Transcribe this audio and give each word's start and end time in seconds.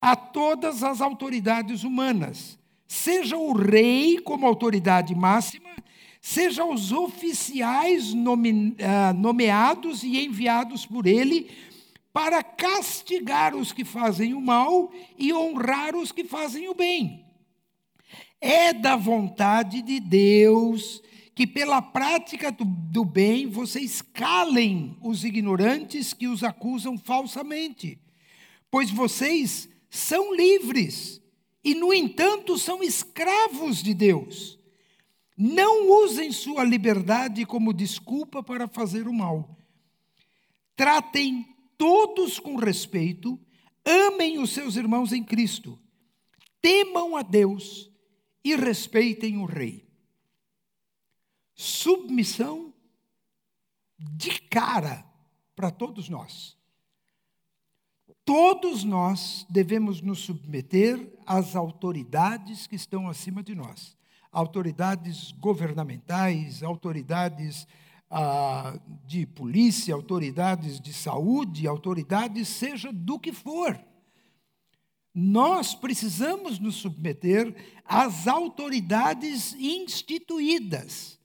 a 0.00 0.16
todas 0.16 0.82
as 0.82 1.00
autoridades 1.00 1.84
humanas, 1.84 2.58
seja 2.86 3.36
o 3.36 3.52
rei 3.52 4.18
como 4.18 4.46
autoridade 4.46 5.14
máxima, 5.14 5.70
seja 6.20 6.64
os 6.64 6.92
oficiais 6.92 8.14
nome, 8.14 8.76
uh, 8.78 9.14
nomeados 9.14 10.02
e 10.02 10.24
enviados 10.24 10.86
por 10.86 11.06
ele 11.06 11.50
para 12.12 12.42
castigar 12.42 13.54
os 13.54 13.72
que 13.72 13.84
fazem 13.84 14.34
o 14.34 14.40
mal 14.40 14.90
e 15.16 15.32
honrar 15.32 15.94
os 15.94 16.10
que 16.10 16.24
fazem 16.24 16.68
o 16.68 16.74
bem. 16.74 17.24
É 18.40 18.72
da 18.72 18.96
vontade 18.96 19.82
de 19.82 20.00
Deus 20.00 21.02
que, 21.34 21.46
pela 21.46 21.80
prática 21.80 22.50
do, 22.50 22.64
do 22.64 23.04
bem, 23.04 23.46
vocês 23.46 24.02
calem 24.02 24.96
os 25.00 25.24
ignorantes 25.24 26.12
que 26.12 26.26
os 26.26 26.42
acusam 26.42 26.98
falsamente, 26.98 27.98
pois 28.70 28.90
vocês 28.90 29.68
são 29.90 30.32
livres 30.32 31.20
e, 31.64 31.74
no 31.74 31.92
entanto, 31.92 32.56
são 32.56 32.82
escravos 32.82 33.82
de 33.82 33.92
Deus. 33.92 34.58
Não 35.36 35.90
usem 36.04 36.30
sua 36.30 36.62
liberdade 36.62 37.44
como 37.44 37.72
desculpa 37.72 38.42
para 38.42 38.68
fazer 38.68 39.08
o 39.08 39.12
mal. 39.12 39.58
Tratem 40.76 41.44
todos 41.76 42.38
com 42.38 42.56
respeito, 42.56 43.38
amem 43.84 44.38
os 44.38 44.50
seus 44.50 44.76
irmãos 44.76 45.12
em 45.12 45.24
Cristo, 45.24 45.78
temam 46.60 47.16
a 47.16 47.22
Deus 47.22 47.90
e 48.44 48.54
respeitem 48.54 49.38
o 49.38 49.44
Rei. 49.44 49.88
Submissão 51.54 52.72
de 53.98 54.40
cara 54.42 55.04
para 55.54 55.70
todos 55.70 56.08
nós. 56.08 56.59
Todos 58.24 58.84
nós 58.84 59.46
devemos 59.48 60.00
nos 60.00 60.20
submeter 60.20 61.18
às 61.26 61.56
autoridades 61.56 62.66
que 62.66 62.76
estão 62.76 63.08
acima 63.08 63.42
de 63.42 63.54
nós 63.54 63.98
autoridades 64.32 65.32
governamentais, 65.32 66.62
autoridades 66.62 67.66
ah, 68.10 68.78
de 69.06 69.26
polícia, 69.26 69.94
autoridades 69.94 70.80
de 70.80 70.92
saúde, 70.92 71.66
autoridades, 71.66 72.48
seja 72.48 72.92
do 72.92 73.18
que 73.18 73.32
for. 73.32 73.78
Nós 75.12 75.74
precisamos 75.74 76.58
nos 76.60 76.76
submeter 76.76 77.54
às 77.84 78.28
autoridades 78.28 79.54
instituídas. 79.54 81.18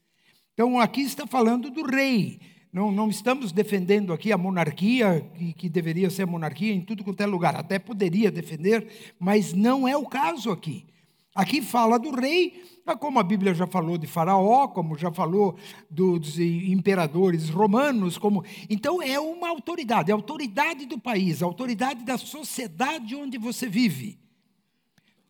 Então, 0.54 0.80
aqui 0.80 1.02
está 1.02 1.28
falando 1.28 1.70
do 1.70 1.84
rei. 1.84 2.40
Não, 2.76 2.92
não 2.92 3.10
estamos 3.10 3.54
defendendo 3.54 4.12
aqui 4.12 4.34
a 4.34 4.38
monarquia, 4.38 5.26
que, 5.38 5.54
que 5.54 5.70
deveria 5.70 6.10
ser 6.10 6.24
a 6.24 6.28
monarquia 6.28 6.74
em 6.74 6.82
tudo 6.82 7.06
quanto 7.06 7.22
é 7.22 7.26
lugar. 7.26 7.56
Até 7.56 7.80
poderia 7.80 8.30
defender, 8.30 9.16
mas 9.18 9.54
não 9.54 9.88
é 9.88 9.96
o 9.96 10.06
caso 10.06 10.52
aqui. 10.52 10.86
Aqui 11.34 11.62
fala 11.62 11.98
do 11.98 12.12
rei, 12.12 12.62
como 13.00 13.18
a 13.18 13.24
Bíblia 13.24 13.54
já 13.54 13.66
falou 13.66 13.98
de 13.98 14.08
Faraó, 14.08 14.68
como 14.68 14.98
já 14.98 15.10
falou 15.10 15.56
dos 15.90 16.38
imperadores 16.38 17.50
romanos, 17.50 18.18
como 18.18 18.44
então 18.70 19.02
é 19.02 19.18
uma 19.18 19.48
autoridade, 19.48 20.12
é 20.12 20.14
a 20.14 20.18
autoridade 20.18 20.86
do 20.86 21.00
país, 21.00 21.42
a 21.42 21.46
autoridade 21.46 22.04
da 22.04 22.18
sociedade 22.18 23.16
onde 23.16 23.38
você 23.38 23.70
vive. 23.70 24.20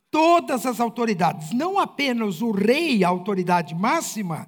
Todas 0.09 0.65
as 0.65 0.79
autoridades, 0.79 1.51
não 1.51 1.77
apenas 1.77 2.41
o 2.41 2.49
rei, 2.49 3.03
a 3.03 3.09
autoridade 3.09 3.75
máxima, 3.75 4.47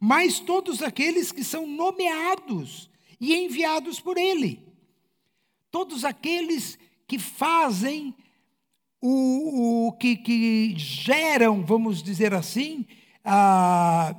mas 0.00 0.38
todos 0.38 0.82
aqueles 0.82 1.32
que 1.32 1.42
são 1.42 1.66
nomeados 1.66 2.90
e 3.20 3.34
enviados 3.34 4.00
por 4.00 4.16
ele. 4.16 4.66
Todos 5.70 6.04
aqueles 6.04 6.78
que 7.06 7.18
fazem 7.18 8.14
o, 9.00 9.88
o 9.88 9.92
que, 9.92 10.16
que, 10.16 10.74
geram, 10.76 11.64
vamos 11.64 12.02
dizer 12.02 12.34
assim, 12.34 12.86
a, 13.24 14.14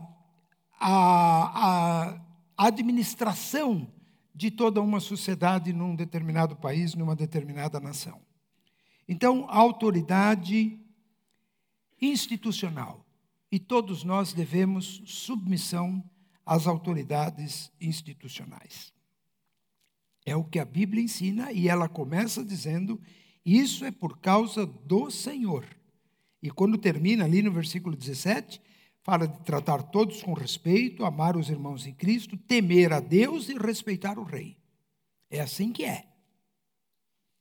a, 0.79 2.19
a 2.57 2.67
administração 2.67 3.91
de 4.33 4.51
toda 4.51 4.81
uma 4.81 4.99
sociedade 4.99 5.73
num 5.73 5.95
determinado 5.95 6.55
país, 6.55 6.93
numa 6.93 7.15
determinada 7.15 7.79
nação. 7.79 8.21
Então, 9.07 9.45
autoridade 9.49 10.79
institucional 12.01 13.05
e 13.51 13.59
todos 13.59 14.03
nós 14.03 14.33
devemos 14.33 15.01
submissão 15.05 16.03
às 16.45 16.67
autoridades 16.67 17.71
institucionais. 17.79 18.93
É 20.25 20.35
o 20.35 20.43
que 20.43 20.59
a 20.59 20.65
Bíblia 20.65 21.03
ensina 21.03 21.51
e 21.51 21.67
ela 21.67 21.89
começa 21.89 22.43
dizendo: 22.43 23.01
isso 23.45 23.85
é 23.85 23.91
por 23.91 24.19
causa 24.19 24.65
do 24.65 25.09
Senhor. 25.09 25.65
E 26.41 26.51
quando 26.51 26.77
termina 26.77 27.25
ali 27.25 27.41
no 27.41 27.51
versículo 27.51 27.95
17, 27.95 28.61
fala 29.01 29.27
de 29.27 29.39
tratar 29.41 29.81
todos 29.83 30.21
com 30.21 30.33
respeito, 30.33 31.03
amar 31.03 31.35
os 31.35 31.49
irmãos 31.49 31.87
em 31.87 31.93
Cristo, 31.93 32.37
temer 32.37 32.93
a 32.93 32.99
Deus 32.99 33.49
e 33.49 33.57
respeitar 33.57 34.19
o 34.19 34.23
rei. 34.23 34.57
É 35.29 35.39
assim 35.39 35.71
que 35.71 35.83
é. 35.83 36.05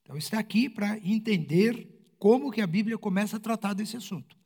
Então 0.03 0.17
está 0.17 0.39
aqui 0.39 0.71
para 0.71 0.99
entender 0.99 2.15
como 2.19 2.51
que 2.51 2.63
a 2.63 2.67
Bíblia 2.67 2.97
começa 2.97 3.37
a 3.37 3.41
tratar 3.41 3.75
desse 3.75 3.97
assunto. 3.97 4.38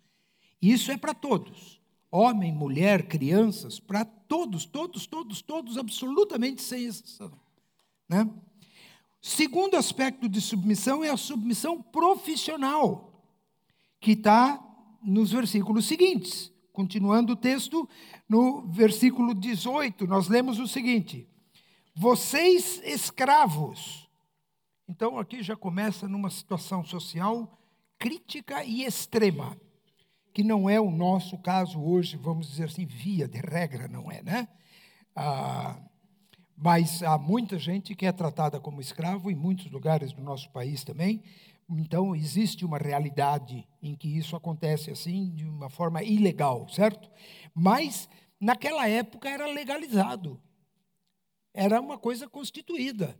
Isso 0.62 0.92
é 0.92 0.96
para 0.96 1.12
todos. 1.12 1.80
Homem, 2.08 2.52
mulher, 2.52 3.08
crianças, 3.08 3.80
para 3.80 4.04
todos, 4.04 4.64
todos, 4.64 5.06
todos, 5.06 5.42
todos, 5.42 5.76
absolutamente 5.76 6.62
sem 6.62 6.84
exceção. 6.84 7.32
Né? 8.08 8.30
Segundo 9.20 9.76
aspecto 9.76 10.28
de 10.28 10.40
submissão 10.40 11.02
é 11.02 11.10
a 11.10 11.16
submissão 11.16 11.82
profissional, 11.82 13.26
que 14.00 14.12
está 14.12 14.62
nos 15.02 15.32
versículos 15.32 15.86
seguintes. 15.86 16.52
Continuando 16.72 17.32
o 17.32 17.36
texto, 17.36 17.88
no 18.28 18.62
versículo 18.68 19.34
18, 19.34 20.06
nós 20.06 20.28
lemos 20.28 20.58
o 20.58 20.68
seguinte: 20.68 21.28
Vocês 21.94 22.80
escravos. 22.84 24.08
Então 24.88 25.18
aqui 25.18 25.42
já 25.42 25.56
começa 25.56 26.08
numa 26.08 26.30
situação 26.30 26.84
social 26.84 27.58
crítica 27.98 28.64
e 28.64 28.84
extrema 28.84 29.56
que 30.32 30.42
não 30.42 30.68
é 30.68 30.80
o 30.80 30.90
nosso 30.90 31.36
caso 31.38 31.80
hoje, 31.80 32.16
vamos 32.16 32.48
dizer 32.48 32.64
assim, 32.64 32.86
via 32.86 33.28
de 33.28 33.38
regra, 33.38 33.86
não 33.86 34.10
é, 34.10 34.22
né? 34.22 34.48
Ah, 35.14 35.78
mas 36.56 37.02
há 37.02 37.18
muita 37.18 37.58
gente 37.58 37.94
que 37.94 38.06
é 38.06 38.12
tratada 38.12 38.58
como 38.60 38.80
escravo 38.80 39.30
em 39.30 39.34
muitos 39.34 39.70
lugares 39.70 40.12
do 40.12 40.22
nosso 40.22 40.50
país 40.50 40.84
também. 40.84 41.22
Então, 41.68 42.14
existe 42.14 42.64
uma 42.64 42.78
realidade 42.78 43.66
em 43.82 43.94
que 43.94 44.08
isso 44.08 44.36
acontece 44.36 44.90
assim, 44.90 45.30
de 45.34 45.44
uma 45.44 45.68
forma 45.68 46.02
ilegal, 46.02 46.68
certo? 46.68 47.10
Mas, 47.54 48.08
naquela 48.40 48.88
época, 48.88 49.28
era 49.28 49.46
legalizado. 49.46 50.40
Era 51.54 51.80
uma 51.80 51.98
coisa 51.98 52.28
constituída. 52.28 53.18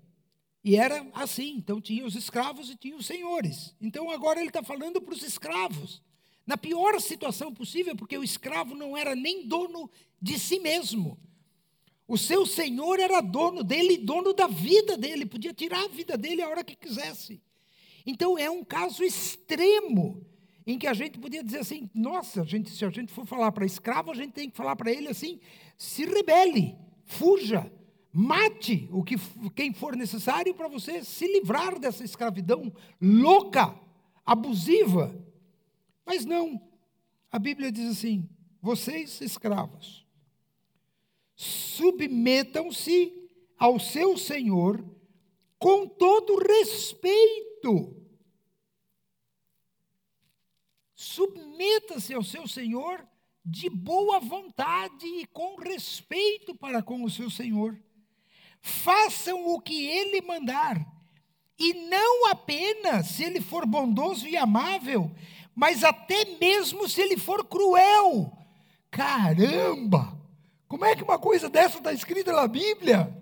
E 0.65 0.77
era 0.77 1.06
assim. 1.15 1.56
Então, 1.56 1.81
tinha 1.81 2.05
os 2.05 2.15
escravos 2.15 2.71
e 2.71 2.77
tinha 2.77 2.97
os 2.97 3.06
senhores. 3.06 3.75
Então, 3.81 4.11
agora 4.11 4.39
ele 4.39 4.49
está 4.49 4.62
falando 4.62 5.01
para 5.01 5.15
os 5.15 5.22
escravos 5.22 6.03
na 6.47 6.56
pior 6.56 7.00
situação 7.00 7.53
possível, 7.53 7.94
porque 7.97 8.19
o 8.19 8.25
escravo 8.25 8.75
não 8.75 8.97
era 8.97 9.14
nem 9.14 9.47
dono 9.47 9.91
de 10.20 10.38
si 10.38 10.58
mesmo. 10.58 11.19
O 12.06 12.19
seu 12.19 12.44
senhor 12.44 12.98
era 12.98 13.20
dono 13.20 13.62
dele, 13.62 13.97
dono 13.97 14.32
da 14.32 14.47
vida 14.47 14.97
dele, 14.97 15.25
podia 15.25 15.54
tirar 15.54 15.84
a 15.84 15.88
vida 15.88 16.16
dele 16.16 16.42
a 16.42 16.48
hora 16.48 16.64
que 16.64 16.76
quisesse. 16.76 17.41
Então 18.04 18.36
é 18.36 18.50
um 18.50 18.64
caso 18.64 19.04
extremo 19.04 20.26
em 20.66 20.78
que 20.78 20.86
a 20.86 20.94
gente 20.94 21.19
podia 21.19 21.42
dizer 21.42 21.60
assim: 21.60 21.88
nossa, 21.94 22.42
a 22.42 22.44
gente, 22.44 22.70
se 22.70 22.84
a 22.84 22.91
gente 22.91 23.12
for 23.12 23.26
falar 23.26 23.53
para 23.53 23.64
escravo, 23.64 24.10
a 24.10 24.14
gente 24.14 24.32
tem 24.32 24.50
que 24.50 24.56
falar 24.56 24.76
para 24.76 24.91
ele 24.91 25.09
assim: 25.09 25.41
se 25.78 26.04
rebele, 26.04 26.76
fuja, 27.04 27.70
mate 28.12 28.88
o 28.92 29.03
que 29.03 29.16
quem 29.54 29.72
for 29.72 29.97
necessário 29.97 30.54
para 30.54 30.69
você 30.69 31.03
se 31.04 31.26
livrar 31.26 31.78
dessa 31.78 32.04
escravidão 32.04 32.72
louca, 33.00 33.74
abusiva. 34.24 35.14
Mas 36.04 36.25
não. 36.25 36.60
A 37.31 37.39
Bíblia 37.39 37.72
diz 37.72 37.99
assim: 37.99 38.28
vocês 38.60 39.21
escravos, 39.21 40.07
submetam-se 41.34 43.13
ao 43.59 43.78
seu 43.78 44.16
Senhor 44.16 44.84
com 45.59 45.87
todo 45.87 46.37
respeito. 46.37 47.97
Submeta-se 50.95 52.15
ao 52.15 52.22
seu 52.22 52.47
Senhor 52.47 53.07
de 53.45 53.69
boa 53.69 54.21
vontade 54.21 55.07
e 55.07 55.27
com 55.27 55.57
respeito 55.57 56.55
para 56.55 56.83
com 56.83 57.03
o 57.03 57.10
seu 57.10 57.28
Senhor. 57.28 57.77
Façam 58.60 59.47
o 59.48 59.60
que 59.60 59.87
ele 59.87 60.21
mandar, 60.21 60.87
e 61.59 61.75
não 61.75 62.27
apenas 62.27 63.07
se 63.07 63.25
ele 63.25 63.41
for 63.41 63.66
bondoso 63.66 64.28
e 64.28 64.37
amável, 64.37 65.10
mas 65.54 65.84
até 65.84 66.25
mesmo 66.41 66.89
se 66.89 67.01
ele 67.01 67.16
for 67.16 67.45
cruel. 67.45 68.33
Caramba! 68.91 70.19
Como 70.69 70.84
é 70.84 70.97
que 70.97 71.03
uma 71.03 71.19
coisa 71.19 71.51
dessa 71.51 71.78
está 71.78 71.93
escrita 71.93 72.33
na 72.33 72.49
Bíblia? 72.49 73.15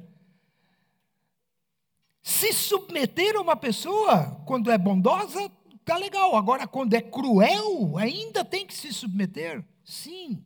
Se 2.23 2.53
submeter 2.53 3.37
a 3.37 3.41
uma 3.41 3.57
pessoa, 3.57 4.41
quando 4.47 4.71
é 4.71 4.79
bondosa, 4.79 5.51
tá 5.85 5.97
legal. 5.97 6.37
Agora, 6.37 6.67
quando 6.67 6.95
é 6.95 7.01
cruel, 7.01 7.97
ainda 7.99 8.45
tem 8.45 8.67
que 8.67 8.75
se 8.75 8.93
submeter? 8.93 9.65
Sim. 9.85 10.45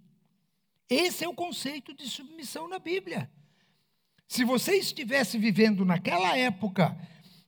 Esse 0.89 1.25
é 1.25 1.29
o 1.29 1.35
conceito 1.35 1.93
de 1.93 2.09
submissão 2.09 2.69
na 2.69 2.79
Bíblia. 2.79 3.31
Se 4.27 4.45
você 4.45 4.77
estivesse 4.77 5.37
vivendo 5.37 5.85
naquela 5.85 6.37
época 6.37 6.97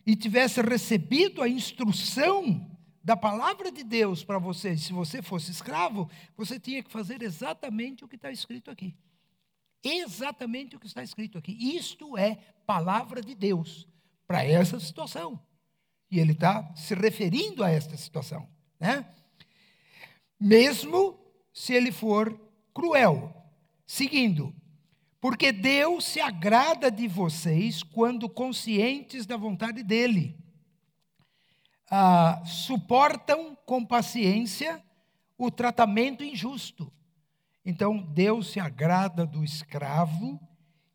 e 0.05 0.15
tivesse 0.15 0.61
recebido 0.61 1.43
a 1.43 1.49
instrução 1.49 2.76
da 3.07 3.17
palavra 3.17 3.71
de 3.71 3.85
Deus 3.85 4.25
para 4.25 4.37
você, 4.37 4.77
se 4.77 4.93
você 4.93 5.23
fosse 5.23 5.53
escravo, 5.53 6.11
você 6.37 6.59
tinha 6.59 6.83
que 6.83 6.91
fazer 6.91 7.23
exatamente 7.23 8.05
o 8.05 8.09
que 8.09 8.17
está 8.17 8.33
escrito 8.33 8.69
aqui. 8.69 8.97
Exatamente 9.85 10.75
o 10.75 10.81
que 10.81 10.89
está 10.89 11.05
escrito 11.05 11.39
aqui. 11.39 11.57
Isto 11.77 12.19
é 12.19 12.35
palavra 12.67 13.23
de 13.23 13.33
Deus 13.33 13.87
para 14.27 14.45
essa 14.45 14.81
situação. 14.81 15.41
E 16.11 16.19
ele 16.19 16.33
está 16.33 16.75
se 16.75 16.97
referindo 16.97 17.63
a 17.63 17.71
esta 17.71 17.97
situação. 17.97 18.49
Né? 18.81 19.09
Mesmo 20.41 21.17
se 21.53 21.75
ele 21.75 21.93
for 21.93 22.37
cruel. 22.75 23.33
Seguindo, 23.87 24.53
porque 25.21 25.53
Deus 25.53 26.07
se 26.07 26.21
agrada 26.21 26.91
de 26.91 27.07
vocês 27.07 27.85
quando 27.85 28.29
conscientes 28.29 29.27
da 29.27 29.37
vontade 29.37 29.85
dEle. 29.85 30.37
Ah, 31.91 32.43
suportam 32.45 33.57
com 33.65 33.85
paciência 33.85 34.83
o 35.39 35.51
tratamento 35.51 36.25
injusto. 36.25 36.93
Então, 37.65 37.99
Deus 37.99 38.53
se 38.53 38.61
agrada 38.61 39.27
do 39.27 39.45
escravo 39.45 40.41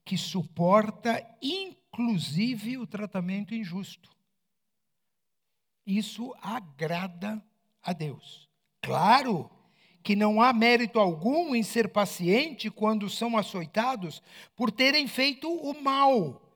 que 0.04 0.18
suporta, 0.18 1.26
inclusive, 1.42 2.78
o 2.78 2.88
tratamento 2.88 3.54
injusto. 3.54 4.10
Isso 5.86 6.34
agrada 6.42 7.44
a 7.84 7.94
Deus. 7.94 8.50
Claro 8.82 9.50
que 10.04 10.16
não 10.16 10.42
há 10.42 10.52
mérito 10.52 11.00
algum 11.00 11.56
em 11.56 11.64
ser 11.64 11.90
paciente 11.90 12.72
quando 12.72 13.10
são 13.10 13.38
açoitados 13.38 14.22
por 14.56 14.72
terem 14.72 15.08
feito 15.08 15.52
o 15.52 15.82
mal. 15.82 16.51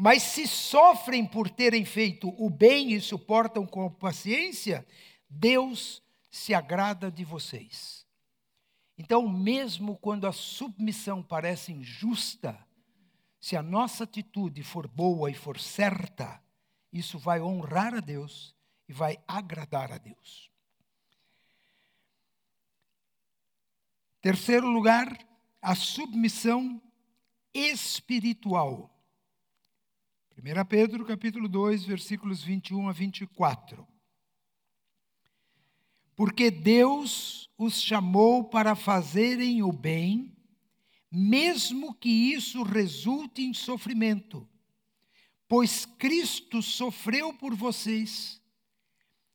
Mas 0.00 0.22
se 0.22 0.46
sofrem 0.46 1.26
por 1.26 1.50
terem 1.50 1.84
feito 1.84 2.32
o 2.38 2.48
bem 2.48 2.92
e 2.92 3.00
suportam 3.00 3.66
com 3.66 3.90
paciência, 3.90 4.86
Deus 5.28 6.00
se 6.30 6.54
agrada 6.54 7.10
de 7.10 7.24
vocês. 7.24 8.06
Então, 8.96 9.28
mesmo 9.28 9.96
quando 9.96 10.28
a 10.28 10.32
submissão 10.32 11.20
parece 11.20 11.72
injusta, 11.72 12.56
se 13.40 13.56
a 13.56 13.62
nossa 13.62 14.04
atitude 14.04 14.62
for 14.62 14.86
boa 14.86 15.32
e 15.32 15.34
for 15.34 15.58
certa, 15.58 16.40
isso 16.92 17.18
vai 17.18 17.40
honrar 17.42 17.92
a 17.92 18.00
Deus 18.00 18.54
e 18.88 18.92
vai 18.92 19.18
agradar 19.26 19.90
a 19.90 19.98
Deus. 19.98 20.48
Terceiro 24.20 24.68
lugar, 24.68 25.18
a 25.60 25.74
submissão 25.74 26.80
espiritual. 27.52 28.94
1 30.38 30.64
Pedro, 30.66 31.04
capítulo 31.04 31.48
2, 31.48 31.84
versículos 31.84 32.42
21 32.42 32.88
a 32.88 32.92
24. 32.92 33.86
Porque 36.14 36.50
Deus 36.50 37.50
os 37.58 37.80
chamou 37.80 38.44
para 38.44 38.74
fazerem 38.74 39.62
o 39.62 39.72
bem, 39.72 40.36
mesmo 41.10 41.94
que 41.94 42.08
isso 42.08 42.62
resulte 42.62 43.42
em 43.42 43.52
sofrimento, 43.52 44.48
pois 45.48 45.84
Cristo 45.84 46.62
sofreu 46.62 47.34
por 47.34 47.54
vocês, 47.54 48.40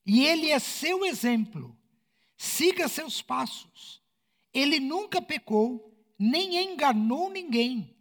e 0.05 0.25
Ele 0.25 0.49
é 0.49 0.59
seu 0.59 1.05
exemplo. 1.05 1.77
Siga 2.37 2.87
seus 2.87 3.21
passos 3.21 4.03
ele 4.53 4.79
nunca 4.79 5.21
pecou, 5.21 5.91
nem 6.17 6.71
enganou 6.71 7.29
ninguém. 7.29 7.97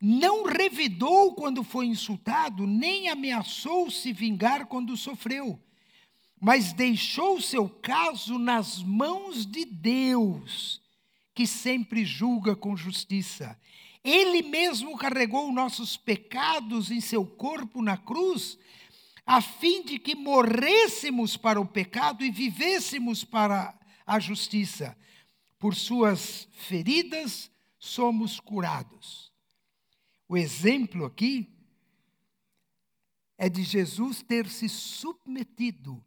Não 0.00 0.44
revidou 0.44 1.34
quando 1.34 1.62
foi 1.62 1.86
insultado, 1.86 2.66
nem 2.66 3.08
ameaçou 3.08 3.90
se 3.90 4.12
vingar 4.12 4.66
quando 4.66 4.96
sofreu, 4.96 5.60
mas 6.40 6.72
deixou 6.72 7.40
seu 7.40 7.68
caso 7.68 8.38
nas 8.38 8.82
mãos 8.82 9.44
de 9.44 9.64
Deus, 9.66 10.80
que 11.34 11.46
sempre 11.46 12.04
julga 12.04 12.56
com 12.56 12.76
justiça. 12.76 13.58
Ele 14.02 14.40
mesmo 14.40 14.96
carregou 14.96 15.52
nossos 15.52 15.98
pecados 15.98 16.90
em 16.90 17.00
seu 17.00 17.26
corpo 17.26 17.82
na 17.82 17.98
cruz, 17.98 18.58
a 19.26 19.42
fim 19.42 19.82
de 19.82 19.98
que 19.98 20.14
morrêssemos 20.14 21.36
para 21.36 21.60
o 21.60 21.66
pecado 21.66 22.24
e 22.24 22.30
vivêssemos 22.30 23.22
para 23.22 23.78
a 24.06 24.18
justiça 24.18 24.96
por 25.60 25.74
suas 25.74 26.48
feridas 26.52 27.50
somos 27.78 28.40
curados. 28.40 29.29
O 30.30 30.36
exemplo 30.36 31.06
aqui 31.06 31.52
é 33.36 33.48
de 33.48 33.64
Jesus 33.64 34.22
ter 34.22 34.48
se 34.48 34.68
submetido 34.68 36.00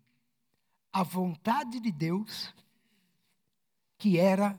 à 0.93 1.03
vontade 1.03 1.77
de 1.77 1.91
Deus, 1.91 2.55
que 3.97 4.17
era 4.17 4.57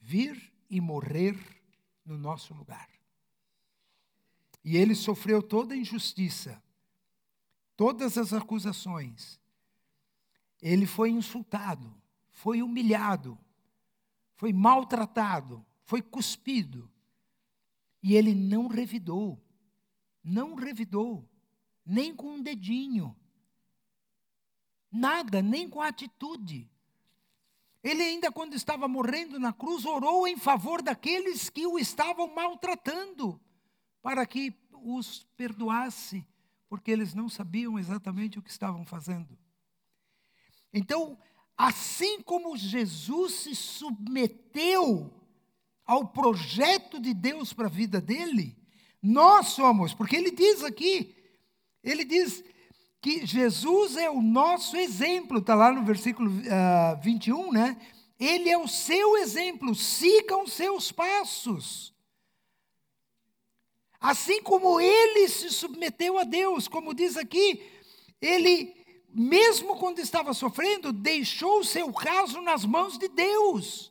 vir 0.00 0.52
e 0.68 0.80
morrer 0.80 1.38
no 2.04 2.18
nosso 2.18 2.52
lugar. 2.54 2.90
E 4.64 4.76
ele 4.76 4.96
sofreu 4.96 5.40
toda 5.40 5.72
a 5.72 5.78
injustiça, 5.78 6.60
todas 7.76 8.18
as 8.18 8.32
acusações. 8.32 9.40
Ele 10.60 10.86
foi 10.86 11.10
insultado, 11.10 11.94
foi 12.30 12.62
humilhado, 12.62 13.38
foi 14.34 14.52
maltratado, 14.52 15.64
foi 15.84 16.02
cuspido. 16.02 16.90
E 18.06 18.14
ele 18.14 18.36
não 18.36 18.68
revidou, 18.68 19.44
não 20.22 20.54
revidou, 20.54 21.28
nem 21.84 22.14
com 22.14 22.34
um 22.34 22.40
dedinho, 22.40 23.16
nada, 24.92 25.42
nem 25.42 25.68
com 25.68 25.82
a 25.82 25.88
atitude. 25.88 26.70
Ele 27.82 28.04
ainda, 28.04 28.30
quando 28.30 28.54
estava 28.54 28.86
morrendo 28.86 29.40
na 29.40 29.52
cruz, 29.52 29.84
orou 29.84 30.28
em 30.28 30.36
favor 30.36 30.80
daqueles 30.80 31.50
que 31.50 31.66
o 31.66 31.80
estavam 31.80 32.32
maltratando, 32.32 33.40
para 34.00 34.24
que 34.24 34.54
os 34.84 35.24
perdoasse, 35.36 36.24
porque 36.68 36.92
eles 36.92 37.12
não 37.12 37.28
sabiam 37.28 37.76
exatamente 37.76 38.38
o 38.38 38.42
que 38.42 38.50
estavam 38.50 38.86
fazendo. 38.86 39.36
Então, 40.72 41.18
Assim 41.56 42.20
como 42.20 42.56
Jesus 42.56 43.32
se 43.32 43.54
submeteu 43.54 45.10
ao 45.86 46.08
projeto 46.08 47.00
de 47.00 47.14
Deus 47.14 47.52
para 47.52 47.66
a 47.66 47.70
vida 47.70 48.00
dele, 48.00 48.56
nós 49.02 49.48
somos, 49.48 49.94
porque 49.94 50.16
ele 50.16 50.30
diz 50.30 50.64
aqui, 50.64 51.14
ele 51.82 52.04
diz 52.04 52.42
que 53.00 53.24
Jesus 53.24 53.96
é 53.96 54.10
o 54.10 54.20
nosso 54.20 54.76
exemplo, 54.76 55.38
está 55.38 55.54
lá 55.54 55.70
no 55.70 55.84
versículo 55.84 56.30
uh, 56.30 56.42
ah, 56.50 57.00
21, 57.02 57.52
né? 57.52 57.76
Ele 58.18 58.48
é 58.48 58.58
o 58.58 58.66
seu 58.66 59.16
exemplo, 59.18 59.74
sigam 59.74 60.46
seus 60.46 60.90
passos. 60.90 61.94
Assim 64.00 64.42
como 64.42 64.80
ele 64.80 65.28
se 65.28 65.50
submeteu 65.50 66.18
a 66.18 66.24
Deus, 66.24 66.66
como 66.66 66.94
diz 66.94 67.16
aqui, 67.16 67.62
ele 68.20 68.74
mesmo 69.18 69.76
quando 69.76 69.98
estava 69.98 70.34
sofrendo, 70.34 70.92
deixou 70.92 71.60
o 71.60 71.64
seu 71.64 71.90
caso 71.90 72.40
nas 72.42 72.66
mãos 72.66 72.98
de 72.98 73.08
Deus. 73.08 73.90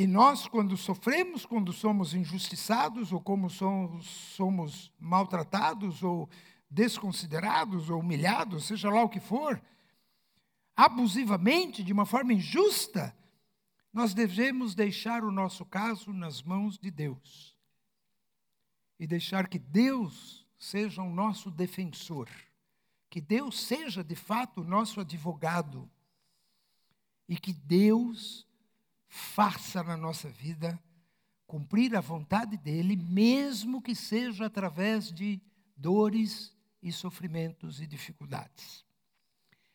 E 0.00 0.06
nós, 0.06 0.48
quando 0.48 0.78
sofremos, 0.78 1.44
quando 1.44 1.74
somos 1.74 2.14
injustiçados, 2.14 3.12
ou 3.12 3.20
como 3.20 3.50
somos, 3.50 4.06
somos 4.06 4.90
maltratados, 4.98 6.02
ou 6.02 6.26
desconsiderados, 6.70 7.90
ou 7.90 8.00
humilhados, 8.00 8.64
seja 8.64 8.88
lá 8.88 9.02
o 9.02 9.10
que 9.10 9.20
for, 9.20 9.62
abusivamente, 10.74 11.84
de 11.84 11.92
uma 11.92 12.06
forma 12.06 12.32
injusta, 12.32 13.14
nós 13.92 14.14
devemos 14.14 14.74
deixar 14.74 15.22
o 15.22 15.30
nosso 15.30 15.66
caso 15.66 16.14
nas 16.14 16.42
mãos 16.42 16.78
de 16.78 16.90
Deus. 16.90 17.54
E 18.98 19.06
deixar 19.06 19.48
que 19.48 19.58
Deus 19.58 20.46
seja 20.58 21.02
o 21.02 21.12
nosso 21.12 21.50
defensor, 21.50 22.30
que 23.10 23.20
Deus 23.20 23.60
seja 23.60 24.02
de 24.02 24.16
fato 24.16 24.62
o 24.62 24.64
nosso 24.64 24.98
advogado 24.98 25.90
e 27.28 27.36
que 27.36 27.52
Deus 27.52 28.48
faça 29.10 29.82
na 29.82 29.96
nossa 29.96 30.30
vida 30.30 30.80
cumprir 31.44 31.96
a 31.96 32.00
vontade 32.00 32.56
dele, 32.56 32.94
mesmo 32.94 33.82
que 33.82 33.92
seja 33.92 34.46
através 34.46 35.12
de 35.12 35.42
dores 35.76 36.56
e 36.80 36.92
sofrimentos 36.92 37.80
e 37.80 37.88
dificuldades. 37.88 38.84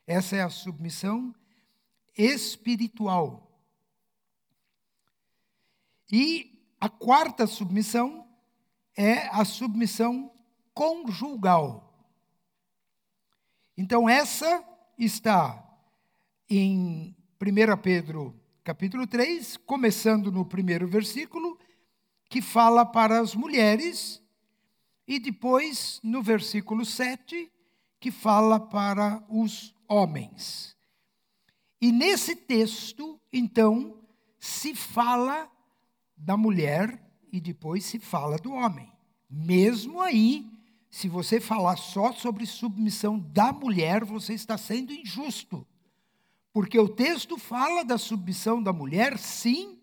Essa 0.07 0.37
é 0.37 0.41
a 0.41 0.49
submissão 0.49 1.35
espiritual. 2.17 3.51
E 6.09 6.65
a 6.79 6.87
quarta 6.87 7.45
submissão 7.45 8.25
é 8.95 9.27
a 9.27 9.43
submissão 9.43 10.31
conjugal. 10.73 11.93
Então, 13.77 14.07
essa 14.07 14.63
está 14.97 15.61
em 16.49 17.13
1 17.41 17.81
Pedro 17.81 18.39
capítulo 18.65 19.05
3, 19.05 19.57
começando 19.57 20.31
no 20.31 20.43
primeiro 20.43 20.87
versículo, 20.87 21.55
que 22.27 22.41
fala 22.41 22.83
para 22.83 23.19
as 23.19 23.35
mulheres, 23.35 24.19
e 25.07 25.19
depois 25.19 25.99
no 26.03 26.23
versículo 26.23 26.83
7, 26.83 27.51
que 27.99 28.09
fala 28.09 28.59
para 28.59 29.23
os 29.29 29.71
homens. 29.87 30.75
E 31.79 31.91
nesse 31.91 32.35
texto, 32.35 33.21
então, 33.31 33.99
se 34.39 34.73
fala 34.73 35.47
da 36.17 36.35
mulher 36.35 36.99
e 37.31 37.39
depois 37.39 37.85
se 37.85 37.99
fala 37.99 38.35
do 38.39 38.51
homem. 38.51 38.91
Mesmo 39.29 40.01
aí, 40.01 40.49
se 40.89 41.07
você 41.07 41.39
falar 41.39 41.77
só 41.77 42.11
sobre 42.13 42.47
submissão 42.47 43.19
da 43.19 43.53
mulher, 43.53 44.03
você 44.03 44.33
está 44.33 44.57
sendo 44.57 44.91
injusto. 44.91 45.67
Porque 46.55 46.79
o 46.79 46.87
texto 46.87 47.37
fala 47.37 47.83
da 47.83 47.97
submissão 47.97 48.63
da 48.63 48.71
mulher, 48.71 49.17
sim, 49.17 49.77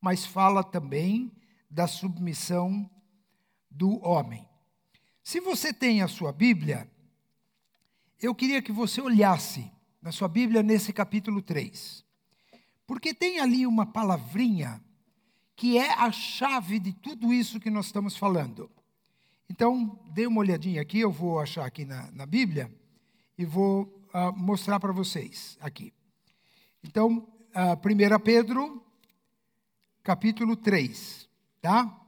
mas 0.00 0.24
fala 0.24 0.64
também 0.64 1.30
da 1.70 1.86
submissão 1.86 2.90
do 3.70 4.02
homem. 4.02 4.48
Se 5.22 5.38
você 5.38 5.70
tem 5.70 6.00
a 6.00 6.08
sua 6.08 6.32
Bíblia, 6.32 6.90
eu 8.18 8.34
queria 8.34 8.62
que 8.62 8.72
você 8.72 9.02
olhasse 9.02 9.70
na 10.00 10.10
sua 10.10 10.28
Bíblia 10.28 10.62
nesse 10.62 10.94
capítulo 10.94 11.42
3. 11.42 12.02
Porque 12.86 13.12
tem 13.12 13.38
ali 13.38 13.66
uma 13.66 13.84
palavrinha 13.84 14.82
que 15.54 15.76
é 15.76 15.92
a 15.92 16.10
chave 16.10 16.78
de 16.78 16.94
tudo 16.94 17.34
isso 17.34 17.60
que 17.60 17.68
nós 17.68 17.84
estamos 17.84 18.16
falando. 18.16 18.70
Então, 19.46 20.00
dê 20.10 20.26
uma 20.26 20.40
olhadinha 20.40 20.80
aqui, 20.80 21.00
eu 21.00 21.12
vou 21.12 21.38
achar 21.38 21.66
aqui 21.66 21.84
na, 21.84 22.10
na 22.12 22.24
Bíblia 22.24 22.74
e 23.36 23.44
vou 23.44 24.01
uh, 24.12 24.32
mostrar 24.36 24.78
para 24.78 24.92
vocês 24.92 25.56
aqui. 25.60 25.92
Então, 26.82 27.28
uh, 27.54 28.16
1 28.16 28.18
Pedro, 28.20 28.84
capítulo 30.02 30.56
3, 30.56 31.28
tá? 31.60 31.98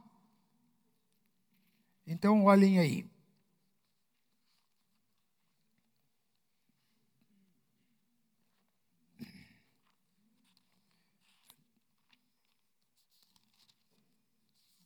Então, 2.05 2.45
olhem 2.45 2.79
aí. 2.79 3.09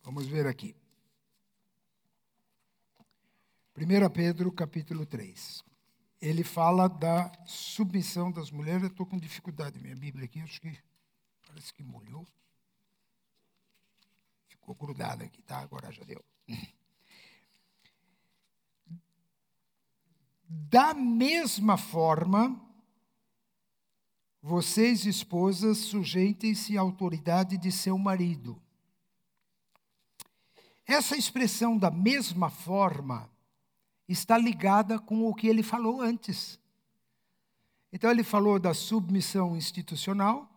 Vamos 0.02 0.26
ver 0.26 0.46
aqui. 0.46 0.74
1 3.76 4.10
Pedro, 4.10 4.50
capítulo 4.50 5.06
3. 5.06 5.69
Ele 6.20 6.44
fala 6.44 6.88
da 6.88 7.32
submissão 7.46 8.30
das 8.30 8.50
mulheres. 8.50 8.82
Eu 8.82 8.88
estou 8.88 9.06
com 9.06 9.18
dificuldade, 9.18 9.78
minha 9.78 9.96
Bíblia 9.96 10.26
aqui, 10.26 10.40
acho 10.40 10.60
que 10.60 10.78
parece 11.46 11.72
que 11.72 11.82
molhou. 11.82 12.26
Ficou 14.48 14.74
grudada 14.74 15.24
aqui, 15.24 15.40
tá? 15.42 15.58
Agora 15.58 15.90
já 15.90 16.04
deu. 16.04 16.22
Da 20.46 20.92
mesma 20.92 21.76
forma, 21.76 22.60
vocês, 24.42 25.06
esposas, 25.06 25.78
sujeitem-se 25.78 26.76
à 26.76 26.80
autoridade 26.80 27.56
de 27.56 27.70
seu 27.70 27.96
marido 27.96 28.60
essa 30.92 31.16
expressão 31.16 31.78
da 31.78 31.90
mesma 31.90 32.50
forma 32.50 33.30
está 34.12 34.36
ligada 34.36 34.98
com 34.98 35.24
o 35.24 35.34
que 35.34 35.46
ele 35.46 35.62
falou 35.62 36.00
antes. 36.00 36.58
Então, 37.92 38.10
ele 38.10 38.22
falou 38.22 38.58
da 38.58 38.74
submissão 38.74 39.56
institucional, 39.56 40.48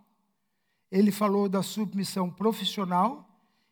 ele 0.92 1.12
falou 1.12 1.50
da 1.50 1.64
submissão 1.64 2.30
profissional, 2.30 3.28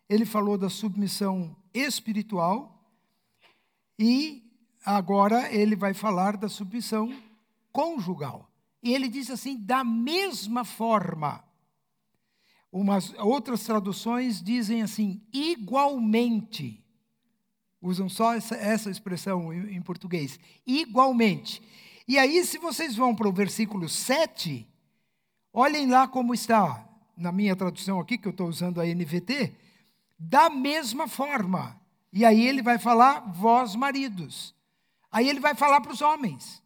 ele 0.10 0.26
falou 0.26 0.58
da 0.58 0.70
submissão 0.70 1.56
espiritual, 1.74 2.80
e 3.98 4.44
agora 4.84 5.54
ele 5.54 5.76
vai 5.76 5.94
falar 5.94 6.36
da 6.36 6.50
submissão 6.50 7.16
conjugal. 7.72 8.52
E 8.82 8.94
ele 8.94 9.08
diz 9.08 9.30
assim: 9.30 9.58
da 9.58 9.84
mesma 9.84 10.64
forma. 10.66 11.44
Umas, 12.72 13.14
outras 13.16 13.66
traduções 13.66 14.42
dizem 14.42 14.82
assim, 14.82 15.22
igualmente. 15.34 16.81
Usam 17.82 18.08
só 18.08 18.34
essa, 18.34 18.56
essa 18.56 18.92
expressão 18.92 19.52
em, 19.52 19.76
em 19.76 19.82
português. 19.82 20.40
Igualmente. 20.66 21.62
E 22.08 22.20
aí, 22.20 22.44
se 22.46 22.58
vocês 22.58 22.96
vão 22.96 23.16
para 23.16 23.28
o 23.28 23.34
versículo 23.34 23.90
7, 23.90 24.68
olhem 25.52 25.90
lá 25.90 26.08
como 26.08 26.34
está, 26.34 26.88
na 27.18 27.32
minha 27.32 27.56
tradução 27.56 28.00
aqui, 28.00 28.18
que 28.18 28.28
eu 28.28 28.32
estou 28.32 28.48
usando 28.48 28.80
a 28.80 28.86
NVT, 28.86 29.56
da 30.20 30.50
mesma 30.50 31.08
forma. 31.08 31.80
E 32.14 32.24
aí 32.26 32.46
ele 32.48 32.62
vai 32.62 32.78
falar, 32.78 33.32
vós 33.32 33.76
maridos. 33.76 34.54
Aí 35.12 35.28
ele 35.28 35.40
vai 35.40 35.56
falar 35.56 35.82
para 35.82 35.94
os 35.94 36.02
homens. 36.02 36.62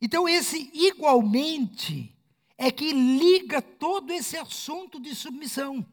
Então, 0.00 0.28
esse 0.28 0.70
igualmente 0.74 2.14
é 2.58 2.70
que 2.70 2.92
liga 2.92 3.62
todo 3.62 4.12
esse 4.12 4.36
assunto 4.36 5.00
de 5.00 5.14
submissão. 5.14 5.84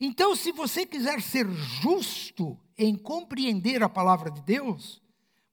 Então, 0.00 0.36
se 0.36 0.52
você 0.52 0.84
quiser 0.84 1.20
ser 1.22 1.48
justo 1.50 2.58
em 2.76 2.96
compreender 2.96 3.82
a 3.82 3.88
palavra 3.88 4.30
de 4.30 4.42
Deus, 4.42 5.02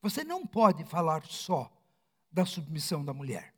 você 0.02 0.24
não 0.24 0.46
pode 0.46 0.84
falar 0.86 1.26
só 1.26 1.72
da 2.32 2.46
submissão 2.46 3.04
da 3.04 3.14
mulher. 3.14 3.54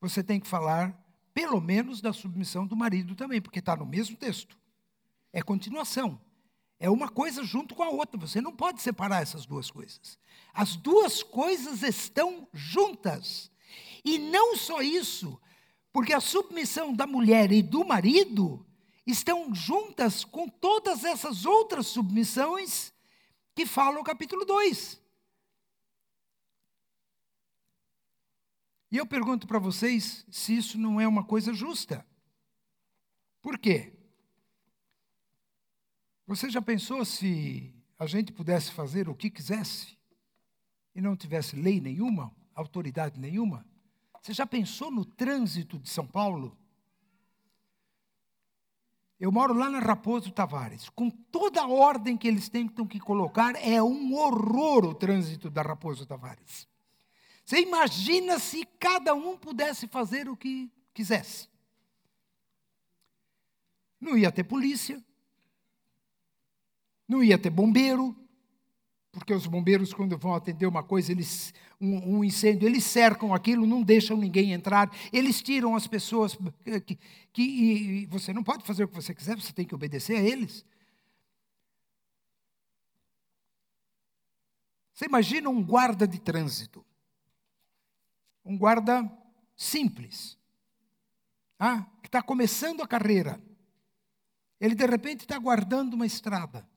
Você 0.00 0.22
tem 0.22 0.38
que 0.38 0.46
falar, 0.46 0.96
pelo 1.34 1.60
menos, 1.60 2.00
da 2.00 2.12
submissão 2.12 2.66
do 2.66 2.76
marido 2.76 3.14
também, 3.14 3.40
porque 3.40 3.58
está 3.58 3.74
no 3.74 3.86
mesmo 3.86 4.16
texto. 4.16 4.58
É 5.32 5.42
continuação. 5.42 6.20
É 6.78 6.90
uma 6.90 7.08
coisa 7.08 7.42
junto 7.42 7.74
com 7.74 7.82
a 7.82 7.88
outra. 7.88 8.20
Você 8.20 8.40
não 8.40 8.54
pode 8.54 8.82
separar 8.82 9.22
essas 9.22 9.46
duas 9.46 9.70
coisas. 9.70 10.18
As 10.52 10.76
duas 10.76 11.22
coisas 11.22 11.82
estão 11.82 12.46
juntas. 12.52 13.50
E 14.04 14.18
não 14.18 14.56
só 14.56 14.82
isso, 14.82 15.40
porque 15.92 16.12
a 16.12 16.20
submissão 16.20 16.94
da 16.94 17.06
mulher 17.06 17.50
e 17.50 17.62
do 17.62 17.84
marido 17.84 18.64
estão 19.06 19.54
juntas 19.54 20.24
com 20.24 20.48
todas 20.48 21.04
essas 21.04 21.44
outras 21.46 21.86
submissões 21.86 22.92
que 23.54 23.64
fala 23.64 24.00
o 24.00 24.04
capítulo 24.04 24.44
2. 24.44 25.00
E 28.90 28.96
eu 28.96 29.06
pergunto 29.06 29.46
para 29.46 29.58
vocês 29.58 30.24
se 30.30 30.56
isso 30.56 30.78
não 30.78 31.00
é 31.00 31.06
uma 31.06 31.24
coisa 31.24 31.52
justa. 31.52 32.06
Por 33.40 33.58
quê? 33.58 33.92
Você 36.26 36.50
já 36.50 36.60
pensou 36.60 37.04
se 37.04 37.72
a 37.98 38.06
gente 38.06 38.32
pudesse 38.32 38.72
fazer 38.72 39.08
o 39.08 39.14
que 39.14 39.30
quisesse 39.30 39.96
e 40.94 41.00
não 41.00 41.16
tivesse 41.16 41.54
lei 41.54 41.80
nenhuma, 41.80 42.34
autoridade 42.54 43.20
nenhuma? 43.20 43.64
Você 44.20 44.32
já 44.32 44.44
pensou 44.44 44.90
no 44.90 45.04
trânsito 45.04 45.78
de 45.78 45.88
São 45.88 46.06
Paulo? 46.06 46.58
Eu 49.18 49.32
moro 49.32 49.54
lá 49.54 49.70
na 49.70 49.78
Raposo 49.78 50.30
Tavares. 50.30 50.88
Com 50.90 51.08
toda 51.08 51.62
a 51.62 51.68
ordem 51.68 52.16
que 52.16 52.28
eles 52.28 52.48
tentam 52.48 52.86
que 52.86 53.00
colocar, 53.00 53.54
é 53.56 53.82
um 53.82 54.14
horror 54.14 54.84
o 54.84 54.94
trânsito 54.94 55.48
da 55.48 55.62
Raposo 55.62 56.04
Tavares. 56.04 56.68
Você 57.44 57.60
imagina 57.60 58.38
se 58.38 58.64
cada 58.78 59.14
um 59.14 59.38
pudesse 59.38 59.86
fazer 59.86 60.28
o 60.28 60.36
que 60.36 60.70
quisesse. 60.92 61.48
Não 64.00 64.18
ia 64.18 64.30
ter 64.30 64.44
polícia, 64.44 65.02
não 67.08 67.22
ia 67.22 67.38
ter 67.38 67.50
bombeiro, 67.50 68.14
porque 69.16 69.32
os 69.32 69.46
bombeiros, 69.46 69.94
quando 69.94 70.18
vão 70.18 70.34
atender 70.34 70.66
uma 70.66 70.82
coisa, 70.82 71.10
eles, 71.10 71.54
um, 71.80 72.18
um, 72.18 72.24
incêndio, 72.24 72.68
eles 72.68 72.84
cercam 72.84 73.32
aquilo, 73.32 73.66
não 73.66 73.82
deixam 73.82 74.14
ninguém 74.14 74.52
entrar, 74.52 74.94
eles 75.10 75.40
tiram 75.40 75.74
as 75.74 75.86
pessoas 75.86 76.36
que, 76.84 76.98
que 77.32 77.42
e, 77.42 78.06
você 78.06 78.30
não 78.34 78.44
pode 78.44 78.66
fazer 78.66 78.84
o 78.84 78.88
que 78.88 78.94
você 78.94 79.14
quiser, 79.14 79.34
você 79.34 79.54
tem 79.54 79.64
que 79.64 79.74
obedecer 79.74 80.18
a 80.18 80.20
eles. 80.20 80.66
Você 84.92 85.06
imagina 85.06 85.48
um 85.48 85.64
guarda 85.64 86.06
de 86.06 86.20
trânsito, 86.20 86.84
um 88.44 88.58
guarda 88.58 89.10
simples, 89.56 90.36
ah, 91.58 91.86
que 92.02 92.08
está 92.08 92.20
começando 92.20 92.82
a 92.82 92.86
carreira. 92.86 93.42
Ele 94.60 94.74
de 94.74 94.84
repente 94.84 95.20
está 95.20 95.38
guardando 95.38 95.94
uma 95.94 96.04
estrada. 96.04 96.68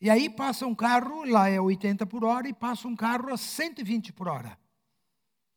E 0.00 0.08
aí 0.08 0.30
passa 0.30 0.66
um 0.66 0.74
carro, 0.74 1.24
lá 1.24 1.48
é 1.48 1.60
80 1.60 2.06
por 2.06 2.24
hora, 2.24 2.48
e 2.48 2.52
passa 2.52 2.86
um 2.86 2.94
carro 2.94 3.32
a 3.32 3.36
120 3.36 4.12
por 4.12 4.28
hora. 4.28 4.56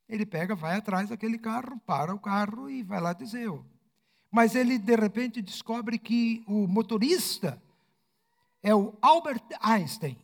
Ele 0.09 0.25
pega, 0.25 0.55
vai 0.55 0.77
atrás 0.77 1.09
daquele 1.09 1.37
carro, 1.37 1.79
para 1.85 2.13
o 2.13 2.19
carro 2.19 2.69
e 2.69 2.83
vai 2.83 2.99
lá 2.99 3.13
dizer. 3.13 3.51
Mas 4.31 4.55
ele, 4.55 4.77
de 4.77 4.95
repente, 4.95 5.41
descobre 5.41 5.97
que 5.97 6.43
o 6.47 6.67
motorista 6.67 7.61
é 8.63 8.73
o 8.73 8.93
Albert 9.01 9.43
Einstein. 9.61 10.17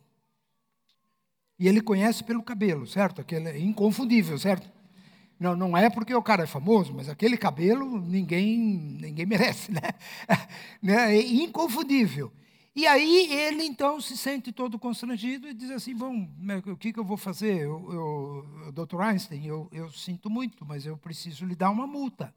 E 1.58 1.66
ele 1.66 1.80
conhece 1.80 2.22
pelo 2.22 2.42
cabelo, 2.42 2.86
certo? 2.86 3.20
Aquele 3.20 3.48
é 3.48 3.58
inconfundível, 3.58 4.38
certo? 4.38 4.70
Não, 5.38 5.54
não 5.54 5.76
é 5.76 5.88
porque 5.88 6.14
o 6.14 6.22
cara 6.22 6.44
é 6.44 6.46
famoso, 6.46 6.92
mas 6.92 7.08
aquele 7.08 7.36
cabelo 7.36 8.00
ninguém, 8.00 8.48
ninguém 9.00 9.26
merece, 9.26 9.70
né? 9.72 9.80
né? 10.82 11.16
É 11.16 11.20
inconfundível. 11.20 12.32
E 12.78 12.86
aí 12.86 13.32
ele 13.32 13.64
então 13.64 14.00
se 14.00 14.16
sente 14.16 14.52
todo 14.52 14.78
constrangido 14.78 15.48
e 15.48 15.52
diz 15.52 15.68
assim: 15.72 15.96
Bom, 15.96 16.28
o 16.64 16.76
que, 16.76 16.92
que 16.92 17.00
eu 17.00 17.04
vou 17.04 17.16
fazer? 17.16 17.62
Eu, 17.62 17.92
eu, 17.92 18.72
Dr. 18.72 19.00
Einstein, 19.00 19.44
eu, 19.44 19.68
eu 19.72 19.90
sinto 19.90 20.30
muito, 20.30 20.64
mas 20.64 20.86
eu 20.86 20.96
preciso 20.96 21.44
lhe 21.44 21.56
dar 21.56 21.70
uma 21.70 21.88
multa. 21.88 22.32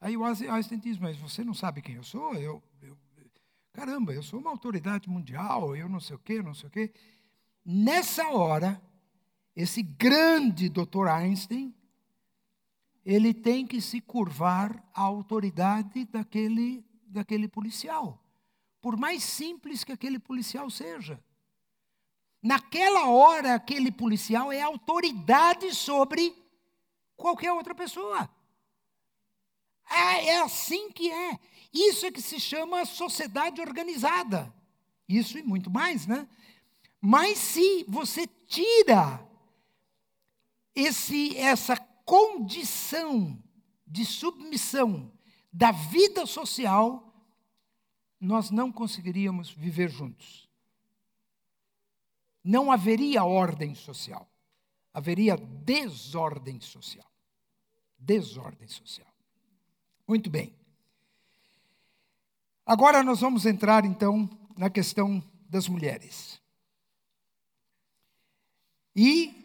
Aí 0.00 0.16
o 0.16 0.24
Einstein 0.24 0.80
diz: 0.80 0.98
Mas 0.98 1.16
você 1.16 1.44
não 1.44 1.54
sabe 1.54 1.80
quem 1.80 1.94
eu 1.94 2.02
sou? 2.02 2.34
Eu, 2.34 2.60
eu, 2.82 2.98
caramba, 3.72 4.12
eu 4.12 4.20
sou 4.20 4.40
uma 4.40 4.50
autoridade 4.50 5.08
mundial, 5.08 5.76
eu 5.76 5.88
não 5.88 6.00
sei 6.00 6.16
o 6.16 6.18
quê, 6.18 6.42
não 6.42 6.52
sei 6.52 6.66
o 6.66 6.72
quê. 6.72 6.92
Nessa 7.64 8.30
hora, 8.30 8.82
esse 9.54 9.80
grande 9.80 10.68
Dr. 10.68 11.06
Einstein, 11.06 11.72
ele 13.04 13.32
tem 13.32 13.64
que 13.64 13.80
se 13.80 14.00
curvar 14.00 14.84
à 14.92 15.02
autoridade 15.02 16.04
daquele, 16.06 16.84
daquele 17.06 17.46
policial, 17.46 18.23
por 18.84 18.98
mais 18.98 19.24
simples 19.24 19.82
que 19.82 19.92
aquele 19.92 20.18
policial 20.18 20.68
seja. 20.68 21.18
Naquela 22.42 23.08
hora, 23.08 23.54
aquele 23.54 23.90
policial 23.90 24.52
é 24.52 24.60
autoridade 24.60 25.74
sobre 25.74 26.36
qualquer 27.16 27.50
outra 27.50 27.74
pessoa. 27.74 28.28
É, 29.90 30.26
é 30.26 30.42
assim 30.42 30.92
que 30.92 31.10
é. 31.10 31.40
Isso 31.72 32.04
é 32.04 32.10
que 32.10 32.20
se 32.20 32.38
chama 32.38 32.84
sociedade 32.84 33.58
organizada. 33.58 34.54
Isso 35.08 35.38
e 35.38 35.42
muito 35.42 35.70
mais, 35.70 36.06
né? 36.06 36.28
Mas 37.00 37.38
se 37.38 37.86
você 37.88 38.26
tira 38.26 39.26
esse, 40.74 41.34
essa 41.38 41.74
condição 42.04 43.42
de 43.86 44.04
submissão 44.04 45.10
da 45.50 45.72
vida 45.72 46.26
social, 46.26 47.13
nós 48.20 48.50
não 48.50 48.72
conseguiríamos 48.72 49.50
viver 49.50 49.90
juntos. 49.90 50.48
Não 52.42 52.70
haveria 52.70 53.24
ordem 53.24 53.74
social. 53.74 54.28
Haveria 54.92 55.36
desordem 55.36 56.60
social. 56.60 57.10
Desordem 57.98 58.68
social. 58.68 59.12
Muito 60.06 60.28
bem. 60.28 60.54
Agora 62.66 63.02
nós 63.02 63.20
vamos 63.20 63.44
entrar 63.46 63.84
então 63.84 64.28
na 64.56 64.70
questão 64.70 65.22
das 65.48 65.68
mulheres. 65.68 66.40
E 68.94 69.44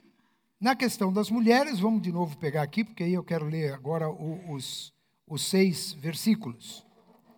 na 0.60 0.76
questão 0.76 1.12
das 1.12 1.30
mulheres, 1.30 1.80
vamos 1.80 2.02
de 2.02 2.12
novo 2.12 2.38
pegar 2.38 2.62
aqui, 2.62 2.84
porque 2.84 3.04
aí 3.04 3.14
eu 3.14 3.24
quero 3.24 3.46
ler 3.46 3.74
agora 3.74 4.10
os, 4.10 4.94
os 5.26 5.42
seis 5.44 5.94
versículos. 5.94 6.86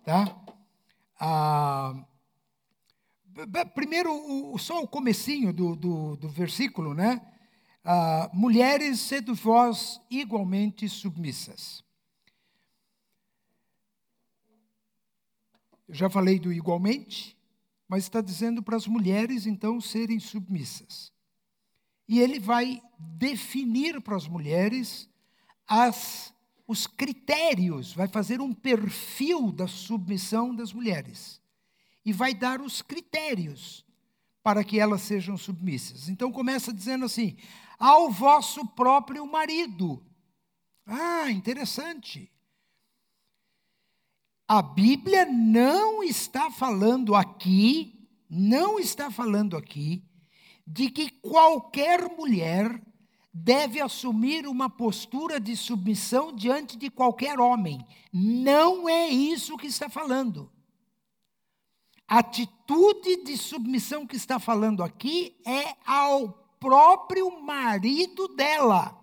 Tá? 0.04 0.36
Ah, 1.24 2.04
primeiro, 3.76 4.12
o, 4.12 4.58
só 4.58 4.82
o 4.82 4.88
comecinho 4.88 5.52
do, 5.52 5.76
do, 5.76 6.16
do 6.16 6.28
versículo, 6.28 6.94
né? 6.94 7.24
Ah, 7.84 8.28
mulheres, 8.34 8.98
sede 8.98 9.32
vós 9.32 10.00
igualmente 10.10 10.88
submissas. 10.88 11.84
Eu 15.86 15.94
já 15.94 16.10
falei 16.10 16.40
do 16.40 16.52
igualmente, 16.52 17.38
mas 17.86 18.02
está 18.02 18.20
dizendo 18.20 18.60
para 18.60 18.76
as 18.76 18.88
mulheres, 18.88 19.46
então, 19.46 19.80
serem 19.80 20.18
submissas. 20.18 21.12
E 22.08 22.18
ele 22.18 22.40
vai 22.40 22.82
definir 22.98 24.00
para 24.00 24.16
as 24.16 24.26
mulheres 24.26 25.08
as, 25.68 26.31
os 26.66 26.86
critérios, 26.86 27.92
vai 27.92 28.08
fazer 28.08 28.40
um 28.40 28.52
perfil 28.52 29.50
da 29.52 29.66
submissão 29.66 30.54
das 30.54 30.72
mulheres. 30.72 31.40
E 32.04 32.12
vai 32.12 32.34
dar 32.34 32.60
os 32.60 32.82
critérios 32.82 33.84
para 34.42 34.64
que 34.64 34.78
elas 34.78 35.02
sejam 35.02 35.36
submissas. 35.36 36.08
Então 36.08 36.32
começa 36.32 36.72
dizendo 36.72 37.04
assim: 37.04 37.36
ao 37.78 38.10
vosso 38.10 38.66
próprio 38.68 39.26
marido. 39.26 40.04
Ah, 40.86 41.30
interessante. 41.30 42.30
A 44.48 44.60
Bíblia 44.60 45.24
não 45.24 46.02
está 46.02 46.50
falando 46.50 47.14
aqui, 47.14 48.08
não 48.28 48.78
está 48.78 49.10
falando 49.10 49.56
aqui 49.56 50.04
de 50.66 50.90
que 50.90 51.10
qualquer 51.10 52.08
mulher 52.16 52.80
deve 53.32 53.80
assumir 53.80 54.46
uma 54.46 54.68
postura 54.68 55.40
de 55.40 55.56
submissão 55.56 56.32
diante 56.32 56.76
de 56.76 56.90
qualquer 56.90 57.40
homem. 57.40 57.84
Não 58.12 58.88
é 58.88 59.08
isso 59.08 59.56
que 59.56 59.66
está 59.66 59.88
falando. 59.88 60.50
A 62.06 62.18
atitude 62.18 63.24
de 63.24 63.38
submissão 63.38 64.06
que 64.06 64.16
está 64.16 64.38
falando 64.38 64.82
aqui 64.82 65.34
é 65.46 65.74
ao 65.86 66.30
próprio 66.60 67.40
marido 67.42 68.28
dela. 68.28 68.98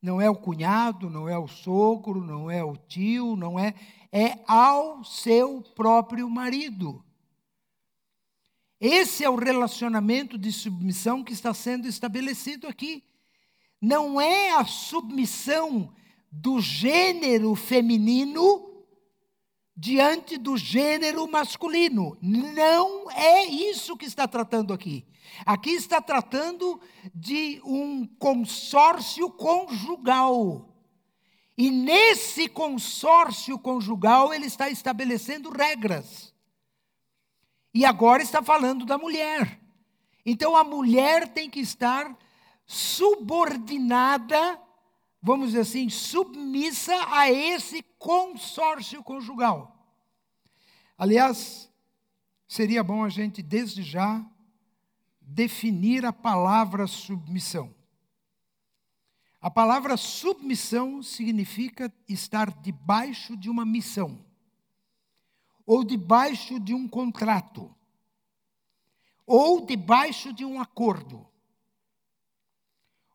Não 0.00 0.20
é 0.20 0.28
o 0.28 0.36
cunhado, 0.36 1.08
não 1.08 1.28
é 1.28 1.38
o 1.38 1.48
sogro, 1.48 2.20
não 2.20 2.50
é 2.50 2.62
o 2.62 2.76
tio, 2.76 3.34
não 3.34 3.58
é. 3.58 3.74
É 4.12 4.38
ao 4.46 5.02
seu 5.04 5.62
próprio 5.74 6.28
marido. 6.28 7.02
Esse 8.78 9.24
é 9.24 9.30
o 9.30 9.36
relacionamento 9.36 10.36
de 10.36 10.52
submissão 10.52 11.24
que 11.24 11.32
está 11.32 11.54
sendo 11.54 11.86
estabelecido 11.86 12.66
aqui. 12.66 13.02
Não 13.82 14.20
é 14.20 14.52
a 14.52 14.64
submissão 14.64 15.92
do 16.30 16.60
gênero 16.60 17.56
feminino 17.56 18.72
diante 19.76 20.38
do 20.38 20.56
gênero 20.56 21.26
masculino. 21.26 22.16
Não 22.22 23.10
é 23.10 23.44
isso 23.44 23.96
que 23.96 24.06
está 24.06 24.28
tratando 24.28 24.72
aqui. 24.72 25.04
Aqui 25.44 25.70
está 25.70 26.00
tratando 26.00 26.80
de 27.12 27.60
um 27.64 28.06
consórcio 28.06 29.28
conjugal. 29.28 30.68
E 31.58 31.68
nesse 31.68 32.48
consórcio 32.48 33.58
conjugal 33.58 34.32
ele 34.32 34.46
está 34.46 34.70
estabelecendo 34.70 35.50
regras. 35.50 36.32
E 37.74 37.84
agora 37.84 38.22
está 38.22 38.42
falando 38.42 38.86
da 38.86 38.96
mulher. 38.96 39.60
Então 40.24 40.56
a 40.56 40.62
mulher 40.62 41.26
tem 41.28 41.50
que 41.50 41.58
estar 41.58 42.16
subordinada, 42.72 44.60
vamos 45.20 45.48
dizer 45.48 45.60
assim, 45.60 45.88
submissa 45.88 46.94
a 47.08 47.30
esse 47.30 47.82
consórcio 47.98 49.02
conjugal. 49.02 49.76
Aliás, 50.96 51.70
seria 52.48 52.82
bom 52.82 53.04
a 53.04 53.08
gente, 53.08 53.42
desde 53.42 53.82
já, 53.82 54.24
definir 55.20 56.06
a 56.06 56.12
palavra 56.12 56.86
submissão. 56.86 57.74
A 59.40 59.50
palavra 59.50 59.96
submissão 59.96 61.02
significa 61.02 61.92
estar 62.08 62.50
debaixo 62.62 63.36
de 63.36 63.50
uma 63.50 63.66
missão 63.66 64.24
ou 65.66 65.84
debaixo 65.84 66.58
de 66.58 66.74
um 66.74 66.88
contrato, 66.88 67.74
ou 69.26 69.64
debaixo 69.64 70.32
de 70.32 70.44
um 70.44 70.60
acordo, 70.60 71.26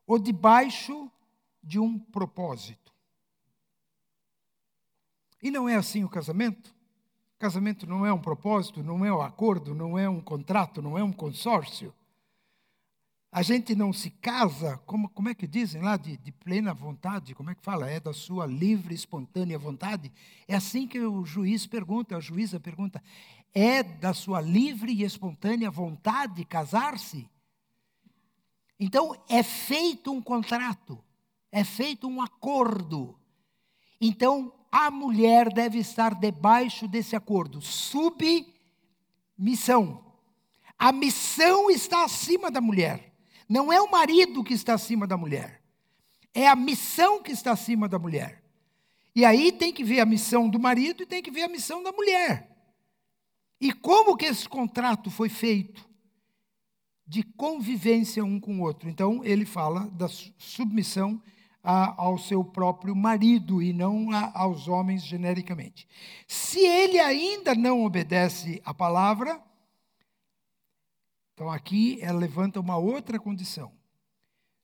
ou 0.08 0.18
debaixo 0.18 1.10
de 1.62 1.78
um 1.78 1.98
propósito. 1.98 2.94
E 5.42 5.50
não 5.50 5.68
é 5.68 5.76
assim 5.76 6.02
o 6.02 6.08
casamento? 6.08 6.74
O 7.36 7.38
casamento 7.38 7.86
não 7.86 8.06
é 8.06 8.12
um 8.12 8.18
propósito, 8.18 8.82
não 8.82 9.04
é 9.04 9.12
um 9.12 9.20
acordo, 9.20 9.74
não 9.74 9.98
é 9.98 10.08
um 10.08 10.20
contrato, 10.20 10.80
não 10.80 10.96
é 10.96 11.04
um 11.04 11.12
consórcio. 11.12 11.94
A 13.30 13.42
gente 13.42 13.74
não 13.74 13.92
se 13.92 14.10
casa, 14.10 14.78
como, 14.86 15.10
como 15.10 15.28
é 15.28 15.34
que 15.34 15.46
dizem 15.46 15.82
lá, 15.82 15.98
de, 15.98 16.16
de, 16.16 16.32
plena 16.32 16.72
vontade, 16.72 17.34
como 17.34 17.50
é 17.50 17.54
que 17.54 17.62
fala? 17.62 17.90
É 17.90 18.00
da 18.00 18.14
sua 18.14 18.46
livre, 18.46 18.94
espontânea 18.94 19.58
vontade? 19.58 20.10
É 20.48 20.56
assim 20.56 20.88
que 20.88 20.98
o 20.98 21.26
juiz 21.26 21.66
pergunta, 21.66 22.16
a 22.16 22.20
juíza 22.20 22.58
pergunta: 22.58 23.02
é 23.52 23.82
da 23.82 24.14
sua 24.14 24.40
livre 24.40 24.90
e 24.90 25.04
espontânea 25.04 25.70
vontade 25.70 26.42
casar-se? 26.46 27.28
Então, 28.78 29.16
é 29.28 29.42
feito 29.42 30.12
um 30.12 30.22
contrato, 30.22 31.02
é 31.50 31.64
feito 31.64 32.06
um 32.06 32.22
acordo. 32.22 33.18
Então, 34.00 34.52
a 34.70 34.90
mulher 34.90 35.52
deve 35.52 35.78
estar 35.78 36.14
debaixo 36.14 36.86
desse 36.86 37.16
acordo, 37.16 37.60
submissão. 37.60 38.54
A 40.78 40.92
missão 40.92 41.70
está 41.70 42.04
acima 42.04 42.50
da 42.50 42.60
mulher. 42.60 43.12
Não 43.48 43.72
é 43.72 43.80
o 43.80 43.90
marido 43.90 44.44
que 44.44 44.52
está 44.54 44.74
acima 44.74 45.06
da 45.06 45.16
mulher. 45.16 45.62
É 46.34 46.46
a 46.46 46.54
missão 46.54 47.22
que 47.22 47.32
está 47.32 47.52
acima 47.52 47.88
da 47.88 47.98
mulher. 47.98 48.44
E 49.14 49.24
aí 49.24 49.50
tem 49.50 49.72
que 49.72 49.82
ver 49.82 50.00
a 50.00 50.06
missão 50.06 50.48
do 50.48 50.60
marido 50.60 51.02
e 51.02 51.06
tem 51.06 51.20
que 51.22 51.30
ver 51.30 51.42
a 51.42 51.48
missão 51.48 51.82
da 51.82 51.90
mulher. 51.90 52.48
E 53.60 53.72
como 53.72 54.16
que 54.16 54.26
esse 54.26 54.48
contrato 54.48 55.10
foi 55.10 55.28
feito? 55.28 55.87
De 57.08 57.22
convivência 57.22 58.22
um 58.22 58.38
com 58.38 58.58
o 58.58 58.62
outro. 58.62 58.88
Então, 58.88 59.24
ele 59.24 59.46
fala 59.46 59.88
da 59.90 60.08
submissão 60.36 61.20
a, 61.64 62.00
ao 62.02 62.18
seu 62.18 62.44
próprio 62.44 62.94
marido 62.94 63.62
e 63.62 63.72
não 63.72 64.10
a, 64.12 64.30
aos 64.38 64.68
homens 64.68 65.02
genericamente. 65.02 65.88
Se 66.26 66.60
ele 66.60 66.98
ainda 66.98 67.54
não 67.54 67.82
obedece 67.82 68.60
à 68.64 68.74
palavra, 68.74 69.42
então 71.32 71.50
aqui 71.50 71.98
ela 72.02 72.18
levanta 72.18 72.60
uma 72.60 72.76
outra 72.76 73.18
condição. 73.18 73.72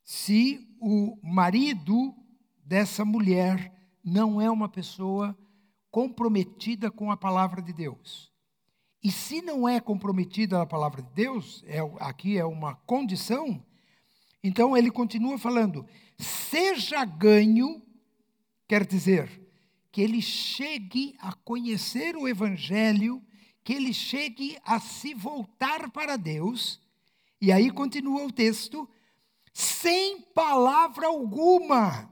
Se 0.03 0.69
o 0.79 1.19
marido 1.23 2.15
dessa 2.63 3.05
mulher 3.05 3.73
não 4.05 4.39
é 4.39 4.51
uma 4.51 4.69
pessoa 4.69 5.35
comprometida 5.91 6.91
com 6.91 7.11
a 7.11 7.17
palavra 7.17 7.63
de 7.63 7.73
Deus. 7.73 8.34
E 9.05 9.13
se 9.13 9.43
não 9.43 9.69
é 9.69 9.79
comprometida 9.81 10.63
a 10.63 10.67
palavra 10.67 11.03
de 11.03 11.11
Deus, 11.11 11.63
é, 11.67 11.79
aqui 12.01 12.39
é 12.39 12.45
uma 12.47 12.75
condição, 12.75 13.63
então 14.43 14.75
ele 14.75 14.91
continua 14.91 15.37
falando: 15.37 15.87
seja 16.19 17.05
ganho, 17.05 17.83
quer 18.67 18.87
dizer, 18.87 19.43
que 19.93 20.01
ele 20.01 20.23
chegue 20.23 21.15
a 21.21 21.35
conhecer 21.35 22.17
o 22.17 22.27
Evangelho, 22.27 23.23
que 23.63 23.75
ele 23.75 23.93
chegue 23.93 24.57
a 24.65 24.81
se 24.81 25.13
voltar 25.13 25.91
para 25.91 26.17
Deus, 26.17 26.81
e 27.39 27.53
aí 27.53 27.71
continua 27.71 28.25
o 28.25 28.33
texto, 28.33 28.89
sem 29.53 30.23
palavra 30.35 31.09
alguma. 31.09 32.11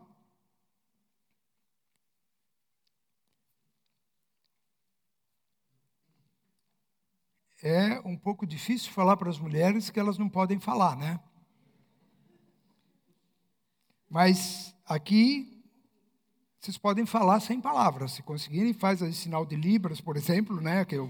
É 7.63 8.01
um 8.05 8.17
pouco 8.17 8.45
difícil 8.45 8.91
falar 8.91 9.17
para 9.17 9.31
as 9.31 9.39
mulheres 9.39 9.89
que 9.89 10.01
elas 10.01 10.19
não 10.19 10.29
podem 10.29 10.59
falar, 10.59 10.97
né? 10.97 11.21
Mas 14.11 14.75
aqui 14.85 15.63
vocês 16.61 16.77
podem 16.77 17.07
falar 17.07 17.39
sem 17.39 17.61
palavras. 17.61 18.13
Se 18.13 18.23
conseguirem, 18.23 18.73
faz 18.73 19.01
aí 19.01 19.13
sinal 19.13 19.47
de 19.47 19.55
libras, 19.55 20.01
por 20.01 20.17
exemplo, 20.17 20.61
né? 20.61 20.85
Que 20.85 20.97
eu 20.97 21.09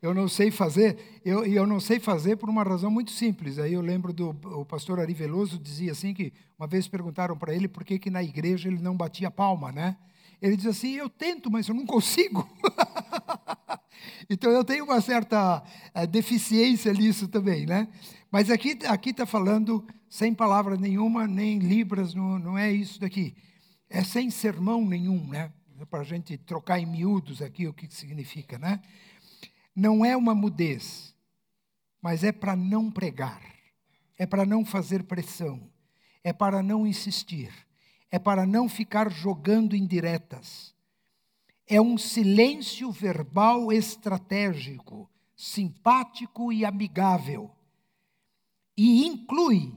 eu 0.00 0.12
não 0.12 0.28
sei 0.28 0.50
fazer, 0.50 0.98
eu, 1.24 1.46
eu 1.46 1.66
não 1.66 1.80
sei 1.80 1.98
fazer 1.98 2.36
por 2.36 2.50
uma 2.50 2.62
razão 2.62 2.90
muito 2.90 3.10
simples. 3.10 3.58
Aí 3.58 3.72
eu 3.72 3.80
lembro 3.80 4.12
do 4.12 4.36
o 4.44 4.62
pastor 4.62 5.00
Ari 5.00 5.14
Veloso 5.14 5.58
dizia 5.58 5.92
assim 5.92 6.12
que 6.12 6.30
uma 6.58 6.66
vez 6.66 6.86
perguntaram 6.86 7.38
para 7.38 7.54
ele 7.54 7.66
por 7.66 7.84
que, 7.84 7.98
que 7.98 8.10
na 8.10 8.22
igreja 8.22 8.68
ele 8.68 8.82
não 8.82 8.94
batia 8.94 9.30
palma, 9.30 9.72
né? 9.72 9.96
Ele 10.42 10.56
diz 10.56 10.66
assim: 10.66 10.92
eu 10.92 11.08
tento, 11.08 11.50
mas 11.50 11.68
eu 11.68 11.74
não 11.74 11.86
consigo. 11.86 12.46
então 14.28 14.50
eu 14.50 14.64
tenho 14.64 14.84
uma 14.84 15.00
certa 15.00 15.62
uh, 15.94 16.06
deficiência 16.06 16.92
nisso 16.92 17.28
também, 17.28 17.66
né? 17.66 17.88
Mas 18.30 18.50
aqui 18.50 18.78
aqui 18.86 19.10
está 19.10 19.26
falando 19.26 19.86
sem 20.08 20.34
palavra 20.34 20.76
nenhuma, 20.76 21.26
nem 21.26 21.58
libras, 21.58 22.14
não, 22.14 22.38
não 22.38 22.58
é 22.58 22.70
isso 22.72 23.00
daqui. 23.00 23.36
É 23.88 24.02
sem 24.02 24.30
sermão 24.30 24.84
nenhum, 24.84 25.26
né? 25.28 25.52
Para 25.90 26.00
a 26.00 26.04
gente 26.04 26.36
trocar 26.38 26.78
em 26.78 26.86
miúdos 26.86 27.42
aqui 27.42 27.66
o 27.66 27.74
que 27.74 27.86
significa, 27.92 28.58
né? 28.58 28.80
não 29.74 30.04
é 30.04 30.16
uma 30.16 30.34
mudez, 30.34 31.14
mas 32.00 32.22
é 32.22 32.30
para 32.30 32.54
não 32.54 32.90
pregar, 32.90 33.42
é 34.16 34.24
para 34.24 34.46
não 34.46 34.64
fazer 34.64 35.02
pressão, 35.02 35.68
é 36.22 36.32
para 36.32 36.62
não 36.62 36.86
insistir, 36.86 37.52
é 38.10 38.18
para 38.18 38.46
não 38.46 38.68
ficar 38.68 39.10
jogando 39.10 39.74
indiretas. 39.74 40.73
É 41.66 41.80
um 41.80 41.96
silêncio 41.96 42.90
verbal 42.90 43.72
estratégico, 43.72 45.10
simpático 45.34 46.52
e 46.52 46.64
amigável. 46.64 47.50
E 48.76 49.06
inclui 49.06 49.72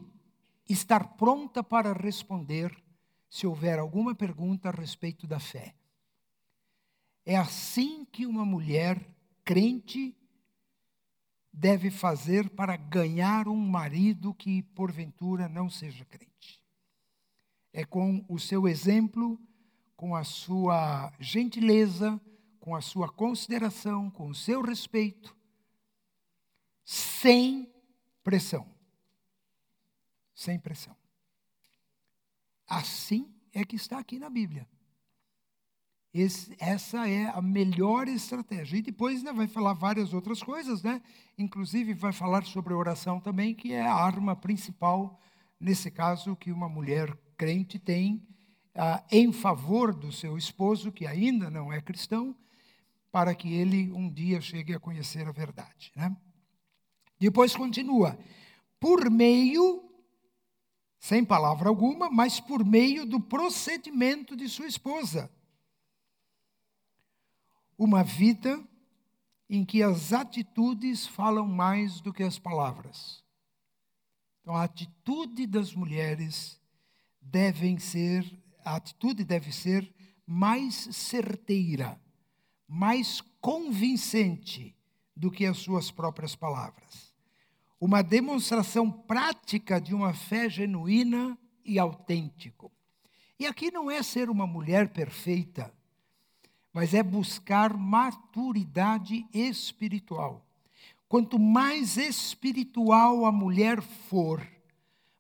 estar 0.67 1.15
pronta 1.15 1.63
para 1.63 1.93
responder 1.93 2.76
se 3.30 3.47
houver 3.47 3.80
alguma 3.80 4.15
pergunta 4.15 4.69
a 4.69 4.71
respeito 4.71 5.26
da 5.28 5.39
fé. 5.39 5.76
É 7.26 7.36
assim 7.36 8.06
que 8.06 8.26
uma 8.26 8.45
mulher 8.45 9.06
crente 9.43 10.15
deve 11.52 11.89
fazer 11.89 12.50
para 12.50 12.76
ganhar 12.78 13.47
um 13.47 13.58
marido 13.58 14.34
que, 14.34 14.62
porventura, 14.62 15.50
não 15.50 15.69
seja 15.69 16.06
crente. 16.06 16.62
É 17.73 17.84
com 17.84 18.23
o 18.30 18.39
seu 18.39 18.67
exemplo, 18.67 19.39
com 19.97 20.15
a 20.15 20.23
sua 20.23 21.12
gentileza, 21.19 22.21
com 22.60 22.75
a 22.75 22.81
sua 22.81 23.10
consideração, 23.10 24.12
com 24.12 24.29
o 24.29 24.36
seu 24.36 24.62
respeito, 24.62 25.36
sem 26.86 27.73
pressão. 28.23 28.65
Sem 30.36 30.60
pressão. 30.60 30.95
Assim 32.67 33.33
é 33.51 33.65
que 33.65 33.75
está 33.75 33.97
aqui 33.97 34.19
na 34.19 34.29
Bíblia. 34.29 34.67
Esse, 36.13 36.55
essa 36.60 37.10
é 37.10 37.25
a 37.27 37.41
melhor 37.41 38.07
estratégia. 38.07 38.77
E 38.77 38.81
depois 38.81 39.23
né, 39.23 39.33
vai 39.33 39.47
falar 39.47 39.73
várias 39.73 40.13
outras 40.13 40.43
coisas, 40.43 40.83
né? 40.83 41.01
Inclusive 41.38 41.93
vai 41.93 42.13
falar 42.13 42.45
sobre 42.45 42.73
oração 42.73 43.19
também, 43.19 43.55
que 43.55 43.73
é 43.73 43.86
a 43.86 43.93
arma 43.93 44.36
principal, 44.36 45.19
nesse 45.60 45.89
caso, 45.89 46.36
que 46.36 46.51
uma 46.51 46.69
mulher 46.69 47.17
crente 47.36 47.79
tem 47.79 48.25
ah, 48.78 49.04
em 49.12 49.34
favor 49.34 49.94
do 49.94 50.12
seu 50.12 50.38
esposo, 50.38 50.92
que 50.92 51.06
ainda 51.06 51.50
não 51.50 51.74
é 51.74 51.82
cristão, 51.82 52.36
para 53.12 53.34
que 53.34 53.54
ele 53.54 53.92
um 53.92 54.10
dia 54.10 54.40
chegue 54.40 54.74
a 54.74 54.80
conhecer 54.80 55.28
a 55.28 55.32
verdade. 55.32 55.92
Né? 55.96 56.16
Depois 57.20 57.56
continua, 57.56 58.18
por 58.80 59.10
meio, 59.10 59.84
sem 61.00 61.26
palavra 61.26 61.70
alguma, 61.70 62.10
mas 62.10 62.40
por 62.40 62.63
meio 62.63 63.06
do 63.06 63.20
procedimento 63.20 64.36
de 64.36 64.48
sua 64.48 64.68
esposa 64.68 65.32
uma 67.78 68.04
vida 68.04 68.62
em 69.50 69.63
que 69.63 69.84
as 69.84 70.12
atitudes 70.12 71.06
falam 71.06 71.48
mais 71.48 72.02
do 72.02 72.12
que 72.12 72.24
as 72.24 72.40
palavras. 72.40 73.24
Então, 74.42 74.56
a 74.56 74.63
atitude 74.63 75.46
das 75.46 75.74
mulheres 75.74 76.60
devem 77.22 77.78
ser, 77.78 78.26
a 78.67 78.75
atitude 78.75 79.23
deve 79.23 79.51
ser 79.53 79.89
mais 80.25 80.75
certeira, 80.91 81.99
mais 82.67 83.21
convincente 83.39 84.75
do 85.15 85.32
que 85.32 85.45
as 85.45 85.58
suas 85.58 85.89
próprias 85.89 86.36
palavras. 86.36 87.15
Uma 87.80 88.01
demonstração 88.01 88.91
prática 88.91 89.80
de 89.80 89.95
uma 89.95 90.13
fé 90.13 90.49
genuína 90.49 91.38
e 91.63 91.80
autêntico. 91.80 92.69
E 93.39 93.45
aqui 93.45 93.71
não 93.71 93.89
é 93.89 94.03
ser 94.03 94.30
uma 94.30 94.45
mulher 94.45 94.89
perfeita, 94.89 95.73
mas 96.73 96.93
é 96.93 97.01
buscar 97.01 97.77
maturidade 97.77 99.25
espiritual. 99.34 100.45
Quanto 101.08 101.39
mais 101.39 101.95
espiritual 101.95 103.25
a 103.25 103.32
mulher 103.32 103.82
for, 103.82 104.45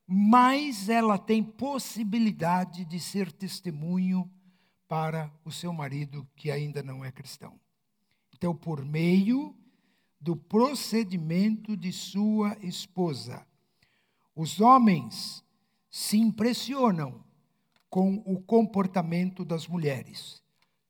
mais 0.07 0.87
ela 0.87 1.17
tem 1.17 1.43
possibilidade 1.43 2.85
de 2.85 2.99
ser 2.99 3.31
testemunho 3.31 4.31
para 4.87 5.31
o 5.43 5.51
seu 5.51 5.73
marido 5.73 6.27
que 6.35 6.49
ainda 6.49 6.81
não 6.81 7.03
é 7.03 7.11
cristão. 7.11 7.59
Então, 8.33 8.55
por 8.55 8.85
meio 8.85 9.55
do 10.19 10.35
procedimento 10.35 11.75
de 11.75 11.91
sua 11.91 12.57
esposa, 12.61 13.45
os 14.35 14.61
homens 14.61 15.43
se 15.89 16.17
impressionam 16.17 17.23
com 17.89 18.23
o 18.25 18.39
comportamento 18.41 19.43
das 19.43 19.67
mulheres 19.67 20.41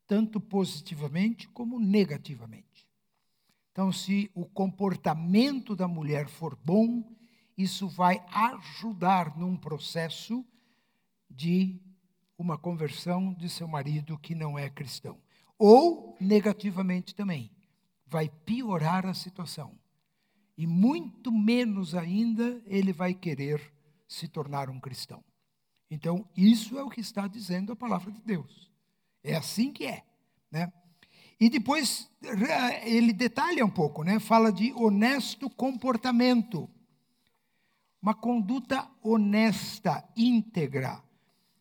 tanto 0.08 0.40
positivamente 0.40 1.46
como 1.50 1.78
negativamente. 1.78 2.88
Então, 3.70 3.92
se 3.92 4.30
o 4.34 4.46
comportamento 4.46 5.76
da 5.76 5.86
mulher 5.86 6.26
for 6.28 6.58
bom, 6.64 7.04
isso 7.58 7.88
vai 7.88 8.24
ajudar 8.30 9.36
num 9.36 9.56
processo 9.56 10.46
de 11.28 11.80
uma 12.38 12.56
conversão 12.56 13.34
de 13.34 13.50
seu 13.50 13.66
marido 13.66 14.16
que 14.16 14.32
não 14.32 14.56
é 14.56 14.70
cristão. 14.70 15.18
Ou, 15.58 16.16
negativamente 16.20 17.16
também, 17.16 17.50
vai 18.06 18.28
piorar 18.28 19.04
a 19.04 19.12
situação. 19.12 19.76
E 20.56 20.68
muito 20.68 21.32
menos 21.32 21.96
ainda 21.96 22.62
ele 22.64 22.92
vai 22.92 23.12
querer 23.12 23.60
se 24.06 24.28
tornar 24.28 24.70
um 24.70 24.78
cristão. 24.78 25.22
Então, 25.90 26.28
isso 26.36 26.78
é 26.78 26.82
o 26.82 26.88
que 26.88 27.00
está 27.00 27.26
dizendo 27.26 27.72
a 27.72 27.76
palavra 27.76 28.12
de 28.12 28.20
Deus. 28.20 28.70
É 29.22 29.34
assim 29.34 29.72
que 29.72 29.84
é. 29.84 30.04
Né? 30.50 30.72
E 31.40 31.50
depois 31.50 32.08
ele 32.84 33.12
detalha 33.12 33.64
um 33.64 33.70
pouco, 33.70 34.04
né? 34.04 34.20
fala 34.20 34.52
de 34.52 34.72
honesto 34.74 35.50
comportamento. 35.50 36.70
Uma 38.00 38.14
conduta 38.14 38.88
honesta, 39.02 40.08
íntegra. 40.16 41.02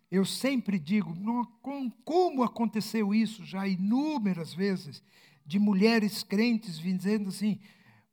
Eu 0.10 0.24
sempre 0.24 0.80
digo, 0.80 1.14
como 2.06 2.44
aconteceu 2.44 3.14
isso 3.14 3.44
já 3.44 3.68
inúmeras 3.68 4.54
vezes, 4.54 5.04
de 5.46 5.60
mulheres 5.60 6.24
crentes 6.24 6.78
dizendo 6.80 7.30
assim, 7.30 7.60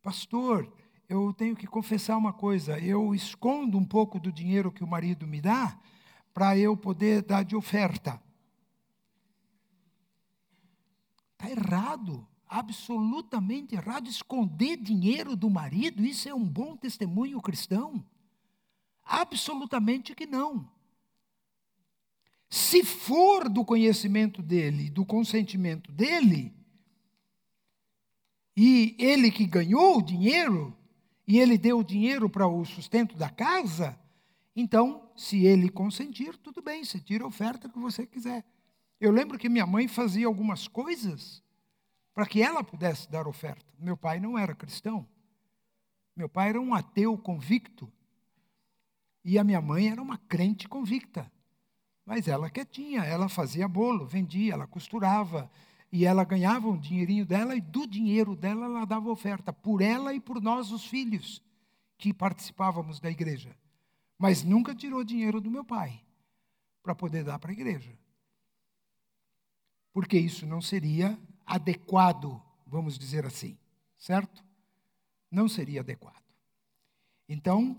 pastor, 0.03 0.73
eu 1.09 1.33
tenho 1.35 1.55
que 1.55 1.67
confessar 1.67 2.17
uma 2.17 2.33
coisa: 2.33 2.79
eu 2.79 3.15
escondo 3.15 3.77
um 3.79 3.85
pouco 3.85 4.19
do 4.19 4.33
dinheiro 4.33 4.73
que 4.73 4.83
o 4.83 4.87
marido 4.87 5.27
me 5.27 5.41
dá 5.41 5.79
para 6.33 6.59
eu 6.59 6.77
poder 6.77 7.23
dar 7.23 7.45
de 7.45 7.55
oferta. 7.55 8.21
Está 11.33 11.51
errado, 11.51 12.27
absolutamente 12.49 13.75
errado. 13.75 14.09
Esconder 14.09 14.77
dinheiro 14.77 15.37
do 15.37 15.51
marido, 15.51 16.05
isso 16.05 16.29
é 16.29 16.35
um 16.35 16.45
bom 16.45 16.77
testemunho 16.77 17.41
cristão? 17.41 18.05
Absolutamente 19.05 20.15
que 20.15 20.27
não. 20.27 20.69
Se 22.49 22.85
for 22.85 23.49
do 23.49 23.65
conhecimento 23.65 24.41
dele, 24.43 24.89
do 24.91 25.05
consentimento 25.05 25.91
dele, 25.91 26.55
e 28.57 28.97
ele 28.99 29.31
que 29.31 29.47
ganhou 29.47 29.99
o 29.99 30.03
dinheiro, 30.03 30.77
e 31.27 31.39
ele 31.39 31.59
deu 31.59 31.79
o 31.79 31.85
dinheiro 31.85 32.31
para 32.31 32.47
o 32.47 32.65
sustento 32.65 33.17
da 33.17 33.29
casa, 33.29 33.99
então, 34.55 35.11
se 35.17 35.45
ele 35.45 35.69
consentir, 35.69 36.37
tudo 36.37 36.63
bem, 36.63 36.85
você 36.85 37.01
tira 37.01 37.25
a 37.25 37.27
oferta 37.27 37.69
que 37.69 37.79
você 37.79 38.07
quiser. 38.07 38.45
Eu 39.01 39.11
lembro 39.11 39.37
que 39.37 39.49
minha 39.49 39.67
mãe 39.67 39.89
fazia 39.89 40.27
algumas 40.27 40.69
coisas 40.69 41.43
para 42.15 42.27
que 42.27 42.41
ela 42.41 42.63
pudesse 42.63 43.11
dar 43.11 43.27
oferta. 43.27 43.67
Meu 43.79 43.97
pai 43.97 44.21
não 44.21 44.39
era 44.39 44.55
cristão. 44.55 45.07
Meu 46.15 46.29
pai 46.29 46.51
era 46.51 46.61
um 46.61 46.73
ateu 46.73 47.19
convicto. 47.19 47.93
E 49.25 49.39
a 49.39 49.45
minha 49.45 49.61
mãe 49.61 49.89
era 49.89 50.03
uma 50.03 50.19
crente 50.19 50.69
convicta. 50.69 51.31
Mas 52.05 52.29
ela 52.29 52.51
quietinha, 52.51 53.03
ela 53.03 53.29
fazia 53.29 53.67
bolo, 53.67 54.07
vendia, 54.07 54.53
ela 54.53 54.67
costurava, 54.67 55.51
e 55.91 56.05
ela 56.05 56.25
ganhava 56.25 56.69
um 56.69 56.77
dinheirinho 56.77 57.25
dela, 57.25 57.57
e 57.57 57.61
do 57.61 57.87
dinheiro 57.87 58.37
dela 58.37 58.67
ela 58.67 58.85
dava 58.85 59.11
oferta, 59.11 59.53
por 59.53 59.81
ela 59.81 60.13
e 60.13 60.21
por 60.21 60.43
nós, 60.43 60.71
os 60.71 60.85
filhos, 60.85 61.43
que 61.97 62.13
participávamos 62.13 63.01
da 63.01 63.11
igreja. 63.11 63.57
Mas 64.19 64.43
nunca 64.43 64.75
tirou 64.75 65.03
dinheiro 65.03 65.41
do 65.41 65.51
meu 65.51 65.65
pai 65.65 66.03
para 66.83 66.95
poder 66.95 67.25
dar 67.25 67.39
para 67.39 67.51
a 67.51 67.55
igreja. 67.55 67.97
Porque 69.93 70.19
isso 70.19 70.45
não 70.47 70.61
seria 70.61 71.19
adequado, 71.47 72.43
vamos 72.67 72.99
dizer 72.99 73.25
assim, 73.25 73.57
certo? 73.97 74.45
Não 75.31 75.49
seria 75.49 75.81
adequado. 75.81 76.23
Então, 77.29 77.79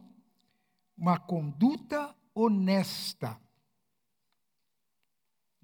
uma 0.97 1.17
conduta 1.19 2.15
honesta 2.34 3.39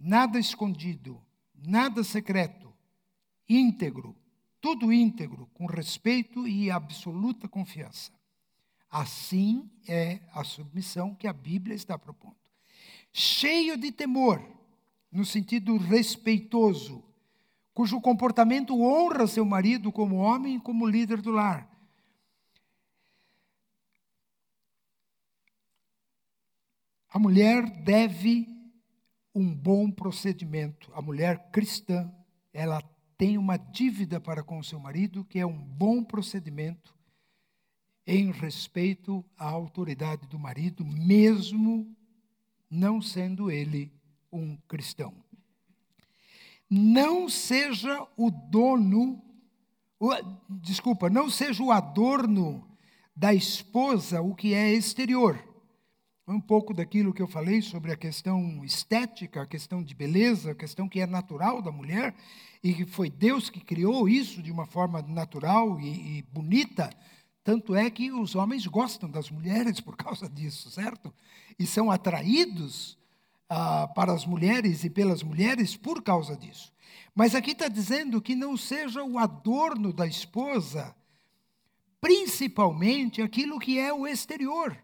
nada 0.02 0.40
escondido, 0.40 1.22
nada 1.54 2.04
secreto, 2.04 2.74
íntegro, 3.48 4.16
tudo 4.60 4.92
íntegro, 4.92 5.48
com 5.54 5.66
respeito 5.66 6.48
e 6.48 6.72
absoluta 6.72 7.48
confiança. 7.48 8.12
Assim 8.90 9.70
é 9.88 10.20
a 10.34 10.44
submissão 10.44 11.16
que 11.16 11.28
a 11.28 11.34
Bíblia 11.34 11.76
está 11.76 11.98
propondo. 11.98 12.36
Cheio 13.14 13.78
de 13.78 13.92
temor, 13.92 14.42
no 15.12 15.24
sentido 15.24 15.78
respeitoso, 15.78 17.04
cujo 17.74 18.02
comportamento 18.02 18.80
honra 18.82 19.28
seu 19.28 19.46
marido 19.46 19.92
como 19.92 20.18
homem 20.18 20.56
e 20.56 20.60
como 20.60 20.88
líder 20.88 21.22
do 21.22 21.32
lar. 21.32 21.70
A 27.12 27.20
mulher 27.20 27.70
deve 27.70 28.48
um 29.36 29.54
bom 29.54 29.92
procedimento. 29.92 30.90
A 30.94 31.02
mulher 31.02 31.52
cristã, 31.52 32.10
ela 32.54 32.82
tem 33.18 33.38
uma 33.38 33.58
dívida 33.58 34.18
para 34.18 34.42
com 34.42 34.58
o 34.58 34.64
seu 34.64 34.80
marido, 34.80 35.26
que 35.26 35.38
é 35.38 35.46
um 35.46 35.58
bom 35.58 36.02
procedimento 36.06 36.96
em 38.08 38.32
respeito 38.32 39.26
à 39.38 39.50
autoridade 39.50 40.26
do 40.26 40.40
marido, 40.40 40.86
mesmo 40.86 41.94
não 42.70 43.02
sendo 43.02 43.52
ele 43.52 43.92
um 44.32 44.56
cristão. 44.66 45.14
Não 46.70 47.28
seja 47.28 48.08
o 48.16 48.32
dono, 48.32 49.22
o, 50.00 50.12
desculpa, 50.50 51.10
não 51.10 51.30
seja 51.30 51.62
o 51.62 51.72
adorno 51.72 52.66
da 53.14 53.34
esposa 53.34 54.22
o 54.22 54.34
que 54.34 54.54
é 54.54 54.74
exterior 54.74 55.51
um 56.28 56.40
pouco 56.40 56.74
daquilo 56.74 57.14
que 57.14 57.22
eu 57.22 57.28
falei 57.28 57.62
sobre 57.62 57.92
a 57.92 57.98
questão 57.98 58.64
estética, 58.64 59.42
a 59.42 59.48
questão 59.48 59.84
de 59.84 59.94
beleza, 59.96 60.52
a 60.52 60.56
questão 60.56 60.88
que 60.88 61.00
é 61.00 61.08
natural 61.08 61.62
da 61.62 61.72
mulher, 61.72 62.16
e 62.64 62.74
que 62.74 62.86
foi 62.86 63.10
Deus 63.10 63.50
que 63.50 63.60
criou 63.60 64.08
isso 64.08 64.42
de 64.42 64.52
uma 64.52 64.66
forma 64.66 65.02
natural 65.02 65.80
e, 65.80 66.20
e 66.20 66.22
bonita. 66.32 66.90
Tanto 67.44 67.76
é 67.76 67.90
que 67.90 68.12
os 68.12 68.36
homens 68.36 68.68
gostam 68.68 69.10
das 69.10 69.32
mulheres 69.32 69.80
por 69.80 69.98
causa 69.98 70.30
disso, 70.30 70.70
certo? 70.70 71.12
E 71.58 71.66
são 71.66 71.90
atraídos 71.90 72.98
ah, 73.50 73.88
para 73.88 74.14
as 74.14 74.26
mulheres 74.26 74.84
e 74.84 74.90
pelas 74.90 75.24
mulheres 75.24 75.76
por 75.76 76.04
causa 76.04 76.38
disso. 76.38 76.72
Mas 77.16 77.34
aqui 77.34 77.52
está 77.52 77.68
dizendo 77.68 78.22
que 78.22 78.36
não 78.36 78.56
seja 78.56 79.04
o 79.04 79.18
adorno 79.18 79.92
da 79.92 80.06
esposa, 80.06 80.96
principalmente 82.00 83.22
aquilo 83.22 83.60
que 83.60 83.80
é 83.80 83.92
o 83.92 84.08
exterior 84.08 84.78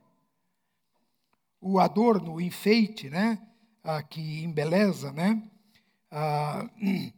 o 1.67 1.79
adorno, 1.79 2.35
o 2.35 2.41
enfeite, 2.41 3.09
né? 3.09 3.37
Ah, 3.83 4.01
que 4.01 4.43
embeleza, 4.43 5.11
né? 5.11 5.41
Ah, 6.09 6.65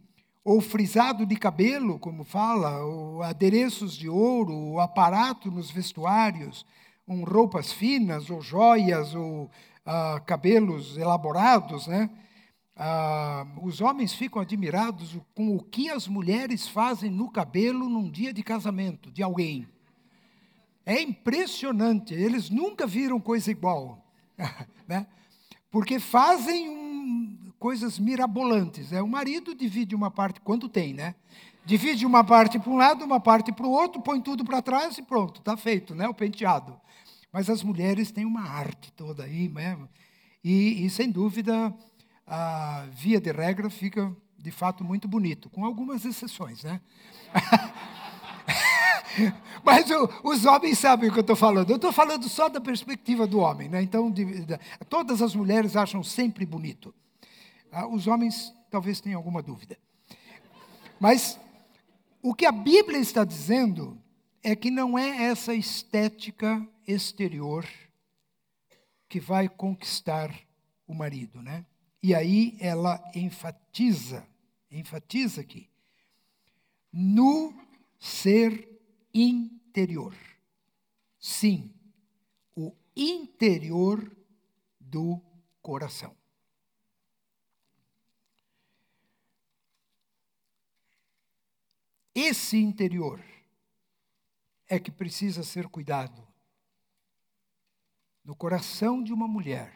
ou 0.44 0.60
frisado 0.60 1.26
de 1.26 1.36
cabelo, 1.36 2.00
como 2.00 2.24
fala, 2.24 2.84
ou 2.84 3.22
adereços 3.22 3.96
de 3.96 4.10
ouro, 4.10 4.54
ou 4.54 4.80
aparato 4.80 5.52
nos 5.52 5.70
vestuários, 5.70 6.66
um, 7.08 7.24
roupas 7.24 7.72
finas, 7.72 8.32
ou 8.32 8.42
joias, 8.42 9.14
ou 9.14 9.52
ah, 9.86 10.20
cabelos 10.26 10.98
elaborados, 10.98 11.86
né? 11.86 12.10
Ah, 12.76 13.46
os 13.62 13.82
homens 13.82 14.14
ficam 14.14 14.42
admirados 14.42 15.16
com 15.36 15.56
o 15.56 15.62
que 15.62 15.90
as 15.90 16.08
mulheres 16.08 16.68
fazem 16.68 17.12
no 17.12 17.30
cabelo 17.30 17.88
num 17.88 18.10
dia 18.10 18.34
de 18.34 18.42
casamento 18.42 19.12
de 19.12 19.22
alguém. 19.22 19.68
É 20.86 21.00
impressionante, 21.00 22.16
eles 22.16 22.50
nunca 22.50 22.88
viram 22.88 23.20
coisa 23.20 23.52
igual. 23.52 24.09
né? 24.88 25.08
Porque 25.71 25.99
fazem 25.99 26.69
um, 26.69 27.52
coisas 27.60 27.99
mirabolantes. 27.99 28.91
É, 28.91 29.02
o 29.02 29.08
marido 29.08 29.54
divide 29.54 29.95
uma 29.95 30.10
parte, 30.10 30.39
quando 30.41 30.67
tem, 30.67 30.93
né? 30.93 31.15
Divide 31.65 32.06
uma 32.06 32.23
parte 32.23 32.58
para 32.58 32.71
um 32.71 32.78
lado, 32.78 33.06
uma 33.06 33.19
parte 33.19 33.52
para 33.52 33.67
o 33.67 33.71
outro, 33.71 34.02
põe 34.02 34.19
tudo 34.21 34.43
para 34.43 34.62
trás 34.62 34.97
e 34.97 35.04
pronto, 35.04 35.39
está 35.39 35.56
feito, 35.56 35.93
né? 35.93 36.08
O 36.08 36.13
penteado. 36.13 36.80
Mas 37.32 37.49
as 37.49 37.62
mulheres 37.62 38.12
têm 38.12 38.25
uma 38.25 38.41
arte 38.41 38.91
toda 38.93 39.23
aí, 39.23 39.49
né? 39.49 39.78
E, 40.43 40.86
e 40.86 40.89
sem 40.89 41.12
dúvida, 41.12 41.73
a 42.25 42.88
via 42.91 43.19
de 43.19 43.32
regra 43.32 43.69
fica 43.69 44.15
de 44.38 44.52
fato 44.52 44.84
muito 44.84 45.08
bonito, 45.08 45.49
com 45.49 45.65
algumas 45.65 46.06
exceções, 46.06 46.63
né? 46.63 46.82
Mas 49.63 49.89
o, 49.89 50.10
os 50.24 50.45
homens 50.45 50.80
sabem 50.80 51.10
o 51.10 51.13
que 51.13 51.19
eu 51.19 51.22
estou 51.22 51.36
falando. 51.36 51.69
Eu 51.69 51.76
estou 51.76 51.91
falando 51.91 52.28
só 52.30 52.50
da 52.50 52.62
perspectiva 52.62 53.26
do 53.26 53.39
homem. 53.39 53.69
Né? 53.69 53.82
Então, 53.82 54.12
de, 54.12 54.45
de, 54.45 54.60
todas 54.89 55.22
as 55.22 55.36
mulheres 55.36 55.76
acham 55.76 56.04
sempre 56.04 56.45
bonito. 56.45 56.93
Ah, 57.72 57.88
os 57.88 58.08
homens 58.08 58.54
talvez 58.69 59.00
tenham 59.00 59.17
alguma 59.17 59.41
dúvida. 59.41 59.78
Mas 61.00 61.39
o 62.22 62.34
que 62.34 62.45
a 62.45 62.52
Bíblia 62.52 63.00
está 63.00 63.24
dizendo 63.24 63.98
é 64.43 64.56
que 64.56 64.69
não 64.69 64.98
é 64.98 65.24
essa 65.24 65.54
estética 65.54 66.65
exterior 66.88 67.65
que 69.08 69.19
vai 69.19 69.50
conquistar 69.50 70.34
o 70.88 70.93
marido, 70.93 71.41
né? 71.41 71.65
E 72.02 72.15
aí 72.15 72.56
ela 72.60 73.04
enfatiza, 73.13 74.26
enfatiza 74.72 75.41
aqui, 75.41 75.67
no 76.91 77.54
ser 78.00 78.68
interior. 79.13 80.15
Sim, 81.19 81.74
o 82.56 82.76
interior 82.95 84.15
do 84.80 85.22
coração. 85.62 86.15
Esse 92.13 92.58
interior 92.58 93.24
é 94.67 94.80
que 94.80 94.91
precisa 94.91 95.43
ser 95.43 95.67
cuidado 95.67 96.28
no 98.24 98.36
coração 98.36 99.02
de 99.02 99.12
uma 99.12 99.28
mulher, 99.28 99.74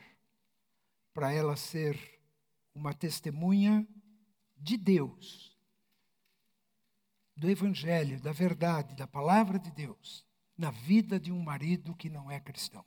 para 1.14 1.32
ela 1.32 1.56
ser 1.56 2.22
uma 2.76 2.94
testemunha 2.94 3.88
de 4.58 4.78
Deus 4.78 5.53
do 7.36 7.50
Evangelho, 7.50 8.22
da 8.22 8.32
verdade, 8.32 8.96
da 8.96 9.08
palavra 9.08 9.58
de 9.58 9.72
Deus, 9.72 10.26
na 10.58 10.72
vida 10.72 11.20
de 11.20 11.32
um 11.32 11.42
marido 11.42 11.96
que 11.96 12.10
não 12.10 12.30
é 12.30 12.40
cristão. 12.40 12.86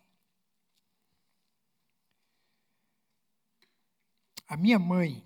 A 4.48 4.56
minha 4.56 4.78
mãe 4.78 5.24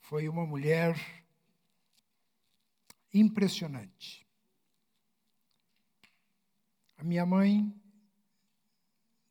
foi 0.00 0.28
uma 0.28 0.44
mulher 0.44 1.24
impressionante. 3.14 4.26
A 6.98 7.04
minha 7.04 7.24
mãe 7.24 7.74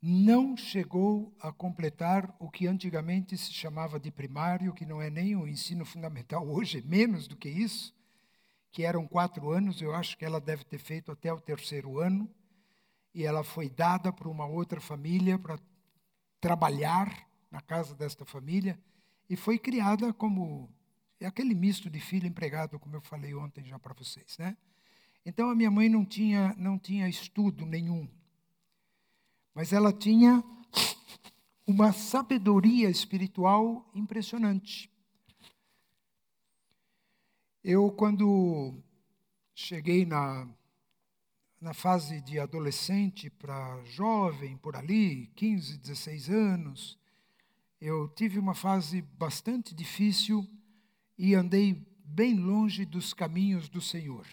não 0.02 0.58
chegou 0.58 1.36
a 1.40 1.52
completar 1.52 2.36
o 2.40 2.50
que 2.50 2.66
antigamente 2.66 3.38
se 3.38 3.54
chamava 3.54 4.00
de 4.00 4.10
primário, 4.10 4.74
que 4.74 4.86
não 4.86 5.00
é 5.00 5.12
nem 5.12 5.36
o 5.36 5.48
ensino 5.48 5.86
fundamental 5.86 6.48
hoje, 6.48 6.80
é 6.80 6.82
menos 6.82 7.28
do 7.28 7.38
que 7.38 7.48
isso, 7.48 7.94
que 8.72 8.84
eram 8.84 9.08
quatro 9.08 9.52
anos, 9.52 9.82
eu 9.82 9.94
acho 9.94 10.18
que 10.18 10.24
ela 10.24 10.40
deve 10.40 10.64
ter 10.64 10.80
feito 10.80 11.12
até 11.12 11.32
o 11.34 11.42
terceiro 11.42 12.00
ano, 12.00 12.30
e 13.14 13.24
ela 13.26 13.44
foi 13.44 13.70
dada 13.70 14.12
para 14.14 14.30
uma 14.30 14.46
outra 14.46 14.80
família 14.80 15.38
para 15.38 15.60
trabalhar 16.40 17.28
na 17.52 17.62
casa 17.62 17.94
desta 17.94 18.26
família, 18.26 18.80
e 19.30 19.36
foi 19.36 19.60
criada 19.60 20.14
como 20.14 20.70
é 21.20 21.26
aquele 21.28 21.54
misto 21.54 21.90
de 21.90 22.00
filho 22.00 22.28
empregado, 22.28 22.80
como 22.80 22.96
eu 22.96 23.02
falei 23.02 23.34
ontem 23.36 23.64
já 23.64 23.78
para 23.78 23.94
vocês, 23.94 24.38
né? 24.38 24.58
Então 25.26 25.50
a 25.50 25.56
minha 25.56 25.70
mãe 25.70 25.88
não 25.88 26.04
tinha 26.04 26.56
não 26.58 26.80
tinha 26.80 27.08
estudo 27.08 27.66
nenhum, 27.66 28.10
mas 29.54 29.72
ela 29.72 29.94
tinha 29.94 30.44
uma 31.68 31.94
sabedoria 31.94 32.90
espiritual 32.90 33.90
impressionante. 33.94 34.91
Eu, 37.64 37.92
quando 37.92 38.74
cheguei 39.54 40.04
na, 40.04 40.50
na 41.60 41.76
fase 41.76 42.20
de 42.20 42.40
adolescente 42.40 43.30
para 43.30 43.84
jovem, 43.84 44.58
por 44.58 44.76
ali, 44.76 45.28
15, 45.36 45.78
16 45.78 46.30
anos, 46.32 46.98
eu 47.80 48.10
tive 48.10 48.40
uma 48.40 48.56
fase 48.56 49.04
bastante 49.04 49.76
difícil 49.76 50.44
e 51.16 51.36
andei 51.36 51.86
bem 52.04 52.34
longe 52.34 52.84
dos 52.84 53.14
caminhos 53.14 53.70
do 53.70 53.80
Senhor. 53.80 54.26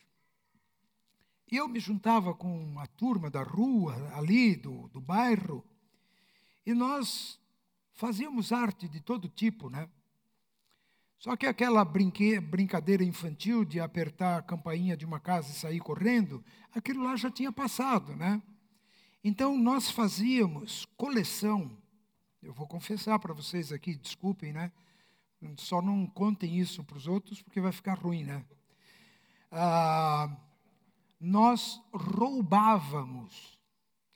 Eu 1.50 1.68
me 1.68 1.80
juntava 1.80 2.32
com 2.32 2.78
a 2.78 2.86
turma 2.86 3.28
da 3.28 3.42
rua, 3.42 4.10
ali, 4.14 4.56
do, 4.56 4.88
do 4.88 5.02
bairro, 5.02 5.62
e 6.64 6.72
nós 6.72 7.38
fazíamos 7.92 8.52
arte 8.52 8.88
de 8.88 9.02
todo 9.02 9.28
tipo, 9.28 9.68
né? 9.68 9.86
Só 11.18 11.36
que 11.36 11.46
aquela 11.46 11.84
brincadeira 11.84 13.02
infantil 13.02 13.64
de 13.64 13.80
apertar 13.80 14.38
a 14.38 14.42
campainha 14.42 14.96
de 14.96 15.04
uma 15.04 15.18
casa 15.18 15.50
e 15.50 15.54
sair 15.54 15.80
correndo, 15.80 16.44
aquilo 16.72 17.02
lá 17.02 17.16
já 17.16 17.28
tinha 17.28 17.50
passado, 17.50 18.14
né? 18.14 18.40
Então 19.22 19.58
nós 19.58 19.90
fazíamos 19.90 20.86
coleção. 20.96 21.76
Eu 22.40 22.54
vou 22.54 22.68
confessar 22.68 23.18
para 23.18 23.34
vocês 23.34 23.72
aqui, 23.72 23.96
desculpem, 23.96 24.52
né? 24.52 24.70
Só 25.56 25.82
não 25.82 26.06
contem 26.06 26.56
isso 26.56 26.84
para 26.84 26.96
os 26.96 27.08
outros 27.08 27.42
porque 27.42 27.60
vai 27.60 27.72
ficar 27.72 27.94
ruim, 27.98 28.22
né? 28.22 28.44
Ah, 29.50 30.36
nós 31.20 31.82
roubávamos, 31.92 33.58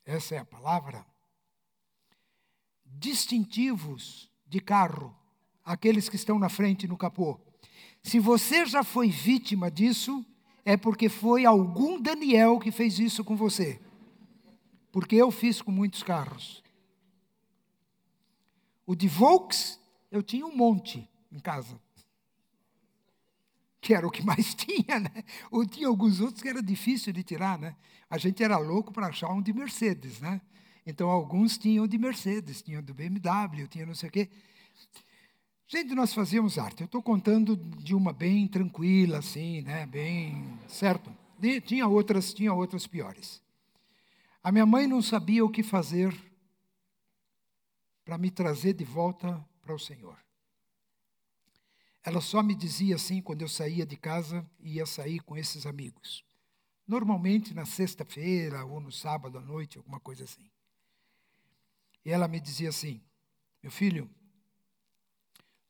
essa 0.04 0.36
é 0.36 0.38
a 0.38 0.44
palavra, 0.44 1.04
distintivos 2.86 4.30
de 4.46 4.60
carro 4.60 5.16
aqueles 5.64 6.09
que 6.09 6.16
estão 6.16 6.38
na 6.38 6.48
frente 6.48 6.88
no 6.88 6.96
capô. 6.96 7.40
Se 8.03 8.18
você 8.18 8.66
já 8.66 8.83
foi 8.83 9.09
vítima 9.09 9.70
disso, 9.70 10.25
é 10.64 10.77
porque 10.77 11.09
foi 11.09 11.44
algum 11.44 12.01
Daniel 12.01 12.59
que 12.59 12.70
fez 12.70 12.98
isso 12.98 13.25
com 13.25 13.37
você. 13.37 13.81
Porque 14.90 15.16
eu 15.16 15.31
fiz 15.31 15.62
com 15.62 15.70
muitos 15.70 16.03
carros. 16.03 16.62
O 18.85 18.94
de 18.94 19.09
Volks, 19.09 19.81
eu 20.11 20.22
tinha 20.22 20.44
um 20.44 20.55
monte 20.55 21.09
em 21.31 21.38
casa. 21.38 21.81
Que 23.81 23.94
era 23.94 24.07
o 24.07 24.11
que 24.11 24.25
mais 24.25 24.55
tinha, 24.55 25.01
né? 25.01 25.25
Ou 25.51 25.64
tinha 25.64 25.88
alguns 25.88 26.20
outros 26.20 26.42
que 26.42 26.48
era 26.48 26.62
difícil 26.62 27.12
de 27.12 27.22
tirar, 27.22 27.59
né? 27.59 27.77
A 28.11 28.18
gente 28.18 28.42
era 28.42 28.59
louco 28.59 28.92
para 28.92 29.07
achar 29.07 29.33
um 29.33 29.40
de 29.40 29.53
Mercedes, 29.53 30.20
né? 30.20 30.40
Então 30.85 31.09
alguns 31.09 31.57
tinham 31.57 31.87
de 31.87 31.96
Mercedes, 31.96 32.61
tinham 32.61 32.83
do 32.83 32.92
BMW, 32.92 33.66
tinha 33.68 33.87
não 33.87 33.94
sei 33.94 34.09
o 34.09 34.12
quê. 34.12 34.29
Gente, 35.74 35.94
nós 35.94 36.12
fazíamos 36.12 36.58
arte. 36.58 36.82
Eu 36.82 36.85
estou 36.85 37.02
contando 37.02 37.56
de 37.56 37.94
uma 37.94 38.12
bem 38.12 38.46
tranquila, 38.46 39.20
assim, 39.20 39.62
né? 39.62 39.87
Bem 39.87 40.58
certo. 40.68 41.11
E 41.42 41.62
tinha 41.62 41.88
outras, 41.88 42.35
tinha 42.35 42.52
outras 42.52 42.87
piores. 42.87 43.42
A 44.44 44.52
minha 44.52 44.66
mãe 44.66 44.87
não 44.87 45.00
sabia 45.00 45.42
o 45.42 45.48
que 45.48 45.62
fazer 45.62 46.14
para 48.04 48.18
me 48.18 48.30
trazer 48.30 48.74
de 48.74 48.85
volta 48.85 49.42
para 49.62 49.74
o 49.74 49.78
Senhor. 49.78 50.18
Ela 52.04 52.20
só 52.20 52.42
me 52.42 52.54
dizia 52.54 52.96
assim 52.96 53.22
quando 53.22 53.40
eu 53.40 53.48
saía 53.48 53.87
de 53.87 53.96
casa 53.96 54.46
e 54.61 54.74
ia 54.74 54.85
sair 54.85 55.20
com 55.20 55.38
esses 55.38 55.64
amigos. 55.64 56.22
Normalmente 56.87 57.54
na 57.54 57.64
sexta-feira 57.64 58.62
ou 58.62 58.78
no 58.78 58.92
sábado 58.92 59.38
à 59.38 59.40
noite, 59.40 59.78
alguma 59.78 59.98
coisa 59.98 60.24
assim. 60.24 60.50
E 62.04 62.11
ela 62.11 62.28
me 62.28 62.40
dizia 62.40 62.68
assim: 62.68 63.00
Meu 63.62 63.72
filho, 63.72 64.11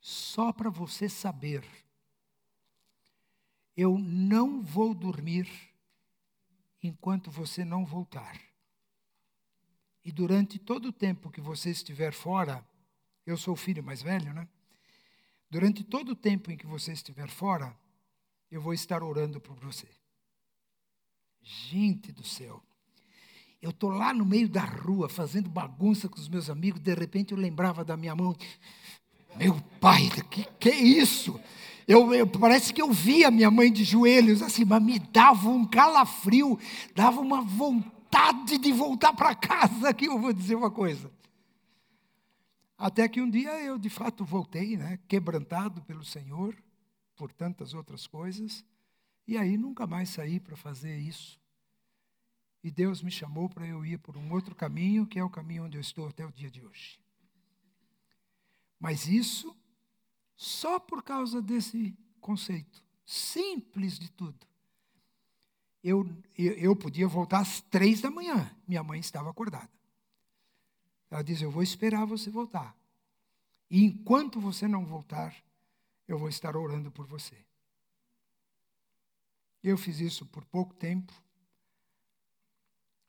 só 0.03 0.53
para 0.53 0.69
você 0.69 1.09
saber, 1.09 1.65
eu 3.77 3.97
não 3.97 4.61
vou 4.61 4.93
dormir 4.93 5.49
enquanto 6.83 7.31
você 7.31 7.65
não 7.65 7.87
voltar. 7.87 8.37
E 10.05 10.11
durante 10.11 10.59
todo 10.59 10.87
o 10.87 10.93
tempo 10.93 11.31
que 11.31 11.41
você 11.41 11.71
estiver 11.71 12.13
fora, 12.13 12.67
eu 13.25 13.37
sou 13.37 13.55
o 13.55 13.57
filho 13.57 13.81
mais 13.81 14.03
velho, 14.03 14.35
né? 14.35 14.49
Durante 15.49 15.85
todo 15.85 16.11
o 16.11 16.17
tempo 16.17 16.51
em 16.51 16.57
que 16.57 16.67
você 16.67 16.93
estiver 16.93 17.29
fora, 17.29 17.73
eu 18.51 18.61
vou 18.61 18.75
estar 18.75 19.05
orando 19.05 19.41
por 19.41 19.55
você. 19.55 19.89
Gente 21.41 22.11
do 22.11 22.25
céu. 22.25 22.61
Eu 23.61 23.71
estou 23.71 23.91
lá 23.91 24.13
no 24.13 24.27
meio 24.27 24.49
da 24.49 24.65
rua 24.65 25.09
fazendo 25.09 25.49
bagunça 25.49 26.09
com 26.09 26.19
os 26.19 26.29
meus 26.29 26.51
amigos, 26.51 26.81
de 26.81 26.93
repente 26.93 27.31
eu 27.31 27.39
lembrava 27.39 27.85
da 27.85 27.97
minha 27.97 28.17
mão. 28.17 28.37
Meu 29.37 29.61
pai, 29.81 30.11
que 30.31 30.45
que 30.59 30.69
é 30.69 30.77
isso? 30.77 31.41
Eu, 31.87 32.15
eu, 32.15 32.27
parece 32.27 32.73
que 32.73 32.81
eu 32.81 32.93
via 32.93 33.31
minha 33.31 33.51
mãe 33.51 33.73
de 33.73 33.85
joelhos 33.85 34.41
assim, 34.41 34.65
mas 34.65 34.83
me 34.83 34.99
dava 34.99 35.49
um 35.49 35.65
calafrio, 35.65 36.59
dava 36.95 37.21
uma 37.21 37.43
vontade 37.43 38.59
de 38.59 38.73
voltar 38.73 39.13
para 39.13 39.35
casa. 39.35 39.89
Aqui 39.89 40.07
eu 40.07 40.19
vou 40.19 40.33
dizer 40.33 40.55
uma 40.55 40.71
coisa. 40.71 41.11
Até 42.79 43.09
que 43.09 43.21
um 43.21 43.29
dia 43.29 43.61
eu 43.61 43.79
de 43.79 43.89
fato 43.89 44.25
voltei, 44.25 44.77
né, 44.77 44.99
quebrantado 45.09 45.83
pelo 45.83 46.05
Senhor, 46.05 46.57
por 47.17 47.33
tantas 47.33 47.75
outras 47.75 48.07
coisas, 48.07 48.65
e 49.27 49.37
aí 49.37 49.57
nunca 49.57 49.87
mais 49.87 50.09
saí 50.09 50.41
para 50.41 50.57
fazer 50.57 50.99
isso. 50.99 51.41
E 52.65 52.71
Deus 52.71 53.03
me 53.03 53.11
chamou 53.11 53.49
para 53.49 53.67
eu 53.67 53.85
ir 53.85 53.99
por 53.99 54.17
um 54.17 54.33
outro 54.33 54.55
caminho, 54.55 55.07
que 55.07 55.19
é 55.19 55.25
o 55.25 55.31
caminho 55.31 55.65
onde 55.65 55.77
eu 55.77 55.81
estou 55.81 56.09
até 56.09 56.25
o 56.25 56.33
dia 56.33 56.51
de 56.51 56.65
hoje. 56.65 56.99
Mas 58.83 59.07
isso 59.07 59.57
só 60.35 60.81
por 60.81 61.05
causa 61.05 61.41
desse 61.41 61.97
conceito, 62.21 62.83
simples 63.07 63.97
de 63.97 64.11
tudo. 64.11 64.45
Eu, 65.85 66.05
eu, 66.37 66.75
podia 66.75 67.07
voltar 67.07 67.39
às 67.39 67.61
três 67.61 68.01
da 68.01 68.11
manhã, 68.11 68.51
minha 68.67 68.83
mãe 68.83 68.99
estava 68.99 69.31
acordada. 69.31 69.71
Ela 71.09 71.23
diz: 71.23 71.41
Eu 71.41 71.49
vou 71.49 71.63
esperar 71.63 72.05
você 72.05 72.29
voltar. 72.29 72.77
E 73.71 73.85
enquanto 73.85 74.41
você 74.41 74.67
não 74.67 74.85
voltar, 74.85 75.33
eu 76.09 76.19
vou 76.19 76.29
estar 76.29 76.57
orando 76.57 76.91
por 76.91 77.07
você. 77.07 77.37
Eu 79.63 79.79
fiz 79.79 80.01
isso 80.01 80.27
por 80.27 80.45
pouco 80.45 80.75
tempo, 80.75 81.13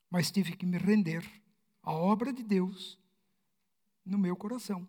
mas 0.08 0.30
tive 0.30 0.56
que 0.56 0.64
me 0.64 0.78
render 0.78 1.28
à 1.82 1.90
obra 1.92 2.32
de 2.32 2.44
Deus 2.44 2.96
no 4.06 4.16
meu 4.16 4.36
coração 4.36 4.88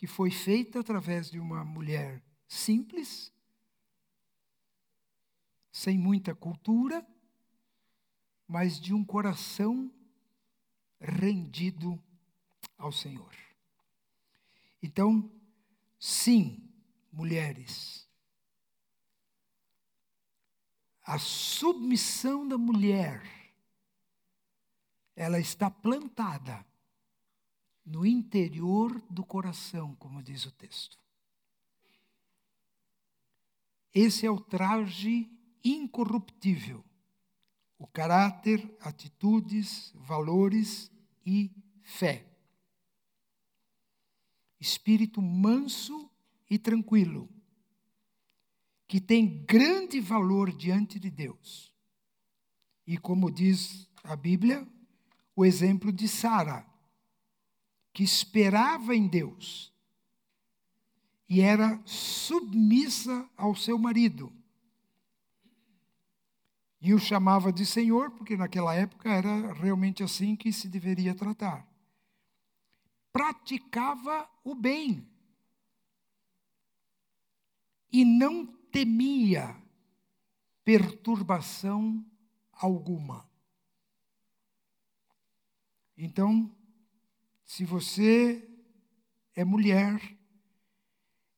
que 0.00 0.06
foi 0.06 0.30
feita 0.30 0.80
através 0.80 1.30
de 1.30 1.38
uma 1.38 1.62
mulher 1.62 2.24
simples, 2.48 3.30
sem 5.70 5.98
muita 5.98 6.34
cultura, 6.34 7.06
mas 8.48 8.80
de 8.80 8.94
um 8.94 9.04
coração 9.04 9.92
rendido 10.98 12.02
ao 12.78 12.90
Senhor. 12.90 13.34
Então, 14.82 15.30
sim, 15.98 16.66
mulheres, 17.12 18.08
a 21.02 21.18
submissão 21.18 22.48
da 22.48 22.56
mulher, 22.56 23.22
ela 25.14 25.38
está 25.38 25.70
plantada 25.70 26.64
no 27.90 28.06
interior 28.06 29.02
do 29.10 29.24
coração, 29.24 29.96
como 29.96 30.22
diz 30.22 30.46
o 30.46 30.52
texto. 30.52 30.96
Esse 33.92 34.24
é 34.24 34.30
o 34.30 34.38
traje 34.38 35.28
incorruptível, 35.64 36.84
o 37.76 37.88
caráter, 37.88 38.76
atitudes, 38.80 39.92
valores 39.96 40.88
e 41.26 41.50
fé. 41.82 42.24
Espírito 44.60 45.20
manso 45.20 46.08
e 46.48 46.56
tranquilo, 46.58 47.28
que 48.86 49.00
tem 49.00 49.44
grande 49.44 50.00
valor 50.00 50.52
diante 50.52 50.98
de 50.98 51.10
Deus 51.10 51.72
E 52.86 52.98
como 52.98 53.30
diz 53.30 53.88
a 54.02 54.14
Bíblia, 54.14 54.66
o 55.34 55.44
exemplo 55.44 55.92
de 55.92 56.06
Sara, 56.06 56.69
que 57.92 58.02
esperava 58.02 58.94
em 58.94 59.06
Deus 59.06 59.72
e 61.28 61.40
era 61.40 61.80
submissa 61.84 63.28
ao 63.36 63.54
seu 63.54 63.78
marido. 63.78 64.32
E 66.80 66.92
o 66.92 66.98
chamava 66.98 67.52
de 67.52 67.64
Senhor, 67.64 68.10
porque 68.10 68.36
naquela 68.36 68.74
época 68.74 69.08
era 69.08 69.52
realmente 69.52 70.02
assim 70.02 70.34
que 70.34 70.52
se 70.52 70.66
deveria 70.66 71.14
tratar. 71.14 71.68
Praticava 73.12 74.28
o 74.42 74.54
bem 74.54 75.06
e 77.92 78.04
não 78.04 78.46
temia 78.72 79.56
perturbação 80.64 82.04
alguma. 82.52 83.28
Então, 85.96 86.50
se 87.50 87.64
você 87.64 88.48
é 89.34 89.44
mulher 89.44 90.16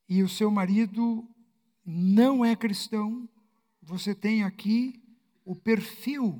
e 0.06 0.22
o 0.22 0.28
seu 0.28 0.50
marido 0.50 1.26
não 1.86 2.44
é 2.44 2.54
cristão, 2.54 3.26
você 3.80 4.14
tem 4.14 4.44
aqui 4.44 5.02
o 5.42 5.56
perfil 5.56 6.38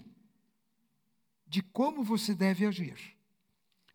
de 1.46 1.62
como 1.62 2.04
você 2.04 2.34
deve 2.34 2.66
agir. 2.66 3.16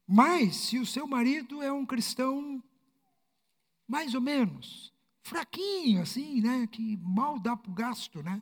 Mas, 0.07 0.55
se 0.55 0.79
o 0.79 0.85
seu 0.85 1.05
marido 1.05 1.61
é 1.61 1.71
um 1.71 1.85
cristão 1.85 2.63
mais 3.87 4.15
ou 4.15 4.21
menos, 4.21 4.91
fraquinho, 5.21 6.01
assim, 6.01 6.41
né? 6.41 6.65
Que 6.65 6.97
mal 6.97 7.37
dá 7.37 7.55
para 7.55 7.71
o 7.71 7.75
gasto, 7.75 8.23
né? 8.23 8.41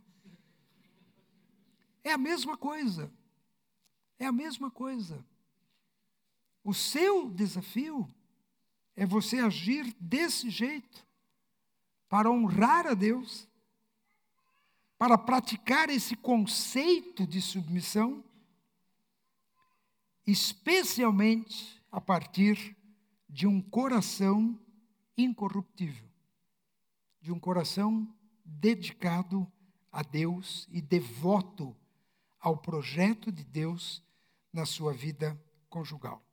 É 2.01 2.13
a 2.13 2.17
mesma 2.17 2.55
coisa. 2.55 3.11
É 4.17 4.25
a 4.25 4.31
mesma 4.31 4.71
coisa. 4.71 5.21
O 6.65 6.73
seu 6.73 7.29
desafio 7.29 8.13
é 8.95 9.05
você 9.05 9.37
agir 9.37 9.95
desse 9.99 10.49
jeito 10.49 11.05
para 12.09 12.29
honrar 12.29 12.87
a 12.87 12.93
Deus, 12.93 13.47
para 14.97 15.17
praticar 15.17 15.89
esse 15.89 16.15
conceito 16.15 17.27
de 17.27 17.39
submissão, 17.39 18.23
especialmente 20.25 21.79
a 21.91 22.01
partir 22.01 22.75
de 23.29 23.45
um 23.45 23.61
coração 23.61 24.59
incorruptível 25.15 26.05
de 27.25 27.31
um 27.31 27.39
coração 27.39 28.07
dedicado 28.45 29.51
a 29.91 30.03
Deus 30.03 30.67
e 30.71 30.79
devoto 30.79 31.75
ao 32.39 32.55
projeto 32.55 33.31
de 33.31 33.43
Deus 33.43 34.03
na 34.53 34.63
sua 34.63 34.93
vida 34.93 35.35
conjugal. 35.67 36.23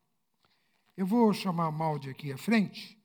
Eu 0.96 1.06
vou 1.06 1.32
chamar 1.32 1.66
a 1.66 1.70
Maldi 1.70 2.10
aqui 2.10 2.32
à 2.32 2.38
frente, 2.38 2.98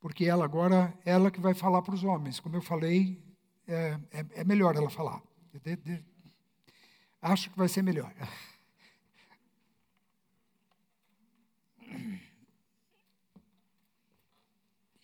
porque 0.00 0.24
ela 0.24 0.44
agora, 0.44 0.96
ela 1.04 1.30
que 1.30 1.40
vai 1.40 1.54
falar 1.54 1.82
para 1.82 1.94
os 1.94 2.04
homens. 2.04 2.38
Como 2.38 2.56
eu 2.56 2.62
falei, 2.62 3.22
é, 3.66 3.98
é, 4.12 4.26
é 4.40 4.44
melhor 4.44 4.76
ela 4.76 4.88
falar. 4.88 5.22
De, 5.62 5.76
de, 5.76 6.04
acho 7.20 7.50
que 7.50 7.58
vai 7.58 7.68
ser 7.68 7.82
melhor. 7.82 8.14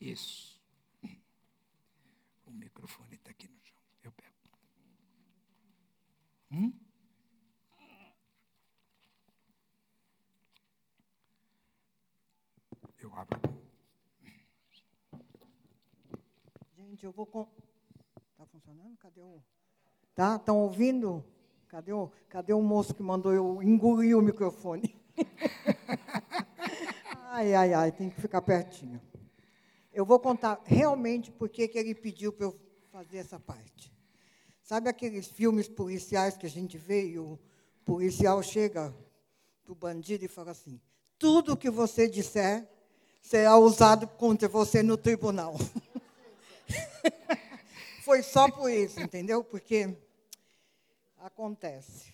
Isso. 0.01 0.53
Hum? 6.53 6.73
Eu 6.73 6.82
Gente, 16.77 17.05
eu 17.05 17.13
vou. 17.13 17.27
Com... 17.27 17.47
Tá 18.37 18.47
funcionando? 18.47 18.97
Cadê 18.99 19.21
o. 19.21 19.43
Tá? 20.15 20.37
Estão 20.37 20.61
ouvindo? 20.61 21.25
Cadê 21.69 21.93
o, 21.93 22.11
cadê 22.29 22.53
o 22.53 22.61
moço 22.61 22.95
que 22.95 23.03
mandou 23.03 23.33
eu 23.33 23.63
engolir 23.63 24.17
o 24.17 24.23
microfone? 24.23 24.95
ai, 27.31 27.55
ai, 27.55 27.73
ai, 27.73 27.93
tem 27.93 28.11
que 28.11 28.21
ficar 28.21 28.43
pertinho. 28.43 29.01
Eu 29.93 30.05
vou 30.05 30.21
contar 30.21 30.61
realmente 30.65 31.31
por 31.31 31.49
que 31.49 31.71
ele 31.75 31.95
pediu 31.95 32.33
para 32.33 32.47
eu 32.47 32.61
fazer 32.91 33.19
essa 33.19 33.41
parte. 33.41 33.93
Sabe 34.63 34.89
aqueles 34.89 35.27
filmes 35.27 35.69
policiais 35.69 36.37
que 36.37 36.47
a 36.47 36.51
gente 36.51 36.79
vê 36.79 37.09
e 37.09 37.19
o 37.19 37.39
policial 37.85 38.43
chega 38.43 38.95
para 39.65 39.73
o 39.73 39.75
bandido 39.75 40.25
e 40.25 40.29
fala 40.29 40.51
assim: 40.51 40.81
tudo 41.19 41.57
que 41.57 41.71
você 41.71 42.09
disser 42.09 42.69
será 43.23 43.57
usado 43.57 44.07
contra 44.07 44.47
você 44.49 44.83
no 44.83 44.99
tribunal. 44.99 45.57
Foi 48.05 48.23
só 48.23 48.51
por 48.51 48.69
isso, 48.69 49.01
entendeu? 49.01 49.45
Porque 49.45 49.97
acontece. 51.19 52.13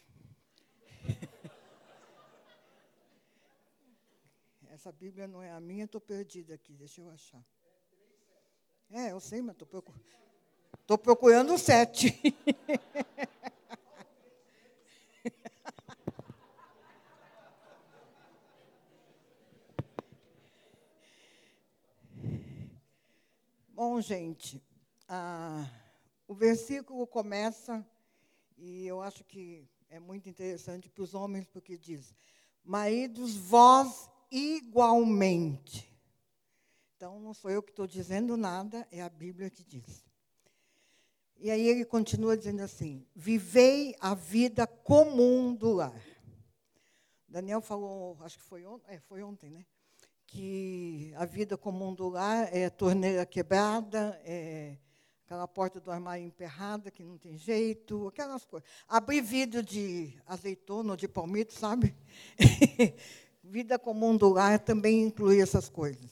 Essa 4.71 4.93
Bíblia 4.93 5.27
não 5.27 5.43
é 5.43 5.51
a 5.51 5.59
minha, 5.59 5.87
estou 5.87 6.01
perdida 6.01 6.55
aqui, 6.55 6.73
deixa 6.75 7.01
eu 7.01 7.11
achar. 7.11 7.43
É, 8.91 9.11
eu 9.11 9.19
sei, 9.19 9.43
mas 9.43 9.55
estou 9.55 9.67
procurando. 9.67 10.05
Estou 10.81 10.97
procurando 10.97 11.59
sete. 11.59 12.15
Bom, 23.81 24.01
gente, 24.01 24.61
ah, 25.07 25.65
o 26.27 26.35
versículo 26.35 27.07
começa, 27.07 27.87
e 28.57 28.85
eu 28.85 29.01
acho 29.01 29.23
que 29.23 29.71
é 29.89 30.01
muito 30.01 30.29
interessante 30.29 30.91
para 30.91 31.05
os 31.05 31.15
homens, 31.15 31.47
porque 31.47 31.79
diz: 31.79 32.13
Maridos, 32.65 33.37
vós 33.37 34.11
igualmente. 34.33 35.89
Então, 36.97 37.21
não 37.21 37.33
sou 37.33 37.53
eu 37.53 37.63
que 37.63 37.71
estou 37.71 37.87
dizendo 37.87 38.37
nada, 38.37 38.85
é 38.91 39.01
a 39.01 39.09
Bíblia 39.09 39.49
que 39.49 39.63
diz. 39.63 40.05
E 41.37 41.49
aí 41.49 41.69
ele 41.69 41.85
continua 41.85 42.37
dizendo 42.37 42.63
assim: 42.63 43.07
vivei 43.15 43.95
a 44.01 44.13
vida 44.13 44.67
comum 44.67 45.55
do 45.55 45.73
lar. 45.75 46.03
Daniel 47.29 47.61
falou, 47.61 48.19
acho 48.23 48.39
que 48.39 48.45
foi 48.45 48.67
ontem, 48.67 48.93
é, 48.93 48.99
foi 48.99 49.23
ontem, 49.23 49.51
né? 49.51 49.65
Que 50.29 51.13
a 51.17 51.25
vida 51.25 51.57
comum 51.57 51.93
do 51.93 52.09
lar 52.09 52.49
é 52.55 52.71
torneira 52.71 53.27
quebrada, 53.27 54.21
é 54.25 54.77
aquela 55.25 55.49
porta 55.49 55.81
do 55.81 55.91
armário 55.91 56.25
emperrada 56.25 56.89
que 56.91 57.03
não 57.03 57.19
tem 57.19 57.37
jeito, 57.37 58.07
aquelas 58.07 58.45
coisas. 58.45 58.69
Abrir 58.87 59.21
vidro 59.21 59.63
de 59.63 60.15
azeitona 60.25 60.93
ou 60.93 60.97
de 60.97 61.09
palmito, 61.09 61.53
sabe? 61.53 61.93
vida 63.43 63.77
comum 63.77 64.17
do 64.17 64.29
lar 64.29 64.61
também 64.61 65.03
inclui 65.03 65.41
essas 65.41 65.69
coisas. 65.69 66.09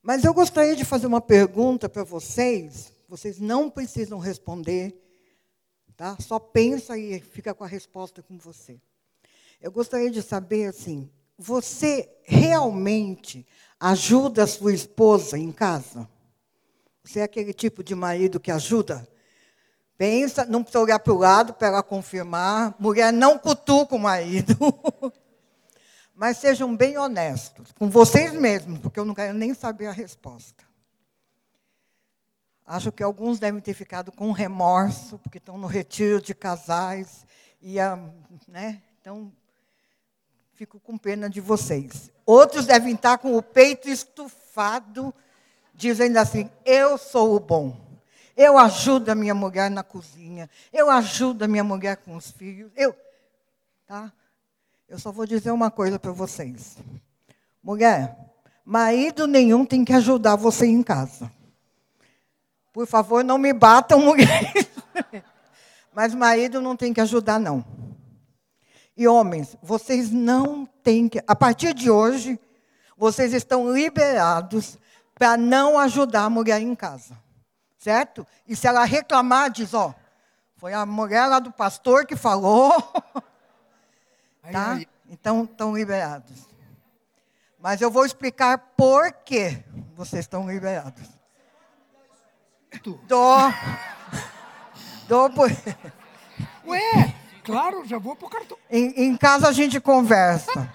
Mas 0.00 0.22
eu 0.22 0.32
gostaria 0.32 0.76
de 0.76 0.84
fazer 0.84 1.08
uma 1.08 1.20
pergunta 1.20 1.88
para 1.88 2.04
vocês 2.04 2.94
vocês 3.14 3.38
não 3.38 3.70
precisam 3.70 4.18
responder, 4.18 4.92
tá? 5.96 6.16
Só 6.20 6.38
pensa 6.38 6.98
e 6.98 7.20
fica 7.20 7.54
com 7.54 7.62
a 7.62 7.68
resposta 7.68 8.22
com 8.22 8.36
você. 8.36 8.80
Eu 9.60 9.70
gostaria 9.70 10.10
de 10.10 10.20
saber 10.20 10.66
assim, 10.66 11.08
você 11.38 12.08
realmente 12.24 13.46
ajuda 13.78 14.44
a 14.44 14.46
sua 14.46 14.72
esposa 14.72 15.38
em 15.38 15.52
casa? 15.52 16.08
Você 17.02 17.20
é 17.20 17.22
aquele 17.22 17.52
tipo 17.52 17.82
de 17.82 17.94
marido 17.94 18.40
que 18.40 18.50
ajuda? 18.50 19.06
Pensa, 19.96 20.44
não 20.44 20.62
precisa 20.62 20.82
olhar 20.82 20.98
para 20.98 21.12
o 21.12 21.18
lado 21.18 21.54
para 21.54 21.68
ela 21.68 21.82
confirmar. 21.82 22.74
Mulher 22.78 23.12
não 23.12 23.38
cutuca 23.38 23.94
o 23.94 23.98
marido. 23.98 24.56
Mas 26.14 26.38
sejam 26.38 26.74
bem 26.76 26.96
honestos 26.96 27.72
com 27.72 27.90
vocês 27.90 28.32
mesmos, 28.32 28.78
porque 28.78 28.98
eu 28.98 29.04
não 29.04 29.14
quero 29.14 29.34
nem 29.34 29.52
saber 29.52 29.86
a 29.86 29.92
resposta. 29.92 30.64
Acho 32.66 32.90
que 32.90 33.02
alguns 33.02 33.38
devem 33.38 33.60
ter 33.60 33.74
ficado 33.74 34.10
com 34.10 34.32
remorso, 34.32 35.18
porque 35.18 35.38
estão 35.38 35.58
no 35.58 35.66
retiro 35.66 36.22
de 36.22 36.34
casais. 36.34 37.26
E, 37.60 37.76
né, 38.48 38.80
então, 39.00 39.32
fico 40.54 40.78
com 40.80 40.96
pena 40.96 41.28
de 41.28 41.40
vocês. 41.40 42.10
Outros 42.24 42.66
devem 42.66 42.94
estar 42.94 43.18
com 43.18 43.36
o 43.36 43.42
peito 43.42 43.88
estufado, 43.88 45.12
dizendo 45.74 46.16
assim: 46.16 46.50
Eu 46.64 46.96
sou 46.96 47.34
o 47.34 47.40
bom. 47.40 47.76
Eu 48.36 48.58
ajudo 48.58 49.10
a 49.10 49.14
minha 49.14 49.34
mulher 49.34 49.70
na 49.70 49.82
cozinha. 49.82 50.48
Eu 50.72 50.90
ajudo 50.90 51.44
a 51.44 51.48
minha 51.48 51.62
mulher 51.62 51.98
com 51.98 52.16
os 52.16 52.30
filhos. 52.30 52.70
Eu, 52.76 52.94
tá? 53.86 54.12
Eu 54.88 54.98
só 54.98 55.12
vou 55.12 55.26
dizer 55.26 55.50
uma 55.50 55.70
coisa 55.70 55.98
para 55.98 56.10
vocês. 56.10 56.76
Mulher, 57.62 58.16
marido 58.64 59.26
nenhum 59.26 59.64
tem 59.64 59.84
que 59.84 59.92
ajudar 59.92 60.36
você 60.36 60.66
em 60.66 60.82
casa. 60.82 61.30
Por 62.72 62.86
favor, 62.86 63.22
não 63.22 63.38
me 63.38 63.52
batam, 63.52 64.00
mulheres. 64.00 64.68
Mas 65.94 66.12
marido 66.12 66.60
não 66.60 66.76
tem 66.76 66.92
que 66.92 67.00
ajudar, 67.00 67.38
não. 67.38 67.64
E 68.96 69.08
homens, 69.08 69.56
vocês 69.62 70.10
não 70.10 70.66
têm 70.82 71.08
que. 71.08 71.22
A 71.26 71.34
partir 71.34 71.74
de 71.74 71.90
hoje, 71.90 72.38
vocês 72.96 73.32
estão 73.32 73.72
liberados 73.72 74.78
para 75.14 75.36
não 75.36 75.78
ajudar 75.78 76.24
a 76.24 76.30
mulher 76.30 76.60
em 76.60 76.74
casa. 76.74 77.18
Certo? 77.78 78.26
E 78.46 78.54
se 78.54 78.66
ela 78.66 78.84
reclamar, 78.84 79.50
diz: 79.50 79.74
Ó, 79.74 79.94
foi 80.56 80.72
a 80.72 80.86
mulher 80.86 81.26
lá 81.26 81.38
do 81.38 81.52
pastor 81.52 82.06
que 82.06 82.16
falou. 82.16 82.72
tá? 84.50 84.80
Então, 85.08 85.44
estão 85.44 85.76
liberados. 85.76 86.48
Mas 87.58 87.80
eu 87.80 87.90
vou 87.90 88.04
explicar 88.04 88.58
por 88.76 89.12
que 89.12 89.62
vocês 89.94 90.24
estão 90.24 90.48
liberados. 90.48 91.08
Dou. 93.06 93.38
Dou 95.08 95.30
por. 95.30 95.50
Ué, 96.66 97.14
claro, 97.44 97.84
já 97.86 97.98
vou 97.98 98.16
pro 98.16 98.28
cartão. 98.28 98.56
Em, 98.70 99.04
em 99.04 99.16
casa 99.16 99.48
a 99.48 99.52
gente 99.52 99.78
conversa. 99.80 100.72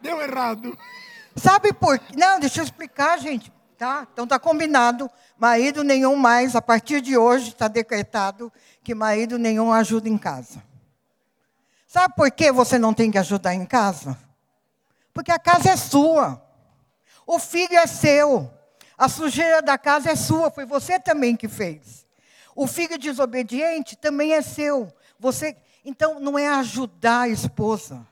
Deu 0.00 0.20
errado. 0.20 0.76
Sabe 1.36 1.72
por 1.72 1.98
quê? 1.98 2.14
Não, 2.16 2.38
deixa 2.38 2.60
eu 2.60 2.64
explicar, 2.64 3.18
gente. 3.18 3.52
Tá? 3.78 4.06
Então 4.12 4.24
está 4.24 4.38
combinado. 4.38 5.10
Marido 5.38 5.82
nenhum 5.82 6.16
mais, 6.16 6.54
a 6.54 6.62
partir 6.62 7.00
de 7.00 7.16
hoje 7.16 7.48
está 7.48 7.68
decretado 7.68 8.52
que 8.82 8.94
marido 8.94 9.38
nenhum 9.38 9.72
ajuda 9.72 10.08
em 10.08 10.18
casa. 10.18 10.62
Sabe 11.86 12.14
por 12.14 12.30
que 12.30 12.52
você 12.52 12.78
não 12.78 12.92
tem 12.92 13.10
que 13.10 13.18
ajudar 13.18 13.54
em 13.54 13.64
casa? 13.64 14.18
Porque 15.12 15.30
a 15.30 15.38
casa 15.38 15.70
é 15.70 15.76
sua. 15.76 16.42
O 17.26 17.38
filho 17.38 17.76
é 17.78 17.86
seu. 17.86 18.50
A 18.96 19.08
sujeira 19.08 19.60
da 19.60 19.76
casa 19.76 20.10
é 20.10 20.16
sua, 20.16 20.50
foi 20.50 20.64
você 20.64 21.00
também 21.00 21.36
que 21.36 21.48
fez. 21.48 22.03
O 22.54 22.66
filho 22.66 22.98
desobediente 22.98 23.96
também 23.96 24.32
é 24.32 24.42
seu. 24.42 24.92
Você, 25.18 25.56
então 25.84 26.20
não 26.20 26.38
é 26.38 26.48
ajudar 26.48 27.22
a 27.22 27.28
esposa, 27.28 28.06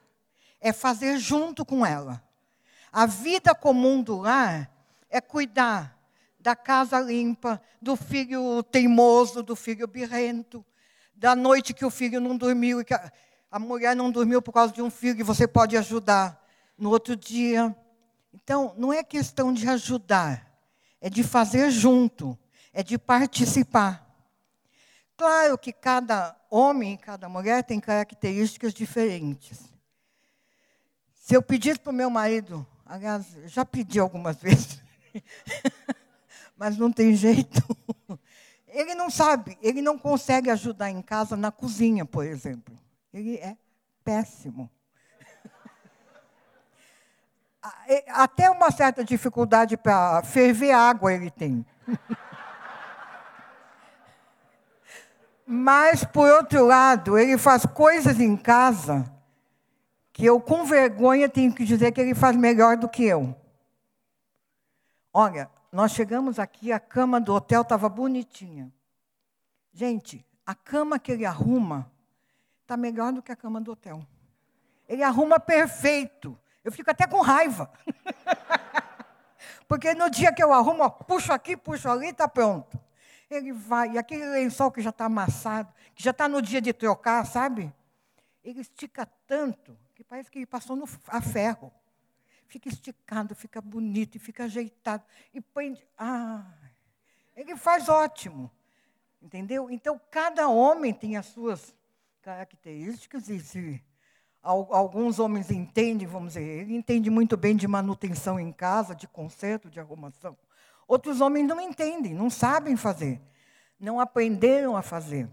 é 0.61 0.73
fazer 0.73 1.19
junto 1.19 1.65
com 1.65 1.85
ela. 1.85 2.23
A 2.93 3.07
vida 3.07 3.55
comum 3.55 4.03
do 4.03 4.19
lar 4.19 4.71
é 5.09 5.21
cuidar 5.21 5.99
da 6.39 6.57
casa 6.57 6.99
limpa, 6.99 7.63
do 7.81 7.95
filho 7.95 8.63
teimoso, 8.65 9.43
do 9.43 9.55
filho 9.55 9.87
birrento, 9.87 10.65
da 11.15 11.37
noite 11.37 11.73
que 11.73 11.85
o 11.85 11.91
filho 11.91 12.21
não 12.21 12.37
dormiu 12.37 12.81
e 12.81 12.85
que 12.85 12.93
a, 12.93 13.13
a 13.51 13.59
mulher 13.59 13.95
não 13.95 14.11
dormiu 14.11 14.43
por 14.43 14.53
causa 14.53 14.73
de 14.73 14.83
um 14.83 14.91
filho 14.91 15.21
e 15.21 15.23
você 15.23 15.47
pode 15.47 15.77
ajudar 15.77 16.45
no 16.77 16.91
outro 16.91 17.15
dia. 17.15 17.75
Então, 18.35 18.75
não 18.77 18.93
é 18.93 19.05
questão 19.05 19.53
de 19.53 19.69
ajudar, 19.69 20.51
é 21.01 21.09
de 21.09 21.23
fazer 21.23 21.71
junto, 21.71 22.37
é 22.73 22.83
de 22.83 22.99
participar. 22.99 24.02
Claro 25.17 25.57
que 25.59 25.73
cada 25.73 26.37
homem 26.51 26.95
e 26.95 26.99
cada 26.99 27.29
mulher 27.29 27.63
tem 27.65 27.79
características 27.79 28.73
diferentes. 28.73 29.73
Se 31.15 31.35
eu 31.35 31.43
pedisse 31.43 31.79
para 31.79 31.91
o 31.91 31.95
meu 31.95 32.11
marido, 32.11 32.67
aliás, 32.85 33.27
já 33.47 33.65
pedi 33.65 34.01
algumas 34.01 34.37
vezes, 34.43 34.83
mas 36.57 36.77
não 36.77 36.91
tem 36.93 37.15
jeito. 37.15 37.63
Ele 38.67 38.95
não 38.95 39.11
sabe, 39.11 39.59
ele 39.63 39.83
não 39.83 39.99
consegue 39.99 40.51
ajudar 40.51 40.91
em 40.91 41.03
casa 41.03 41.37
na 41.37 41.53
cozinha, 41.53 42.05
por 42.05 42.27
exemplo. 42.27 42.77
Ele 43.13 43.37
é 43.37 43.57
péssimo. 44.03 44.71
Até 48.09 48.51
uma 48.51 48.71
certa 48.71 49.05
dificuldade 49.05 49.77
para 49.77 50.23
ferver 50.23 50.73
água 50.73 51.13
ele 51.13 51.31
tem. 51.31 51.65
Mas, 55.47 56.05
por 56.05 56.31
outro 56.31 56.65
lado, 56.65 57.19
ele 57.19 57.37
faz 57.37 57.67
coisas 57.67 58.21
em 58.21 58.37
casa 58.37 59.05
que 60.13 60.25
eu, 60.25 60.41
com 60.41 60.65
vergonha, 60.65 61.29
tenho 61.29 61.53
que 61.53 61.65
dizer 61.65 61.93
que 61.93 62.01
ele 62.01 62.15
faz 62.15 62.37
melhor 62.37 62.77
do 62.77 62.89
que 62.89 63.05
eu. 63.05 63.35
Olha, 65.13 65.51
nós 65.71 65.93
chegamos 65.93 66.39
aqui, 66.39 66.71
a 66.71 66.79
cama 66.79 67.21
do 67.21 67.35
hotel 67.35 67.63
estava 67.63 67.89
bonitinha. 67.89 68.73
Gente, 69.73 70.25
a 70.45 70.55
cama 70.55 70.99
que 70.99 71.11
ele 71.11 71.25
arruma 71.25 71.91
está 72.61 72.77
melhor 72.77 73.13
do 73.13 73.23
que 73.23 73.33
a 73.33 73.37
cama 73.37 73.61
do 73.61 73.73
hotel. 73.73 74.07
Ele 74.89 75.03
arruma 75.03 75.41
perfeito. 75.41 76.39
Eu 76.63 76.71
fico 76.71 76.91
até 76.91 77.07
com 77.07 77.21
raiva. 77.21 77.71
Porque 79.67 79.95
no 79.95 80.11
dia 80.11 80.33
que 80.33 80.43
eu 80.43 80.53
arrumo, 80.53 80.83
ó, 80.83 80.91
puxo 80.91 81.33
aqui, 81.33 81.57
puxo 81.57 81.89
ali, 81.89 82.09
está 82.09 82.29
pronto. 82.29 82.79
Ele 83.35 83.53
vai, 83.53 83.93
e 83.93 83.99
aquele 83.99 84.27
lençol 84.27 84.71
que 84.71 84.81
já 84.81 84.91
está 84.91 85.07
amassado, 85.07 85.73
que 85.95 86.03
já 86.03 86.11
está 86.11 86.29
no 86.29 86.43
dia 86.43 86.61
de 86.61 86.73
trocar, 86.73 87.25
sabe? 87.27 87.73
Ele 88.45 88.61
estica 88.61 89.07
tanto 89.27 89.77
que 89.95 90.05
parece 90.05 90.31
que 90.31 90.39
ele 90.39 90.47
passou 90.47 90.77
no, 90.77 90.89
a 91.09 91.21
ferro 91.21 91.73
fica 92.53 92.69
esticado, 92.69 93.35
fica 93.35 93.63
bonito, 93.63 94.17
e 94.17 94.19
fica 94.19 94.45
ajeitado. 94.45 95.03
E 95.33 95.41
põe. 95.41 95.75
Ah, 95.97 96.45
ele 97.35 97.57
faz 97.57 97.89
ótimo. 97.89 98.51
Entendeu? 99.23 99.71
Então, 99.71 99.99
cada 100.11 100.49
homem 100.49 100.93
tem 100.93 101.17
as 101.17 101.27
suas 101.27 101.75
características, 102.21 103.29
e 103.29 103.41
se 103.41 103.83
alguns 104.43 105.19
homens 105.19 105.51
entendem, 105.51 106.07
vamos 106.07 106.35
dizer, 106.35 106.43
ele 106.43 106.75
entende 106.75 107.09
muito 107.09 107.37
bem 107.37 107.57
de 107.57 107.67
manutenção 107.67 108.39
em 108.39 108.53
casa, 108.53 108.95
de 108.95 109.07
conserto, 109.07 109.71
de 109.71 109.81
arrumação. 109.81 110.37
Outros 110.93 111.23
homens 111.23 111.49
não 111.49 111.59
entendem, 111.59 112.13
não 112.13 112.29
sabem 112.29 112.77
fazer, 112.77 113.19
não 113.81 113.99
aprenderam 113.99 114.77
a 114.77 114.83
fazer. 114.83 115.27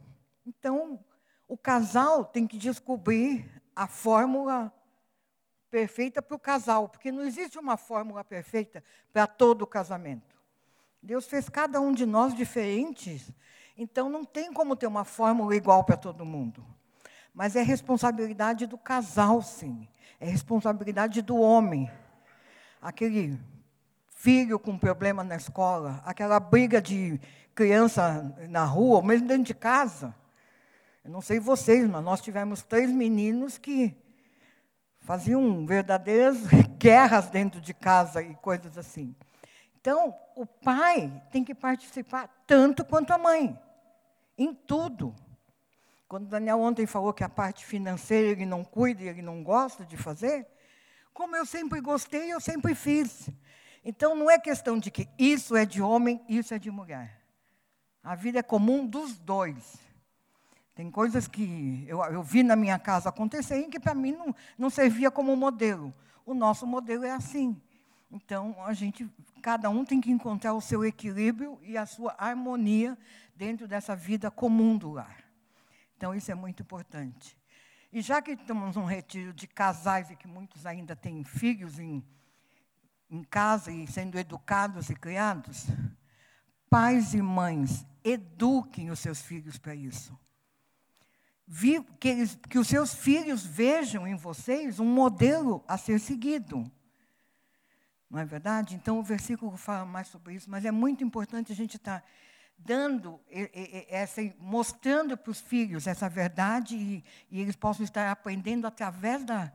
Então, 0.46 1.04
o 1.50 1.58
casal 1.58 2.24
tem 2.24 2.48
que 2.48 2.58
descobrir 2.58 3.62
a 3.76 3.86
fórmula 3.86 4.72
perfeita 5.70 6.22
para 6.22 6.34
o 6.34 6.40
casal, 6.40 6.88
porque 6.88 7.12
não 7.12 7.24
existe 7.24 7.60
uma 7.60 7.76
fórmula 7.76 8.24
perfeita 8.24 8.82
para 9.12 9.28
todo 9.28 9.64
o 9.64 9.68
casamento. 9.68 10.42
Deus 11.04 11.28
fez 11.28 11.50
cada 11.50 11.82
um 11.82 11.92
de 11.92 12.06
nós 12.06 12.34
diferentes, 12.34 13.30
então 13.76 14.08
não 14.08 14.24
tem 14.24 14.54
como 14.54 14.78
ter 14.78 14.88
uma 14.88 15.04
fórmula 15.04 15.54
igual 15.54 15.84
para 15.84 15.98
todo 15.98 16.24
mundo. 16.24 16.66
Mas 17.34 17.58
é 17.58 17.62
responsabilidade 17.62 18.66
do 18.66 18.78
casal, 18.78 19.42
sim. 19.42 19.90
É 20.22 20.26
responsabilidade 20.26 21.22
do 21.22 21.36
homem. 21.36 21.92
Aquele 22.82 23.38
filho 24.20 24.60
com 24.60 24.78
problema 24.78 25.24
na 25.24 25.38
escola, 25.38 26.02
aquela 26.06 26.42
briga 26.42 26.82
de 26.82 27.18
criança 27.56 28.36
na 28.50 28.66
rua, 28.66 28.98
ou 28.98 29.02
mesmo 29.02 29.26
dentro 29.26 29.46
de 29.46 29.54
casa. 29.54 30.14
Eu 31.06 31.10
não 31.10 31.22
sei 31.22 31.40
vocês, 31.40 31.88
mas 31.90 32.04
nós 32.04 32.20
tivemos 32.20 32.62
três 32.62 32.92
meninos 32.92 33.58
que 33.58 33.96
faziam 35.00 35.66
verdadeiras 35.66 36.36
guerras 36.78 37.30
dentro 37.30 37.62
de 37.62 37.74
casa 37.74 38.22
e 38.22 38.36
coisas 38.36 38.78
assim. 38.78 39.16
Então, 39.80 40.14
o 40.36 40.46
pai 40.46 41.24
tem 41.32 41.42
que 41.42 41.56
participar 41.56 42.28
tanto 42.46 42.84
quanto 42.84 43.14
a 43.14 43.18
mãe, 43.18 43.58
em 44.38 44.54
tudo. 44.54 45.16
Quando 46.10 46.28
Daniel 46.28 46.60
ontem 46.60 46.86
falou 46.86 47.14
que 47.14 47.24
a 47.24 47.30
parte 47.30 47.66
financeira 47.66 48.28
ele 48.28 48.46
não 48.46 48.66
cuida 48.66 49.02
e 49.02 49.08
ele 49.08 49.22
não 49.22 49.42
gosta 49.42 49.86
de 49.86 49.96
fazer, 49.96 50.46
como 51.14 51.38
eu 51.38 51.46
sempre 51.46 51.80
gostei, 51.80 52.34
eu 52.34 52.42
sempre 52.42 52.76
fiz. 52.76 53.30
Então, 53.84 54.16
não 54.16 54.30
é 54.30 54.38
questão 54.38 54.78
de 54.78 54.92
que 54.92 55.08
isso 55.18 55.56
é 55.56 55.66
de 55.66 55.82
homem, 55.82 56.22
isso 56.28 56.54
é 56.54 56.60
de 56.60 56.70
mulher. 56.70 57.20
A 58.04 58.16
vida 58.16 58.40
é 58.40 58.44
comum 58.44 58.86
dos 58.86 59.18
dois. 59.18 59.78
Tem 60.76 60.90
coisas 60.90 61.28
que 61.28 61.84
eu, 61.88 62.02
eu 62.06 62.24
vi 62.24 62.42
na 62.42 62.56
minha 62.56 62.80
casa 62.80 63.10
acontecerem 63.10 63.70
que 63.70 63.80
para 63.80 63.94
mim 63.94 64.14
não, 64.14 64.36
não 64.58 64.70
servia 64.70 65.12
como 65.12 65.36
modelo. 65.36 65.94
O 66.26 66.34
nosso 66.34 66.66
modelo 66.66 67.06
é 67.06 67.12
assim. 67.12 67.62
Então, 68.12 68.56
a 68.66 68.74
gente, 68.74 69.08
cada 69.42 69.70
um 69.70 69.86
tem 69.86 70.02
que 70.02 70.12
encontrar 70.12 70.54
o 70.54 70.62
seu 70.62 70.84
equilíbrio 70.84 71.60
e 71.62 71.78
a 71.78 71.86
sua 71.86 72.16
harmonia 72.18 72.98
dentro 73.36 73.68
dessa 73.68 73.96
vida 73.96 74.32
comum 74.32 74.78
do 74.78 74.92
lar. 74.92 75.24
Então, 75.96 76.16
isso 76.16 76.32
é 76.32 76.36
muito 76.36 76.64
importante. 76.64 77.38
E 77.92 78.02
já 78.02 78.22
que 78.22 78.32
estamos 78.32 78.76
num 78.76 78.86
retiro 78.86 79.34
de 79.34 79.48
casais 79.48 80.10
e 80.10 80.16
que 80.16 80.28
muitos 80.28 80.66
ainda 80.66 80.96
têm 80.96 81.24
filhos 81.24 81.78
em, 81.78 82.04
em 83.10 83.24
casa 83.24 83.72
e 83.72 83.88
sendo 83.88 84.18
educados 84.18 84.90
e 84.90 84.96
criados, 84.96 85.68
pais 86.70 87.14
e 87.14 87.22
mães, 87.22 87.86
eduquem 88.04 88.92
os 88.92 89.00
seus 89.00 89.22
filhos 89.22 89.58
para 89.58 89.74
isso 89.74 90.18
que, 92.00 92.08
eles, 92.08 92.38
que 92.48 92.60
os 92.60 92.68
seus 92.68 92.94
filhos 92.94 93.44
vejam 93.44 94.08
em 94.08 94.16
vocês 94.16 94.80
um 94.80 94.86
modelo 94.86 95.64
a 95.68 95.78
ser 95.78 96.00
seguido. 96.00 96.70
Não 98.10 98.20
é 98.20 98.26
verdade? 98.26 98.76
Então 98.76 99.00
o 99.00 99.04
versículo 99.04 99.56
fala 99.58 99.86
mais 99.86 100.08
sobre 100.08 100.36
isso, 100.36 100.50
mas 100.50 100.66
é 100.66 100.72
muito 100.72 101.04
importante 101.04 101.52
a 101.52 101.56
gente 101.56 101.78
estar 101.78 102.02
tá 102.02 102.08
dando, 102.58 103.20
essa, 103.88 104.22
mostrando 104.40 105.18
para 105.18 105.32
os 105.32 105.40
filhos 105.40 105.88
essa 105.88 106.10
verdade 106.10 106.76
e, 106.76 107.04
e, 107.32 107.40
eles 107.40 107.56
possam 107.56 107.84
estar 107.84 108.12
aprendendo 108.12 108.68
através 108.68 109.24
da, 109.24 109.52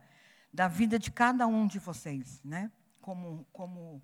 da 0.51 0.67
vida 0.67 0.97
de 0.97 1.11
cada 1.11 1.45
um 1.45 1.67
de 1.67 1.79
vocês, 1.79 2.41
né? 2.43 2.71
Como, 3.05 3.45
como, 3.53 4.01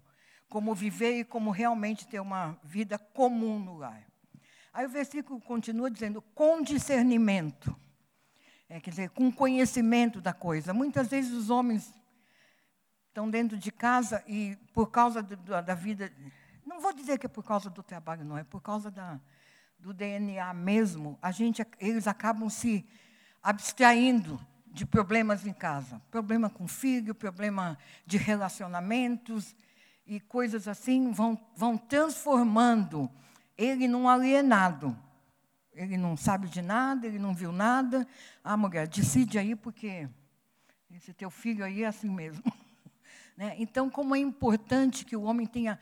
como 0.48 0.76
viver 0.76 1.22
e 1.22 1.26
como 1.26 1.50
realmente 1.50 2.08
ter 2.08 2.20
uma 2.20 2.56
vida 2.64 3.00
comum 3.00 3.58
no 3.58 3.78
lar. 3.78 4.06
Aí 4.72 4.86
o 4.86 4.90
versículo 4.90 5.42
continua 5.42 5.90
dizendo, 5.90 6.22
com 6.36 6.62
discernimento. 6.62 7.76
É, 8.70 8.80
quer 8.80 8.92
dizer, 8.92 9.10
com 9.10 9.32
conhecimento 9.32 10.22
da 10.22 10.34
coisa. 10.34 10.72
Muitas 10.72 11.08
vezes 11.08 11.32
os 11.32 11.50
homens 11.50 11.92
estão 13.08 13.28
dentro 13.28 13.58
de 13.58 13.72
casa 13.72 14.24
e, 14.28 14.56
por 14.72 14.92
causa 14.92 15.24
do, 15.24 15.36
da 15.36 15.74
vida. 15.74 16.14
Não 16.64 16.80
vou 16.80 16.94
dizer 16.94 17.18
que 17.18 17.26
é 17.26 17.30
por 17.30 17.44
causa 17.44 17.72
do 17.72 17.82
trabalho, 17.82 18.24
não, 18.24 18.38
é 18.38 18.44
por 18.44 18.62
causa 18.62 18.92
da, 18.92 19.20
do 19.80 19.96
DNA 19.96 20.54
mesmo. 20.54 21.18
A 21.24 21.32
gente, 21.32 21.66
eles 21.80 22.06
acabam 22.06 22.48
se 22.52 22.86
abstraindo 23.42 24.40
de 24.72 24.86
problemas 24.86 25.46
em 25.46 25.54
casa. 25.54 26.02
Problema 26.10 26.50
com 26.50 26.68
filho, 26.68 27.14
problema 27.14 27.78
de 28.06 28.18
relacionamentos 28.18 29.56
e 30.06 30.20
coisas 30.20 30.68
assim 30.68 31.12
vão, 31.12 31.40
vão 31.56 31.78
transformando 31.78 33.10
ele 33.58 33.88
num 33.88 34.08
alienado. 34.08 34.98
Ele 35.74 35.98
não 35.98 36.18
sabe 36.18 36.48
de 36.48 36.62
nada, 36.62 37.06
ele 37.06 37.20
não 37.20 37.34
viu 37.34 37.52
nada. 37.52 38.08
Ah, 38.44 38.58
mulher, 38.58 38.88
decide 38.88 39.38
aí, 39.38 39.56
porque 39.56 40.10
esse 40.90 41.14
teu 41.14 41.30
filho 41.30 41.64
aí 41.64 41.84
é 41.84 41.88
assim 41.88 42.10
mesmo. 42.10 42.44
né? 43.38 43.56
Então, 43.58 43.90
como 43.90 44.16
é 44.16 44.20
importante 44.20 45.06
que 45.06 45.16
o 45.16 45.24
homem 45.24 45.46
tenha 45.46 45.80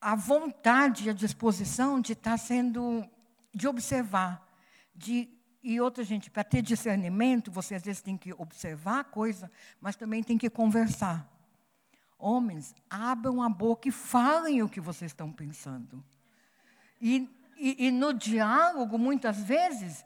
a 0.00 0.14
vontade 0.14 1.06
e 1.06 1.10
a 1.10 1.12
disposição 1.12 2.00
de 2.00 2.12
estar 2.12 2.36
sendo, 2.36 3.04
de 3.52 3.66
observar, 3.66 4.46
de 4.94 5.28
e 5.62 5.80
outra 5.80 6.04
gente, 6.04 6.30
para 6.30 6.44
ter 6.44 6.62
discernimento, 6.62 7.50
você 7.50 7.74
às 7.74 7.82
vezes 7.82 8.00
tem 8.02 8.16
que 8.16 8.32
observar 8.32 9.00
a 9.00 9.04
coisa, 9.04 9.50
mas 9.80 9.96
também 9.96 10.22
tem 10.22 10.38
que 10.38 10.48
conversar. 10.48 11.28
Homens, 12.18 12.74
abram 12.88 13.42
a 13.42 13.48
boca 13.48 13.88
e 13.88 13.92
falem 13.92 14.62
o 14.62 14.68
que 14.68 14.80
vocês 14.80 15.10
estão 15.10 15.32
pensando. 15.32 16.04
E 17.00 17.28
e, 17.58 17.88
e 17.88 17.90
no 17.90 18.14
diálogo, 18.14 18.96
muitas 18.96 19.36
vezes, 19.36 20.04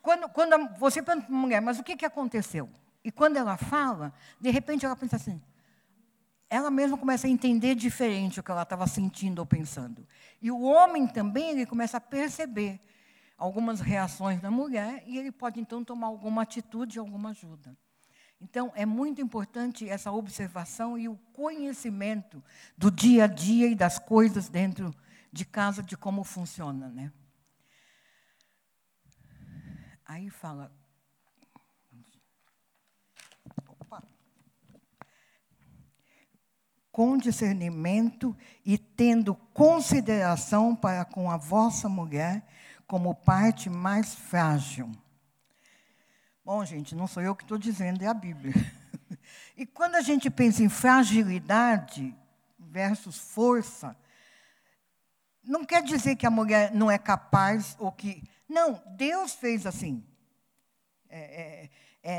quando, 0.00 0.28
quando 0.28 0.68
você 0.78 1.02
pergunta 1.02 1.26
para 1.26 1.36
a 1.36 1.38
mulher, 1.38 1.60
mas 1.60 1.78
o 1.78 1.82
que, 1.82 1.96
que 1.96 2.06
aconteceu? 2.06 2.70
E 3.04 3.10
quando 3.10 3.36
ela 3.36 3.56
fala, 3.56 4.14
de 4.40 4.48
repente 4.48 4.86
ela 4.86 4.94
pensa 4.94 5.16
assim, 5.16 5.42
ela 6.48 6.70
mesma 6.70 6.96
começa 6.96 7.26
a 7.26 7.30
entender 7.30 7.74
diferente 7.74 8.38
o 8.38 8.42
que 8.42 8.50
ela 8.50 8.62
estava 8.62 8.86
sentindo 8.86 9.40
ou 9.40 9.46
pensando. 9.46 10.06
E 10.40 10.50
o 10.50 10.60
homem 10.60 11.06
também, 11.08 11.50
ele 11.50 11.66
começa 11.66 11.96
a 11.96 12.00
perceber 12.00 12.80
algumas 13.42 13.80
reações 13.80 14.40
da 14.40 14.52
mulher 14.52 15.02
e 15.04 15.18
ele 15.18 15.32
pode 15.32 15.58
então 15.58 15.84
tomar 15.84 16.06
alguma 16.06 16.42
atitude, 16.42 17.00
alguma 17.00 17.30
ajuda. 17.30 17.76
Então, 18.40 18.72
é 18.76 18.86
muito 18.86 19.20
importante 19.20 19.88
essa 19.88 20.12
observação 20.12 20.96
e 20.96 21.08
o 21.08 21.16
conhecimento 21.32 22.40
do 22.78 22.88
dia 22.88 23.24
a 23.24 23.26
dia 23.26 23.66
e 23.66 23.74
das 23.74 23.98
coisas 23.98 24.48
dentro 24.48 24.94
de 25.32 25.44
casa 25.44 25.82
de 25.82 25.96
como 25.96 26.22
funciona, 26.22 26.88
né? 26.88 27.12
Aí 30.04 30.30
fala. 30.30 30.72
Opa. 33.66 34.04
Com 36.92 37.18
discernimento 37.18 38.36
e 38.64 38.78
tendo 38.78 39.34
consideração 39.34 40.76
para 40.76 41.04
com 41.04 41.28
a 41.28 41.36
vossa 41.36 41.88
mulher 41.88 42.46
como 42.92 43.14
parte 43.14 43.70
mais 43.70 44.14
frágil. 44.14 44.92
Bom, 46.44 46.62
gente, 46.62 46.94
não 46.94 47.06
sou 47.06 47.22
eu 47.22 47.34
que 47.34 47.42
estou 47.42 47.56
dizendo, 47.56 48.04
é 48.04 48.06
a 48.06 48.12
Bíblia. 48.12 48.52
E 49.56 49.64
quando 49.64 49.94
a 49.94 50.00
gente 50.00 50.28
pensa 50.30 50.62
em 50.62 50.68
fragilidade 50.68 52.14
versus 52.58 53.16
força, 53.16 53.96
não 55.42 55.64
quer 55.64 55.82
dizer 55.82 56.16
que 56.16 56.26
a 56.26 56.30
mulher 56.30 56.74
não 56.74 56.90
é 56.90 56.98
capaz 56.98 57.76
ou 57.78 57.92
que. 57.92 58.22
Não, 58.48 58.82
Deus 58.96 59.34
fez 59.34 59.66
assim. 59.66 60.04
É, 61.08 61.68
é, 62.02 62.16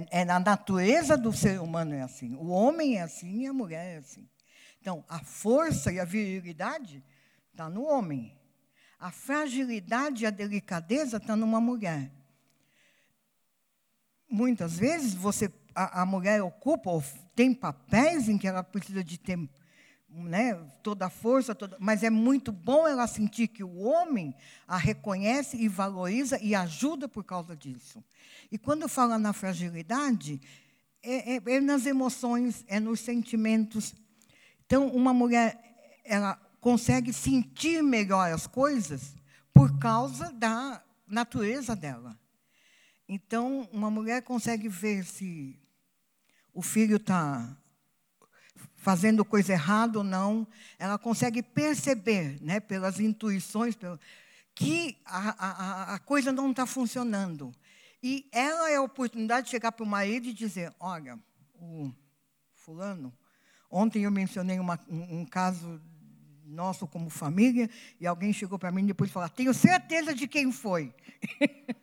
é, 0.00 0.06
é, 0.10 0.24
na 0.24 0.38
natureza 0.38 1.16
do 1.16 1.32
ser 1.32 1.60
humano 1.60 1.94
é 1.94 2.02
assim. 2.02 2.34
O 2.34 2.48
homem 2.48 2.98
é 2.98 3.02
assim 3.02 3.42
e 3.42 3.46
a 3.46 3.52
mulher 3.52 3.94
é 3.94 3.98
assim. 3.98 4.28
Então, 4.80 5.04
a 5.08 5.20
força 5.20 5.90
e 5.92 5.98
a 5.98 6.04
virilidade 6.04 7.02
está 7.52 7.70
no 7.70 7.84
homem. 7.84 8.36
A 9.02 9.10
fragilidade 9.10 10.22
e 10.22 10.26
a 10.28 10.30
delicadeza 10.30 11.16
está 11.16 11.34
numa 11.34 11.60
mulher. 11.60 12.08
Muitas 14.30 14.78
vezes 14.78 15.12
você, 15.12 15.52
a, 15.74 16.02
a 16.02 16.06
mulher 16.06 16.40
ocupa 16.40 16.88
ou 16.88 17.02
tem 17.34 17.52
papéis 17.52 18.28
em 18.28 18.38
que 18.38 18.46
ela 18.46 18.62
precisa 18.62 19.02
de 19.02 19.18
ter 19.18 19.36
né, 20.08 20.54
toda 20.84 21.06
a 21.06 21.10
força, 21.10 21.52
toda, 21.52 21.76
mas 21.80 22.04
é 22.04 22.10
muito 22.10 22.52
bom 22.52 22.86
ela 22.86 23.08
sentir 23.08 23.48
que 23.48 23.64
o 23.64 23.80
homem 23.80 24.32
a 24.68 24.76
reconhece 24.76 25.56
e 25.56 25.66
valoriza 25.66 26.38
e 26.40 26.54
ajuda 26.54 27.08
por 27.08 27.24
causa 27.24 27.56
disso. 27.56 28.04
E 28.52 28.56
quando 28.56 28.88
fala 28.88 29.18
na 29.18 29.32
fragilidade, 29.32 30.40
é, 31.02 31.38
é, 31.38 31.42
é 31.44 31.60
nas 31.60 31.86
emoções, 31.86 32.64
é 32.68 32.78
nos 32.78 33.00
sentimentos. 33.00 33.96
Então, 34.64 34.86
uma 34.86 35.12
mulher, 35.12 35.60
ela 36.04 36.38
consegue 36.62 37.12
sentir 37.12 37.82
melhor 37.82 38.32
as 38.32 38.46
coisas 38.46 39.16
por 39.52 39.80
causa 39.80 40.30
da 40.30 40.80
natureza 41.08 41.74
dela. 41.74 42.16
Então, 43.08 43.68
uma 43.72 43.90
mulher 43.90 44.22
consegue 44.22 44.68
ver 44.68 45.04
se 45.04 45.58
o 46.54 46.62
filho 46.62 46.98
está 46.98 47.58
fazendo 48.76 49.24
coisa 49.24 49.52
errada 49.52 49.98
ou 49.98 50.04
não, 50.04 50.46
ela 50.78 50.96
consegue 50.98 51.42
perceber, 51.42 52.40
né, 52.40 52.60
pelas 52.60 53.00
intuições, 53.00 53.76
que 54.54 54.96
a, 55.04 55.46
a, 55.46 55.94
a 55.94 55.98
coisa 55.98 56.30
não 56.30 56.52
está 56.52 56.64
funcionando. 56.64 57.52
E 58.00 58.28
ela 58.30 58.70
é 58.70 58.76
a 58.76 58.82
oportunidade 58.82 59.46
de 59.46 59.50
chegar 59.50 59.72
para 59.72 59.84
o 59.84 59.86
marido 59.86 60.28
e 60.28 60.32
dizer: 60.32 60.72
Olha, 60.78 61.18
o 61.54 61.90
fulano, 62.54 63.12
ontem 63.68 64.04
eu 64.04 64.12
mencionei 64.12 64.60
uma, 64.60 64.78
um, 64.88 65.20
um 65.20 65.26
caso 65.26 65.80
nosso 66.52 66.86
como 66.86 67.10
família, 67.10 67.68
e 68.00 68.06
alguém 68.06 68.32
chegou 68.32 68.58
para 68.58 68.70
mim 68.70 68.84
depois 68.84 69.10
e 69.10 69.12
falou: 69.12 69.28
Tenho 69.28 69.52
certeza 69.52 70.14
de 70.14 70.28
quem 70.28 70.52
foi. 70.52 70.94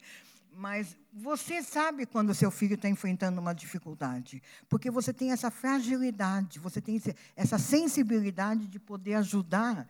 Mas 0.54 0.98
você 1.14 1.64
sabe 1.64 2.06
quando 2.06 2.32
o 2.32 2.36
seu 2.36 2.52
filho 2.52 2.76
está 2.76 2.90
enfrentando 2.90 3.40
uma 3.40 3.54
dificuldade, 3.54 4.44
porque 4.68 4.92
você 4.92 5.14
tem 5.14 5.32
essa 5.32 5.50
fragilidade, 5.50 6.60
você 6.60 6.82
tem 6.82 7.02
essa 7.36 7.58
sensibilidade 7.58 8.68
de 8.68 8.78
poder 8.78 9.14
ajudar 9.16 9.88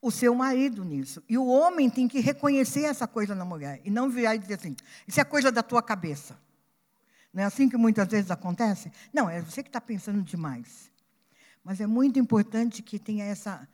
o 0.00 0.10
seu 0.10 0.34
marido 0.34 0.84
nisso. 0.84 1.22
E 1.28 1.38
o 1.38 1.46
homem 1.46 1.88
tem 1.88 2.08
que 2.08 2.18
reconhecer 2.18 2.82
essa 2.82 3.06
coisa 3.06 3.32
na 3.36 3.44
mulher 3.44 3.80
e 3.84 3.90
não 3.90 4.10
virar 4.10 4.34
e 4.34 4.40
dizer 4.40 4.54
assim: 4.54 4.74
isso 5.06 5.20
é 5.20 5.24
coisa 5.24 5.52
da 5.52 5.62
tua 5.62 5.80
cabeça. 5.80 6.36
Não 7.32 7.42
é 7.42 7.46
assim 7.46 7.68
que 7.68 7.76
muitas 7.76 8.08
vezes 8.08 8.30
acontece? 8.30 8.92
Não, 9.12 9.30
é 9.30 9.40
você 9.40 9.62
que 9.62 9.68
está 9.68 9.80
pensando 9.80 10.20
demais. 10.20 10.90
Mas 11.64 11.80
é 11.80 11.86
muito 11.86 12.18
importante 12.18 12.82
que 12.82 12.98
tenha 12.98 13.24
essa 13.24 13.66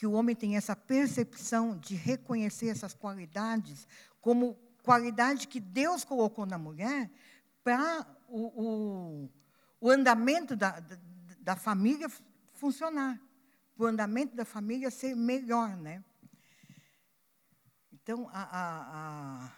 que 0.00 0.06
o 0.06 0.12
homem 0.12 0.34
tenha 0.34 0.56
essa 0.56 0.74
percepção 0.74 1.76
de 1.76 1.94
reconhecer 1.94 2.68
essas 2.68 2.94
qualidades 2.94 3.86
como 4.18 4.54
qualidade 4.82 5.46
que 5.46 5.60
Deus 5.60 6.04
colocou 6.04 6.46
na 6.46 6.56
mulher 6.56 7.10
para 7.62 8.06
o, 8.26 8.46
o, 8.46 9.30
o, 9.78 9.90
andamento 9.90 10.56
da, 10.56 10.80
da, 10.80 10.98
da 11.40 11.54
família 11.54 12.10
funcionar, 12.54 13.20
para 13.76 13.84
o 13.84 13.86
andamento 13.88 14.34
da 14.34 14.46
família 14.46 14.90
ser 14.90 15.14
melhor. 15.14 15.76
Né? 15.76 16.02
Então, 17.92 18.26
a, 18.32 18.42
a, 18.42 19.44
a, 19.44 19.52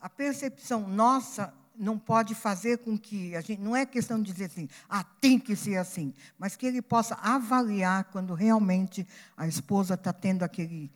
a 0.00 0.10
percepção 0.10 0.88
nossa 0.88 1.54
não 1.76 1.98
pode 1.98 2.34
fazer 2.34 2.78
com 2.78 2.98
que 2.98 3.34
a 3.34 3.40
gente 3.40 3.60
não 3.60 3.74
é 3.74 3.86
questão 3.86 4.22
de 4.22 4.30
dizer 4.30 4.46
assim, 4.46 4.68
ah, 4.88 5.02
tem 5.02 5.38
que 5.38 5.56
ser 5.56 5.76
assim, 5.76 6.14
mas 6.38 6.56
que 6.56 6.66
ele 6.66 6.82
possa 6.82 7.14
avaliar 7.14 8.04
quando 8.04 8.34
realmente 8.34 9.06
a 9.36 9.46
esposa 9.46 9.94
está 9.94 10.12
tendo 10.12 10.42
aquele, 10.42 10.90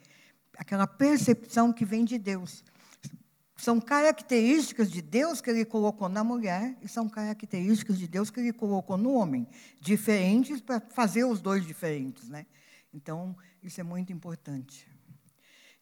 aquela 0.57 0.87
percepção 0.87 1.73
que 1.73 1.85
vem 1.85 2.05
de 2.05 2.19
Deus. 2.19 2.65
São 3.57 3.81
características 3.81 4.91
de 4.91 5.01
Deus 5.01 5.41
que 5.41 5.49
ele 5.49 5.65
colocou 5.65 6.09
na 6.09 6.25
mulher 6.25 6.77
e 6.83 6.89
são 6.89 7.09
características 7.09 7.99
de 7.99 8.09
Deus 8.09 8.29
que 8.29 8.41
ele 8.41 8.53
colocou 8.53 8.97
no 8.97 9.13
homem, 9.15 9.47
diferentes 9.81 10.61
para 10.61 10.81
fazer 10.81 11.25
os 11.25 11.41
dois 11.41 11.65
diferentes, 11.65 12.29
né? 12.29 12.47
Então, 12.93 13.37
isso 13.63 13.81
é 13.81 13.85
muito 13.85 14.13
importante. 14.13 14.87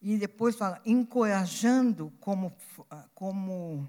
E 0.00 0.16
depois 0.16 0.56
fala 0.56 0.80
encorajando 0.84 2.12
como 2.20 2.52
como 3.14 3.88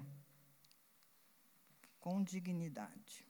com 2.04 2.22
dignidade. 2.22 3.26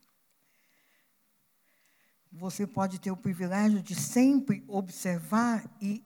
Você 2.33 2.66
pode 2.66 2.99
ter 2.99 3.12
o 3.12 3.16
privilégio 3.16 3.81
de 3.81 3.95
sempre 3.95 4.64
observar 4.66 5.64
e, 5.81 6.05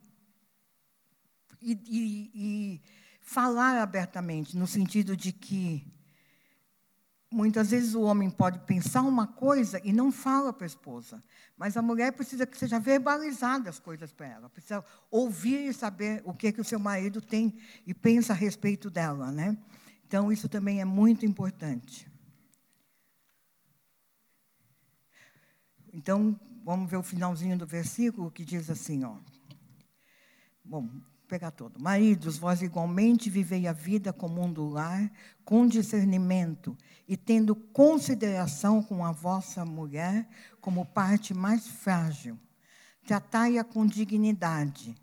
e, 1.63 1.73
e, 1.73 2.31
e 2.35 2.83
falar 3.23 3.81
abertamente, 3.81 4.55
no 4.55 4.67
sentido 4.67 5.17
de 5.17 5.33
que 5.33 5.91
muitas 7.33 7.71
vezes 7.71 7.95
o 7.95 8.03
homem 8.03 8.29
pode 8.29 8.59
pensar 8.67 9.01
uma 9.01 9.27
coisa 9.27 9.81
e 9.83 9.91
não 9.91 10.13
fala 10.13 10.53
para 10.53 10.67
a 10.67 10.75
esposa, 10.75 11.25
mas 11.57 11.75
a 11.75 11.81
mulher 11.81 12.13
precisa 12.13 12.47
que 12.47 12.59
seja 12.59 12.79
verbalizada 12.79 13.71
as 13.71 13.79
coisas 13.79 14.13
para 14.13 14.27
ela, 14.27 14.51
precisa 14.51 14.85
ouvir 15.11 15.71
e 15.71 15.73
saber 15.73 16.21
o 16.23 16.35
que 16.35 16.53
que 16.53 16.61
o 16.61 16.65
seu 16.65 16.79
marido 16.79 17.23
tem 17.23 17.59
e 17.87 17.95
pensa 17.95 18.35
a 18.35 18.37
respeito 18.37 18.91
dela, 18.91 19.33
né? 19.33 19.57
Então 20.07 20.31
isso 20.31 20.51
também 20.51 20.83
é 20.83 20.85
muito 20.85 21.25
importante. 21.25 22.18
Então, 25.93 26.39
vamos 26.65 26.91
ver 26.91 26.97
o 26.97 27.03
finalzinho 27.03 27.57
do 27.57 27.67
versículo 27.67 28.31
que 28.31 28.45
diz 28.45 28.69
assim, 28.69 29.05
ó. 29.05 29.17
Bom, 30.65 30.89
pegar 31.27 31.51
todo. 31.51 31.81
Maridos, 31.81 32.39
vós 32.39 32.63
igualmente 32.63 33.31
vivei 33.31 33.67
a 33.67 33.73
vida 33.73 34.13
como 34.13 34.43
um 34.43 34.53
do 34.53 34.69
lar, 34.69 35.11
com 35.45 35.67
discernimento 35.67 36.77
e 37.07 37.17
tendo 37.17 37.55
consideração 37.55 38.83
com 38.83 39.05
a 39.05 39.13
vossa 39.13 39.65
mulher 39.65 40.29
como 40.61 40.85
parte 40.85 41.33
mais 41.33 41.67
frágil. 41.67 42.39
Tratai-a 43.07 43.65
com 43.65 43.87
dignidade, 43.87 44.95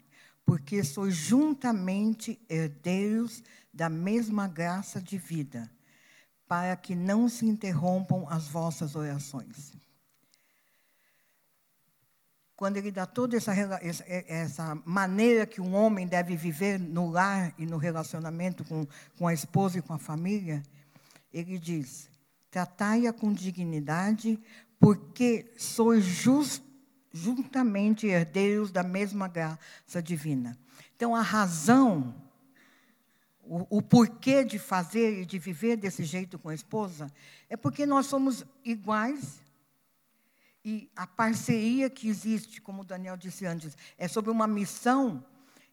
porque 0.45 0.83
sois 0.83 1.15
juntamente 1.15 2.39
herdeiros 2.47 3.43
da 3.73 3.89
mesma 3.89 4.47
graça 4.47 5.01
de 5.01 5.17
vida, 5.17 5.69
para 6.47 6.75
que 6.75 6.93
não 6.93 7.27
se 7.27 7.45
interrompam 7.47 8.27
as 8.29 8.47
vossas 8.47 8.95
orações 8.95 9.73
quando 12.55 12.77
ele 12.77 12.91
dá 12.91 13.05
toda 13.05 13.35
essa, 13.35 13.53
essa 14.07 14.75
maneira 14.85 15.45
que 15.45 15.59
um 15.59 15.75
homem 15.75 16.07
deve 16.07 16.35
viver 16.37 16.79
no 16.79 17.09
lar 17.09 17.53
e 17.57 17.65
no 17.65 17.77
relacionamento 17.77 18.63
com, 18.63 18.87
com 19.17 19.27
a 19.27 19.33
esposa 19.33 19.79
e 19.79 19.81
com 19.81 19.93
a 19.93 19.99
família, 19.99 20.63
ele 21.33 21.59
diz: 21.59 22.09
tratai-a 22.49 23.11
com 23.11 23.33
dignidade, 23.33 24.39
porque 24.79 25.51
sois 25.57 26.05
just, 26.05 26.63
juntamente 27.11 28.07
herdeiros 28.07 28.71
da 28.71 28.83
mesma 28.83 29.27
graça 29.27 30.01
divina. 30.01 30.57
Então, 30.95 31.13
a 31.13 31.21
razão, 31.21 32.15
o, 33.43 33.77
o 33.77 33.81
porquê 33.81 34.45
de 34.45 34.57
fazer 34.57 35.21
e 35.21 35.25
de 35.25 35.37
viver 35.37 35.75
desse 35.75 36.05
jeito 36.05 36.39
com 36.39 36.47
a 36.47 36.55
esposa, 36.55 37.11
é 37.49 37.57
porque 37.57 37.85
nós 37.85 38.05
somos 38.05 38.45
iguais 38.63 39.44
e 40.65 40.89
a 40.95 41.05
parceria 41.05 41.91
que 41.91 42.09
existe, 42.09 42.59
como 42.59 42.81
o 42.81 42.85
Daniel 42.85 43.15
disse 43.15 43.45
antes, 43.45 43.77
é 43.99 44.07
sobre 44.07 44.31
uma 44.31 44.47
missão. 44.47 45.23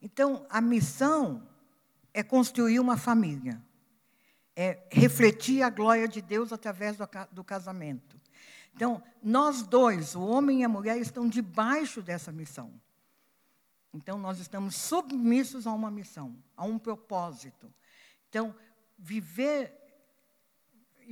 Então, 0.02 0.46
a 0.50 0.60
missão 0.60 1.48
é 2.12 2.22
construir 2.22 2.78
uma 2.78 2.98
família, 2.98 3.58
é 4.54 4.86
refletir 4.90 5.62
a 5.62 5.70
glória 5.70 6.06
de 6.06 6.20
Deus 6.20 6.52
através 6.52 6.98
do, 6.98 7.08
do 7.32 7.42
casamento. 7.42 8.20
Então, 8.74 9.02
nós 9.22 9.62
dois, 9.62 10.14
o 10.14 10.20
homem 10.20 10.60
e 10.60 10.64
a 10.64 10.68
mulher, 10.68 10.98
estão 10.98 11.26
debaixo 11.26 12.02
dessa 12.02 12.30
missão. 12.30 12.70
Então, 13.94 14.18
nós 14.18 14.40
estamos 14.40 14.76
submissos 14.76 15.66
a 15.66 15.72
uma 15.72 15.90
missão, 15.90 16.36
a 16.54 16.64
um 16.64 16.78
propósito. 16.78 17.72
Então, 18.28 18.54
viver 18.98 19.81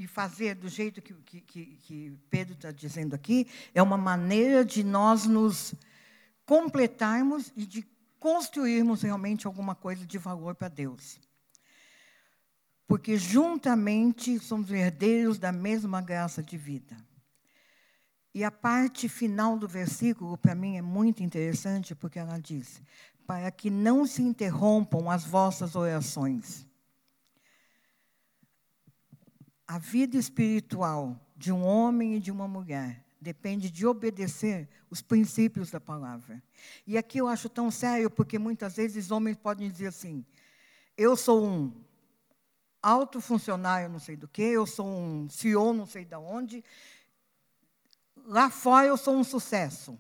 e 0.01 0.07
fazer 0.07 0.55
do 0.55 0.67
jeito 0.67 1.03
que, 1.03 1.13
que, 1.13 1.67
que 1.77 2.19
Pedro 2.31 2.55
está 2.55 2.73
dizendo 2.73 3.15
aqui, 3.15 3.47
é 3.75 3.83
uma 3.83 3.99
maneira 3.99 4.65
de 4.65 4.83
nós 4.83 5.27
nos 5.27 5.75
completarmos 6.47 7.53
e 7.55 7.67
de 7.67 7.87
construirmos 8.19 9.03
realmente 9.03 9.47
alguma 9.47 9.75
coisa 9.75 10.07
de 10.07 10.17
valor 10.17 10.55
para 10.55 10.69
Deus. 10.69 11.21
Porque 12.87 13.19
juntamente 13.19 14.39
somos 14.39 14.71
herdeiros 14.71 15.39
da 15.39 15.53
mesma 15.53 16.01
graça 16.01 16.43
de 16.43 16.57
vida. 16.57 16.97
E 18.35 18.43
a 18.43 18.51
parte 18.51 19.07
final 19.07 19.59
do 19.59 19.69
versículo, 19.69 20.39
para 20.39 20.55
mim, 20.55 20.79
é 20.79 20.83
muito 20.83 21.23
interessante, 21.23 21.95
porque 21.95 22.19
ela 22.19 22.39
diz: 22.39 22.81
para 23.27 23.51
que 23.51 23.69
não 23.69 24.07
se 24.07 24.23
interrompam 24.23 25.11
as 25.11 25.25
vossas 25.25 25.77
orações 25.77 26.70
a 29.71 29.79
vida 29.79 30.17
espiritual 30.17 31.17
de 31.37 31.53
um 31.53 31.65
homem 31.65 32.17
e 32.17 32.21
de 32.21 32.33
uma 32.33 32.49
mulher 32.49 33.05
depende 33.21 33.71
de 33.71 33.87
obedecer 33.87 34.69
os 34.91 35.01
princípios 35.01 35.71
da 35.71 35.79
palavra. 35.79 36.43
E 36.85 36.99
aqui 36.99 37.19
eu 37.19 37.29
acho 37.29 37.49
tão 37.49 37.71
sério, 37.71 38.11
porque 38.11 38.37
muitas 38.37 38.75
vezes 38.75 39.13
homens 39.13 39.37
podem 39.37 39.71
dizer 39.71 39.87
assim: 39.87 40.27
eu 40.97 41.17
sou 41.17 41.47
um 41.47 41.73
alto 42.83 43.21
funcionário, 43.21 43.89
não 43.89 44.01
sei 44.01 44.17
do 44.17 44.27
que, 44.27 44.43
eu 44.43 44.67
sou 44.67 44.89
um 44.89 45.31
CEO, 45.31 45.73
não 45.73 45.87
sei 45.87 46.05
de 46.05 46.17
onde. 46.17 46.65
Lá 48.27 48.51
fora 48.51 48.89
eu 48.89 48.97
sou 48.97 49.15
um 49.15 49.23
sucesso. 49.23 49.97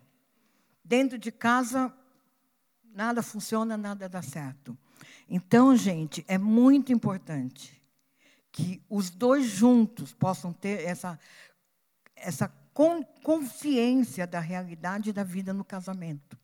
Dentro 0.83 1.16
de 1.16 1.31
casa, 1.31 1.95
nada 2.93 3.23
funciona, 3.23 3.77
nada 3.77 4.09
dá 4.09 4.21
certo. 4.21 4.77
Então, 5.29 5.77
gente, 5.77 6.25
é 6.27 6.37
muito 6.37 6.93
importante 6.93 7.80
que 8.53 8.82
os 8.88 9.11
dois 9.11 9.46
juntos 9.46 10.12
possam 10.12 10.53
ter 10.53 10.84
essa, 10.84 11.18
essa 12.16 12.48
consciência 13.22 14.26
da 14.26 14.40
realidade 14.40 15.12
da 15.12 15.22
vida 15.22 15.53
no 15.53 15.64
casamento. 15.64 16.38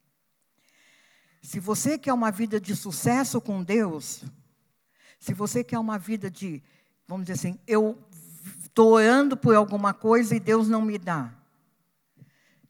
Se 1.42 1.61
você 1.61 1.96
quer 1.96 2.12
uma 2.12 2.30
vida 2.30 2.61
de 2.61 2.74
sucesso 2.74 3.40
com 3.40 3.62
Deus, 3.62 4.24
se 5.18 5.32
você 5.32 5.62
quer 5.62 5.78
uma 5.78 5.98
vida 5.98 6.30
de, 6.30 6.62
vamos 7.07 7.26
dizer 7.26 7.38
assim, 7.38 7.59
eu 7.66 7.98
estou 8.61 8.92
orando 8.92 9.36
por 9.36 9.54
alguma 9.54 9.94
coisa 9.94 10.34
e 10.34 10.40
Deus 10.40 10.68
não 10.68 10.82
me 10.82 10.98
dá. 10.98 11.32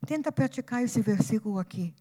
Tenta 0.07 0.31
praticar 0.31 0.83
esse 0.83 1.01
versículo 1.01 1.59
aqui. 1.59 1.95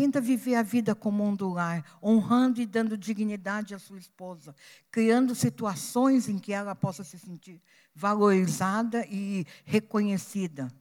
Tenta 0.00 0.18
viver 0.18 0.54
a 0.54 0.62
vida 0.62 0.94
como 0.94 1.22
um 1.22 1.36
do 1.36 1.50
lar, 1.50 1.84
honrando 2.02 2.58
e 2.58 2.64
dando 2.64 2.96
dignidade 2.96 3.74
à 3.74 3.78
sua 3.78 3.98
esposa, 3.98 4.56
criando 4.90 5.34
situações 5.34 6.26
em 6.26 6.38
que 6.38 6.54
ela 6.54 6.74
possa 6.74 7.04
se 7.04 7.18
sentir 7.18 7.60
valorizada 7.94 9.04
e 9.10 9.46
reconhecida. 9.62 10.72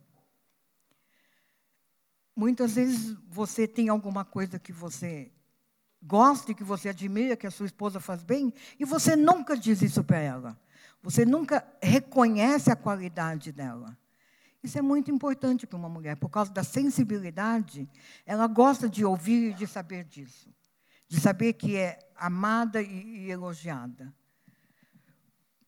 Muitas 2.33 2.75
vezes 2.75 3.17
você 3.27 3.67
tem 3.67 3.89
alguma 3.89 4.23
coisa 4.23 4.57
que 4.57 4.71
você 4.71 5.29
gosta 6.01 6.53
e 6.53 6.55
que 6.55 6.63
você 6.63 6.87
admira, 6.87 7.35
que 7.35 7.45
a 7.45 7.51
sua 7.51 7.65
esposa 7.65 7.99
faz 7.99 8.23
bem, 8.23 8.53
e 8.79 8.85
você 8.85 9.17
nunca 9.17 9.57
diz 9.57 9.81
isso 9.81 10.01
para 10.01 10.19
ela. 10.19 10.57
Você 11.03 11.25
nunca 11.25 11.67
reconhece 11.83 12.71
a 12.71 12.75
qualidade 12.77 13.51
dela. 13.51 13.97
Isso 14.61 14.77
é 14.77 14.81
muito 14.81 15.09
importante 15.09 15.65
para 15.65 15.77
uma 15.77 15.87
mulher, 15.87 16.17
por 16.17 16.29
causa 16.29 16.51
da 16.51 16.63
sensibilidade, 16.63 17.89
ela 18.25 18.45
gosta 18.45 18.89
de 18.89 19.05
ouvir 19.05 19.51
e 19.51 19.53
de 19.53 19.65
saber 19.65 20.03
disso, 20.03 20.53
de 21.07 21.19
saber 21.19 21.53
que 21.53 21.77
é 21.77 21.97
amada 22.15 22.81
e, 22.81 23.25
e 23.25 23.31
elogiada. 23.31 24.13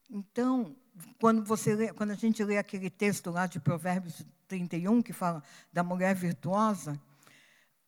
Então, 0.09 0.75
quando, 1.19 1.43
você 1.43 1.73
lê, 1.73 1.93
quando 1.93 2.11
a 2.11 2.15
gente 2.15 2.43
lê 2.43 2.57
aquele 2.57 2.89
texto 2.89 3.31
lá 3.31 3.47
de 3.47 3.61
Provérbios 3.61 4.25
31, 4.47 5.01
que 5.01 5.13
fala 5.13 5.41
da 5.71 5.83
mulher 5.83 6.13
virtuosa, 6.13 6.99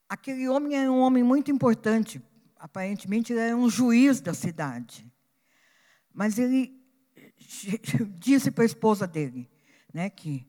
aquele 0.08 0.48
homem 0.48 0.78
era 0.78 0.90
um 0.90 1.00
homem 1.00 1.22
muito 1.22 1.52
importante. 1.52 2.22
Aparentemente, 2.56 3.34
ele 3.34 3.42
era 3.42 3.58
um 3.58 3.70
juiz 3.70 4.22
da 4.22 4.34
cidade. 4.34 5.06
Mas 6.14 6.40
ele 6.40 6.82
disse 8.18 8.50
para 8.50 8.64
a 8.64 8.66
esposa 8.66 9.06
dele 9.06 9.50
né, 9.94 10.10
que 10.10 10.48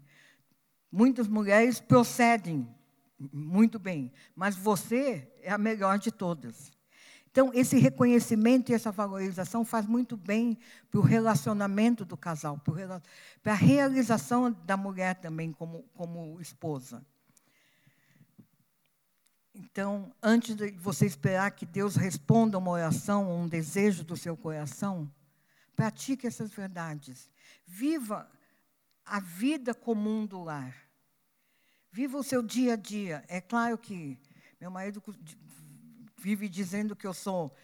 Muitas 0.97 1.27
mulheres 1.27 1.81
procedem 1.81 2.69
muito 3.19 3.81
bem, 3.81 4.13
mas 4.33 4.55
você 4.55 5.29
é 5.43 5.51
a 5.51 5.59
melhor 5.59 5.99
de 5.99 6.13
todas. 6.13 6.71
Então, 7.29 7.51
esse 7.53 7.77
reconhecimento 7.77 8.71
e 8.71 8.77
essa 8.77 8.93
valorização 8.93 9.65
faz 9.65 9.87
muito 9.87 10.17
bem 10.17 10.57
para 10.89 11.01
o 11.01 11.03
relacionamento 11.03 12.05
do 12.05 12.17
casal, 12.17 12.63
para 13.43 13.53
a 13.53 13.57
realização 13.57 14.53
da 14.65 14.77
mulher 14.77 15.17
também 15.17 15.51
como, 15.51 15.83
como 15.95 16.41
esposa. 16.41 17.05
Então, 19.53 20.15
antes 20.23 20.55
de 20.55 20.71
você 20.79 21.07
esperar 21.07 21.51
que 21.51 21.67
Deus 21.67 21.97
responda 21.97 22.57
uma 22.57 22.71
oração 22.71 23.37
um 23.37 23.49
desejo 23.49 24.05
do 24.05 24.17
seu 24.17 24.37
coração, 24.37 25.13
pratique 25.75 26.25
essas 26.25 26.53
verdades. 26.53 27.29
Viva 27.67 28.31
a 29.05 29.19
vida 29.19 29.75
comum 29.75 30.25
do 30.25 30.45
lar. 30.45 30.84
Viva 31.95 32.19
o 32.19 32.25
seu 32.25 32.43
dia 32.43 32.73
a 32.73 32.77
dia. 32.77 33.23
É 33.29 33.41
claro 33.41 33.79
que 33.79 34.19
meu 34.61 34.69
marido 34.69 35.01
vive 36.19 36.49
dizendo 36.49 36.97
que 36.97 37.07
eu 37.07 37.15
sou 37.15 37.55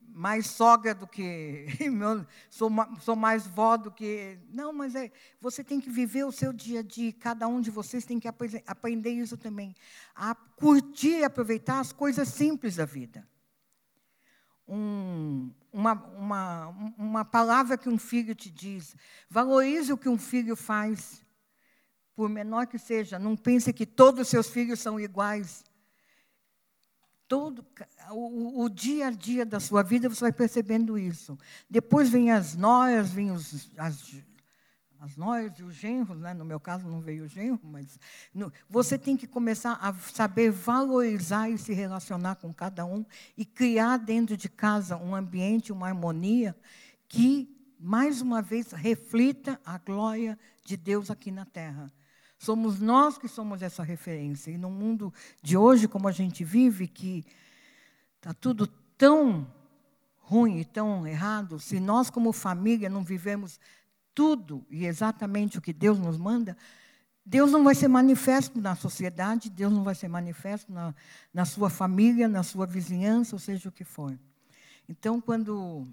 mais 0.00 0.46
sogra 0.46 0.94
do 0.94 1.06
que 1.06 1.66
sou, 2.48 2.70
sou 3.02 3.14
mais 3.14 3.46
vó 3.46 3.76
do 3.76 3.90
que 3.90 4.38
não, 4.48 4.72
mas 4.72 4.94
é 4.94 5.12
você 5.38 5.62
tem 5.62 5.78
que 5.78 5.90
viver 5.90 6.24
o 6.24 6.32
seu 6.32 6.54
dia 6.54 6.80
a 6.80 6.82
dia. 6.82 7.12
Cada 7.12 7.46
um 7.46 7.60
de 7.60 7.70
vocês 7.70 8.06
tem 8.06 8.18
que 8.18 8.26
aprender 8.26 9.10
isso 9.10 9.36
também, 9.36 9.74
a 10.14 10.34
curtir 10.34 11.18
e 11.18 11.24
aproveitar 11.24 11.78
as 11.78 11.92
coisas 11.92 12.28
simples 12.28 12.76
da 12.76 12.86
vida. 12.86 13.28
um, 14.66 15.52
uma, 15.70 15.92
uma, 16.16 16.68
uma 16.96 17.24
palavra 17.26 17.76
que 17.76 17.90
um 17.90 17.98
filho 17.98 18.34
te 18.34 18.48
diz. 18.48 18.96
Valorize 19.28 19.92
o 19.92 19.98
que 19.98 20.08
um 20.08 20.16
filho 20.16 20.56
faz, 20.56 21.25
por 22.16 22.30
menor 22.30 22.66
que 22.66 22.78
seja. 22.78 23.18
Não 23.18 23.36
pense 23.36 23.72
que 23.72 23.84
todos 23.84 24.22
os 24.22 24.28
seus 24.28 24.48
filhos 24.48 24.80
são 24.80 24.98
iguais. 24.98 25.62
Todo 27.28 27.64
o, 28.10 28.62
o, 28.62 28.68
dia 28.70 29.08
a 29.08 29.10
dia 29.10 29.44
da 29.44 29.60
sua 29.60 29.82
vida 29.82 30.08
você 30.08 30.22
vai 30.22 30.32
percebendo 30.32 30.98
isso. 30.98 31.38
Depois 31.68 32.08
vem 32.08 32.30
as 32.32 32.56
noias, 32.56 33.10
vem 33.10 33.30
os, 33.32 33.70
as, 33.76 34.14
as 35.00 35.16
noias 35.16 35.58
e 35.58 35.64
os 35.64 35.74
genros, 35.74 36.18
né? 36.20 36.32
no 36.32 36.44
meu 36.44 36.60
caso 36.60 36.88
não 36.88 37.00
veio 37.00 37.24
o 37.24 37.28
genro, 37.28 37.60
mas 37.64 37.98
no, 38.32 38.52
você 38.70 38.96
tem 38.96 39.16
que 39.16 39.26
começar 39.26 39.72
a 39.82 39.92
saber 39.94 40.50
valorizar 40.52 41.50
e 41.50 41.58
se 41.58 41.74
relacionar 41.74 42.36
com 42.36 42.54
cada 42.54 42.86
um 42.86 43.04
e 43.36 43.44
criar 43.44 43.98
dentro 43.98 44.36
de 44.36 44.48
casa 44.48 44.96
um 44.96 45.14
ambiente, 45.14 45.72
uma 45.72 45.88
harmonia 45.88 46.56
que, 47.08 47.52
mais 47.78 48.22
uma 48.22 48.40
vez, 48.40 48.70
reflita 48.70 49.60
a 49.64 49.78
glória 49.78 50.38
de 50.64 50.76
Deus 50.76 51.10
aqui 51.10 51.32
na 51.32 51.44
terra. 51.44 51.92
Somos 52.38 52.80
nós 52.80 53.16
que 53.16 53.28
somos 53.28 53.62
essa 53.62 53.82
referência. 53.82 54.50
E 54.50 54.58
no 54.58 54.70
mundo 54.70 55.12
de 55.42 55.56
hoje, 55.56 55.88
como 55.88 56.08
a 56.08 56.12
gente 56.12 56.44
vive, 56.44 56.86
que 56.86 57.24
está 58.16 58.34
tudo 58.34 58.66
tão 58.98 59.46
ruim 60.18 60.58
e 60.58 60.64
tão 60.64 61.06
errado, 61.06 61.58
se 61.58 61.78
nós, 61.78 62.10
como 62.10 62.32
família, 62.32 62.88
não 62.88 63.04
vivemos 63.04 63.60
tudo 64.14 64.64
e 64.70 64.86
exatamente 64.86 65.58
o 65.58 65.62
que 65.62 65.72
Deus 65.72 65.98
nos 65.98 66.16
manda, 66.18 66.56
Deus 67.24 67.50
não 67.50 67.64
vai 67.64 67.74
ser 67.74 67.88
manifesto 67.88 68.60
na 68.60 68.76
sociedade, 68.76 69.50
Deus 69.50 69.72
não 69.72 69.82
vai 69.82 69.94
ser 69.94 70.08
manifesto 70.08 70.72
na, 70.72 70.94
na 71.34 71.44
sua 71.44 71.68
família, 71.68 72.28
na 72.28 72.42
sua 72.42 72.66
vizinhança, 72.66 73.34
ou 73.34 73.40
seja 73.40 73.68
o 73.68 73.72
que 73.72 73.82
for. 73.82 74.16
Então, 74.88 75.20
quando 75.20 75.84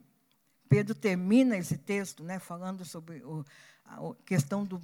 Pedro 0.69 0.93
termina 0.93 1.57
esse 1.57 1.77
texto, 1.77 2.23
né, 2.23 2.37
falando 2.37 2.85
sobre 2.85 3.23
o, 3.23 3.43
a 3.85 4.13
questão 4.25 4.63
do, 4.63 4.81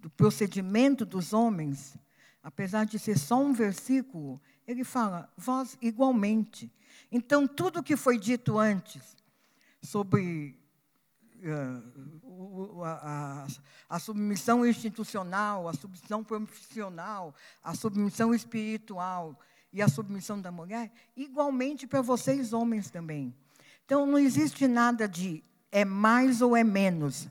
do 0.00 0.08
procedimento 0.10 1.04
dos 1.04 1.32
homens, 1.32 1.96
apesar 2.42 2.84
de 2.84 2.98
ser 2.98 3.18
só 3.18 3.40
um 3.40 3.52
versículo, 3.52 4.40
ele 4.66 4.82
fala, 4.82 5.30
vós 5.36 5.76
igualmente. 5.80 6.72
Então, 7.12 7.46
tudo 7.46 7.82
que 7.82 7.96
foi 7.96 8.18
dito 8.18 8.58
antes 8.58 9.16
sobre 9.82 10.58
uh, 11.42 12.82
a, 12.84 13.46
a, 13.88 13.98
submissão 13.98 14.64
institucional, 14.64 15.68
a 15.68 15.74
submissão 15.74 16.24
profissional, 16.24 17.34
a 17.62 17.74
submissão 17.74 18.34
espiritual 18.34 19.38
e 19.72 19.82
a 19.82 19.88
submissão 19.88 20.40
da 20.40 20.50
mulher, 20.50 20.90
igualmente 21.16 21.86
para 21.86 22.00
vocês 22.00 22.52
homens 22.52 22.90
também. 22.90 23.34
Então, 23.84 24.06
não 24.06 24.18
existe 24.18 24.66
nada 24.66 25.06
de 25.08 25.42
é 25.72 25.84
mais 25.84 26.40
ou 26.40 26.56
é 26.56 26.64
menos. 26.64 27.28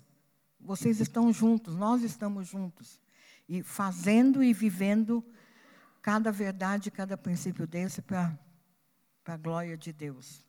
Vocês 0.70 1.00
estão 1.00 1.34
juntos, 1.34 1.76
nós 1.76 2.04
estamos 2.04 2.48
juntos. 2.48 3.02
E 3.48 3.64
fazendo 3.64 4.44
e 4.44 4.54
vivendo 4.54 5.26
cada 6.00 6.32
verdade, 6.32 6.92
cada 6.92 7.18
princípio 7.18 7.66
desse 7.66 8.04
para 8.04 8.38
a 9.26 9.36
glória 9.36 9.76
de 9.76 9.92
Deus. 9.92 10.46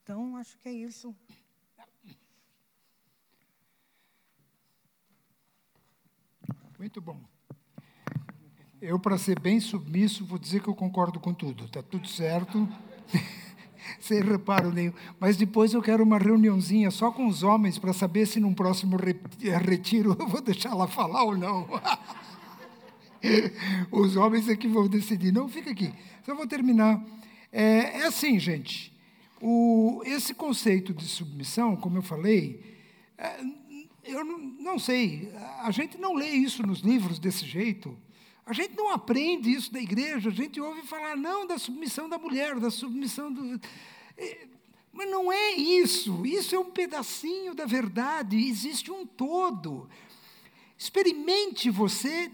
Então, 0.00 0.36
acho 0.36 0.56
que 0.58 0.68
é 0.68 0.72
isso. 0.72 1.12
Muito 6.78 7.00
bom. 7.00 7.20
Eu, 8.80 9.00
para 9.00 9.18
ser 9.18 9.40
bem 9.40 9.58
submisso, 9.58 10.24
vou 10.24 10.38
dizer 10.38 10.62
que 10.62 10.68
eu 10.68 10.74
concordo 10.76 11.18
com 11.18 11.34
tudo. 11.34 11.64
Está 11.64 11.82
tudo 11.82 12.06
certo. 12.06 12.68
Sem 14.00 14.20
reparo 14.20 14.72
nenhum. 14.72 14.92
Mas 15.18 15.36
depois 15.36 15.72
eu 15.72 15.82
quero 15.82 16.02
uma 16.02 16.18
reuniãozinha 16.18 16.90
só 16.90 17.10
com 17.10 17.26
os 17.26 17.42
homens 17.42 17.78
para 17.78 17.92
saber 17.92 18.26
se 18.26 18.40
num 18.40 18.54
próximo 18.54 18.96
retiro 19.64 20.16
eu 20.18 20.28
vou 20.28 20.40
deixar 20.40 20.70
ela 20.70 20.86
falar 20.86 21.24
ou 21.24 21.36
não. 21.36 21.68
Os 23.90 24.16
homens 24.16 24.48
é 24.48 24.56
que 24.56 24.68
vão 24.68 24.88
decidir. 24.88 25.32
Não, 25.32 25.48
fica 25.48 25.70
aqui. 25.70 25.92
Só 26.24 26.34
vou 26.34 26.46
terminar. 26.46 27.04
É, 27.52 28.00
é 28.00 28.06
assim, 28.06 28.38
gente. 28.38 28.96
O, 29.40 30.02
esse 30.04 30.34
conceito 30.34 30.92
de 30.92 31.04
submissão, 31.04 31.76
como 31.76 31.98
eu 31.98 32.02
falei, 32.02 32.76
é, 33.16 33.40
eu 34.04 34.24
não, 34.24 34.38
não 34.38 34.78
sei, 34.78 35.32
a 35.62 35.70
gente 35.70 35.98
não 35.98 36.14
lê 36.14 36.30
isso 36.30 36.66
nos 36.66 36.80
livros 36.80 37.18
desse 37.18 37.46
jeito. 37.46 37.96
A 38.48 38.54
gente 38.54 38.74
não 38.74 38.90
aprende 38.90 39.52
isso 39.52 39.70
da 39.70 39.78
igreja, 39.78 40.30
a 40.30 40.32
gente 40.32 40.58
ouve 40.58 40.80
falar, 40.80 41.14
não, 41.14 41.46
da 41.46 41.58
submissão 41.58 42.08
da 42.08 42.16
mulher, 42.16 42.58
da 42.58 42.70
submissão 42.70 43.30
do. 43.30 43.60
É, 44.16 44.48
mas 44.90 45.10
não 45.10 45.30
é 45.30 45.52
isso, 45.52 46.24
isso 46.24 46.54
é 46.54 46.58
um 46.58 46.70
pedacinho 46.70 47.54
da 47.54 47.66
verdade, 47.66 48.38
existe 48.38 48.90
um 48.90 49.04
todo. 49.04 49.86
Experimente 50.78 51.68
você 51.68 52.32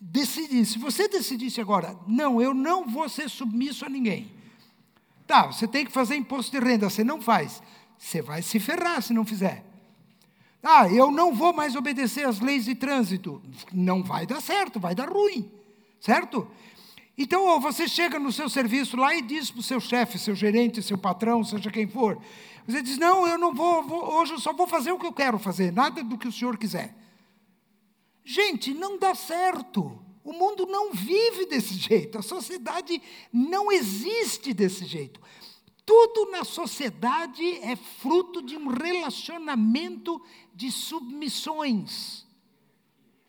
decidir. 0.00 0.66
Se 0.66 0.76
você 0.76 1.06
decidisse 1.06 1.60
agora, 1.60 1.96
não, 2.04 2.42
eu 2.42 2.52
não 2.52 2.84
vou 2.84 3.08
ser 3.08 3.30
submisso 3.30 3.84
a 3.84 3.88
ninguém. 3.88 4.32
Tá, 5.24 5.46
você 5.46 5.68
tem 5.68 5.86
que 5.86 5.92
fazer 5.92 6.16
imposto 6.16 6.50
de 6.50 6.58
renda, 6.58 6.90
você 6.90 7.04
não 7.04 7.20
faz. 7.20 7.62
Você 7.96 8.20
vai 8.20 8.42
se 8.42 8.58
ferrar 8.58 9.00
se 9.00 9.14
não 9.14 9.24
fizer. 9.24 9.64
Ah, 10.64 10.88
eu 10.88 11.10
não 11.10 11.34
vou 11.34 11.52
mais 11.52 11.76
obedecer 11.76 12.26
às 12.26 12.40
leis 12.40 12.64
de 12.64 12.74
trânsito. 12.74 13.42
Não 13.70 14.02
vai 14.02 14.26
dar 14.26 14.40
certo, 14.40 14.80
vai 14.80 14.94
dar 14.94 15.10
ruim. 15.10 15.50
Certo? 16.00 16.48
Então, 17.16 17.60
você 17.60 17.86
chega 17.86 18.18
no 18.18 18.32
seu 18.32 18.48
serviço 18.48 18.96
lá 18.96 19.14
e 19.14 19.20
diz 19.20 19.50
para 19.50 19.60
o 19.60 19.62
seu 19.62 19.78
chefe, 19.78 20.18
seu 20.18 20.34
gerente, 20.34 20.82
seu 20.82 20.96
patrão, 20.96 21.44
seja 21.44 21.70
quem 21.70 21.86
for. 21.86 22.18
Você 22.66 22.80
diz: 22.80 22.96
Não, 22.96 23.26
eu 23.28 23.38
não 23.38 23.54
vou, 23.54 23.82
vou, 23.82 24.14
hoje 24.14 24.32
eu 24.32 24.40
só 24.40 24.52
vou 24.52 24.66
fazer 24.66 24.90
o 24.90 24.98
que 24.98 25.06
eu 25.06 25.12
quero 25.12 25.38
fazer, 25.38 25.70
nada 25.70 26.02
do 26.02 26.16
que 26.16 26.26
o 26.26 26.32
senhor 26.32 26.56
quiser. 26.56 26.94
Gente, 28.24 28.72
não 28.72 28.98
dá 28.98 29.14
certo. 29.14 30.00
O 30.24 30.32
mundo 30.32 30.64
não 30.64 30.92
vive 30.92 31.44
desse 31.44 31.74
jeito, 31.76 32.18
a 32.18 32.22
sociedade 32.22 33.00
não 33.30 33.70
existe 33.70 34.54
desse 34.54 34.86
jeito. 34.86 35.20
Tudo 35.86 36.30
na 36.30 36.44
sociedade 36.44 37.44
é 37.58 37.76
fruto 37.76 38.40
de 38.40 38.56
um 38.56 38.68
relacionamento 38.68 40.20
de 40.54 40.70
submissões. 40.70 42.24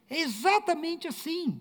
É 0.10 0.20
exatamente 0.20 1.08
assim. 1.08 1.60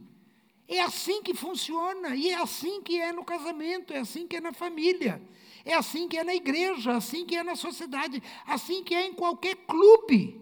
É 0.66 0.80
assim 0.80 1.22
que 1.22 1.34
funciona, 1.34 2.16
e 2.16 2.30
é 2.30 2.36
assim 2.36 2.80
que 2.80 2.98
é 2.98 3.12
no 3.12 3.24
casamento, 3.24 3.92
é 3.92 3.98
assim 3.98 4.26
que 4.26 4.36
é 4.36 4.40
na 4.40 4.52
família, 4.52 5.20
é 5.62 5.74
assim 5.74 6.08
que 6.08 6.16
é 6.16 6.24
na 6.24 6.34
igreja, 6.34 6.92
é 6.92 6.94
assim 6.94 7.26
que 7.26 7.36
é 7.36 7.42
na 7.42 7.54
sociedade, 7.54 8.22
assim 8.46 8.82
que 8.82 8.94
é 8.94 9.06
em 9.06 9.12
qualquer 9.12 9.56
clube. 9.66 10.40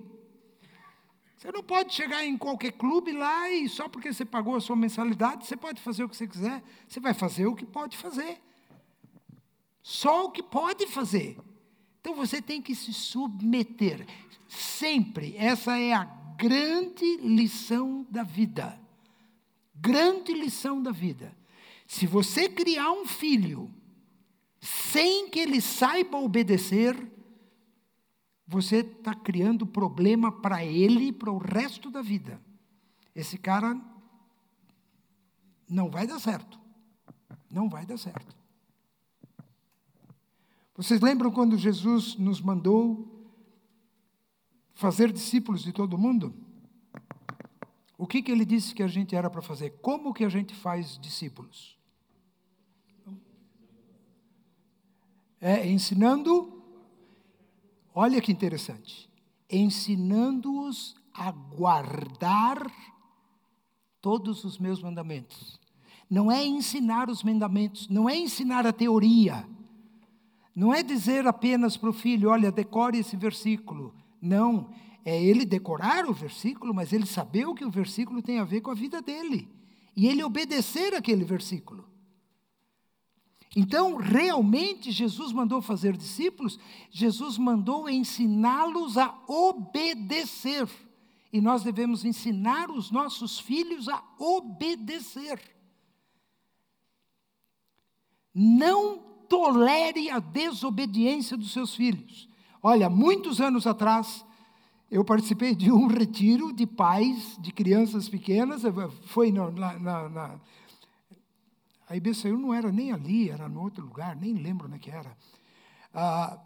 Você 1.37 1.51
não 1.51 1.63
pode 1.65 1.93
chegar 1.93 2.25
em 2.25 2.39
qualquer 2.39 2.71
clube 2.71 3.11
lá 3.11 3.51
e 3.51 3.69
só 3.69 3.89
porque 3.89 4.13
você 4.13 4.25
pagou 4.25 4.55
a 4.55 4.61
sua 4.61 4.77
mensalidade, 4.77 5.45
você 5.45 5.57
pode 5.57 5.83
fazer 5.83 6.05
o 6.05 6.09
que 6.09 6.17
você 6.17 6.29
quiser, 6.29 6.63
você 6.87 7.01
vai 7.01 7.15
fazer 7.15 7.47
o 7.47 7.57
que 7.57 7.67
pode 7.67 7.97
fazer. 7.97 8.41
Só 9.83 10.27
o 10.27 10.31
que 10.31 10.43
pode 10.43 10.87
fazer. 10.87 11.37
Então 12.01 12.15
você 12.15 12.41
tem 12.41 12.63
que 12.63 12.75
se 12.75 12.93
submeter. 12.93 14.07
Sempre. 14.49 15.37
Essa 15.37 15.79
é 15.79 15.93
a 15.93 16.05
grande 16.37 17.17
lição 17.17 18.07
da 18.11 18.23
vida. 18.23 18.79
Grande 19.75 20.33
lição 20.33 20.83
da 20.83 20.93
vida. 20.93 21.37
Se 21.87 22.07
você 22.07 22.49
criar 22.49 22.93
um 22.93 23.07
filho 23.07 23.71
sem 24.61 25.29
que 25.29 25.41
ele 25.41 25.61
saiba 25.61 26.19
obedecer, 26.19 26.97
você 28.47 28.77
está 28.77 29.15
criando 29.15 29.67
problema 29.67 30.31
para 30.31 30.65
ele 30.65 31.09
e 31.09 31.13
para 31.13 31.31
o 31.31 31.39
resto 31.39 31.91
da 31.91 32.03
vida. 32.03 32.41
Esse 33.15 33.37
cara 33.39 33.81
não 35.69 35.91
vai 35.91 36.07
dar 36.07 36.21
certo. 36.21 36.61
Não 37.51 37.69
vai 37.69 37.85
dar 37.85 37.97
certo. 37.97 38.42
Vocês 40.75 41.01
lembram 41.01 41.31
quando 41.31 41.57
Jesus 41.59 42.17
nos 42.17 42.41
mandou 42.41 43.31
fazer 44.75 45.13
discípulos 45.13 45.63
de 45.63 45.73
todo 45.73 45.99
mundo? 45.99 46.35
O 47.99 48.07
que, 48.07 48.23
que 48.23 48.33
ele 48.33 48.45
disse 48.45 48.75
que 48.75 48.83
a 48.83 48.89
gente 48.89 49.15
era 49.15 49.29
para 49.29 49.43
fazer? 49.43 49.71
Como 49.83 50.15
que 50.15 50.25
a 50.25 50.29
gente 50.29 50.55
faz 50.55 50.99
discípulos? 50.99 51.79
É 55.41 55.69
ensinando. 55.69 56.63
Olha 57.95 58.21
que 58.21 58.33
interessante. 58.33 59.11
Ensinando-os 59.51 60.97
a 61.13 61.31
guardar 61.31 62.59
todos 64.01 64.43
os 64.45 64.59
meus 64.59 64.83
mandamentos. 64.83 65.61
Não 66.09 66.33
é 66.33 66.45
ensinar 66.45 67.11
os 67.11 67.23
mandamentos, 67.23 67.89
não 67.89 68.09
é 68.09 68.17
ensinar 68.17 68.67
a 68.67 68.73
teoria 68.73 69.47
não 70.55 70.73
é 70.73 70.83
dizer 70.83 71.27
apenas 71.27 71.77
para 71.77 71.91
o 71.91 71.95
filho, 71.95 72.29
olha, 72.29 72.53
decore 72.53 72.99
esse 72.99 73.17
versículo. 73.17 73.95
Não, 74.21 74.71
é 75.05 75.21
ele 75.23 75.45
decorar 75.45 76.07
o 76.07 76.13
versículo, 76.13 76.75
mas 76.75 76.93
ele 76.93 77.07
saber 77.07 77.47
o 77.47 77.55
que 77.55 77.65
o 77.65 77.71
versículo 77.71 78.23
tem 78.23 78.39
a 78.39 78.45
ver 78.45 78.61
com 78.61 78.71
a 78.71 78.75
vida 78.75 79.01
dele. 79.01 79.49
E 79.97 80.07
ele 80.07 80.23
obedecer 80.23 80.95
aquele 80.95 81.25
versículo. 81.25 81.91
Então, 83.55 83.97
realmente, 83.97 84.91
Jesus 84.91 85.33
mandou 85.33 85.61
fazer 85.61 85.97
discípulos, 85.97 86.59
Jesus 86.91 87.37
mandou 87.37 87.89
ensiná-los 87.89 88.97
a 88.97 89.15
obedecer. 89.27 90.69
E 91.33 91.41
nós 91.41 91.63
devemos 91.63 92.05
ensinar 92.05 92.71
os 92.71 92.91
nossos 92.91 93.39
filhos 93.39 93.89
a 93.89 94.03
obedecer. 94.19 95.41
Não 98.35 99.12
tolere 99.33 100.11
a 100.11 100.19
desobediência 100.19 101.39
dos 101.39 101.55
seus 101.55 101.75
filhos. 101.75 102.29
Olha, 102.63 102.91
muitos 102.91 103.41
anos 103.41 103.67
atrás, 103.67 104.23
eu 104.91 105.03
participei 105.03 105.55
de 105.55 105.73
um 105.73 105.87
retiro 105.87 106.53
de 106.53 106.67
pais 106.67 107.39
de 107.41 107.51
crianças 107.51 108.11
pequenas, 108.11 108.61
foi 109.07 109.33
na, 109.33 109.51
na, 109.51 110.09
na 110.11 110.41
a 111.89 111.97
IBCU 111.97 112.37
não 112.37 112.53
era 112.53 112.71
nem 112.71 112.93
ali, 112.93 113.31
era 113.31 113.49
no 113.49 113.63
outro 113.63 113.83
lugar, 113.87 114.15
nem 114.15 114.35
lembro 114.35 114.67
onde 114.67 114.79
que 114.79 114.91
era. 114.91 115.17
Ah, 115.95 116.39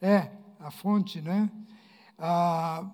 é, 0.00 0.32
a 0.58 0.70
fonte, 0.70 1.20
né? 1.20 1.50
Ah, 2.18 2.90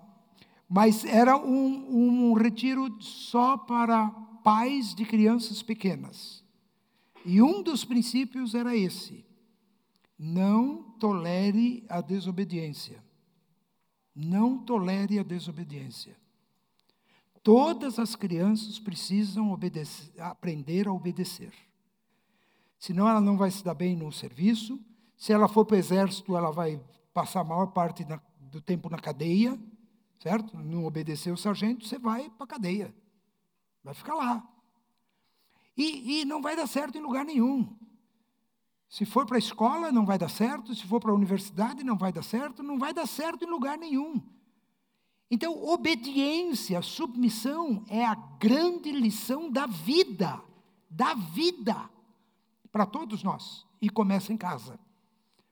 mas 0.67 1.05
era 1.05 1.37
um, 1.37 2.31
um 2.31 2.33
retiro 2.33 3.01
só 3.01 3.55
para 3.57 4.09
pais 4.43 4.93
de 4.93 5.05
crianças 5.05 5.63
pequenas. 5.63 6.43
E 7.25 7.41
um 7.41 7.63
dos 7.63 7.85
princípios 7.85 8.53
era 8.53 8.75
esse: 8.75 9.26
não 10.17 10.83
tolere 10.99 11.85
a 11.87 12.01
desobediência. 12.01 13.03
Não 14.15 14.57
tolere 14.57 15.19
a 15.19 15.23
desobediência. 15.23 16.17
Todas 17.43 17.99
as 17.99 18.15
crianças 18.15 18.79
precisam 18.79 19.57
aprender 20.19 20.87
a 20.87 20.91
obedecer. 20.91 21.53
Senão 22.79 23.07
ela 23.07 23.21
não 23.21 23.37
vai 23.37 23.51
se 23.51 23.63
dar 23.63 23.73
bem 23.73 23.95
no 23.95 24.11
serviço. 24.11 24.79
Se 25.15 25.31
ela 25.31 25.47
for 25.47 25.65
para 25.65 25.75
o 25.75 25.79
exército, 25.79 26.35
ela 26.35 26.51
vai 26.51 26.81
passar 27.13 27.41
a 27.41 27.43
maior 27.43 27.67
parte 27.67 28.03
na, 28.05 28.19
do 28.39 28.59
tempo 28.59 28.89
na 28.89 28.99
cadeia, 28.99 29.57
certo? 30.19 30.57
Não 30.57 30.85
obedecer 30.85 31.31
o 31.31 31.37
sargento, 31.37 31.87
você 31.87 31.97
vai 31.97 32.29
para 32.29 32.43
a 32.43 32.47
cadeia. 32.47 32.93
Vai 33.83 33.93
ficar 33.93 34.15
lá. 34.15 34.47
E, 35.77 36.21
e 36.21 36.25
não 36.25 36.41
vai 36.41 36.55
dar 36.55 36.67
certo 36.67 36.97
em 36.97 37.01
lugar 37.01 37.23
nenhum. 37.23 37.77
Se 38.89 39.05
for 39.05 39.25
para 39.25 39.37
a 39.37 39.39
escola, 39.39 39.91
não 39.91 40.05
vai 40.05 40.17
dar 40.17 40.29
certo. 40.29 40.73
Se 40.73 40.85
for 40.87 40.99
para 40.99 41.11
a 41.11 41.15
universidade, 41.15 41.83
não 41.83 41.97
vai 41.97 42.11
dar 42.11 42.23
certo. 42.23 42.63
Não 42.63 42.79
vai 42.79 42.93
dar 42.93 43.07
certo 43.07 43.43
em 43.43 43.49
lugar 43.49 43.77
nenhum. 43.77 44.21
Então, 45.29 45.61
obediência, 45.65 46.81
submissão 46.81 47.83
é 47.89 48.05
a 48.05 48.15
grande 48.15 48.91
lição 48.91 49.51
da 49.51 49.65
vida. 49.65 50.41
Da 50.89 51.13
vida 51.13 51.89
para 52.71 52.85
todos 52.85 53.23
nós. 53.23 53.65
E 53.81 53.89
começa 53.89 54.31
em 54.31 54.37
casa. 54.37 54.79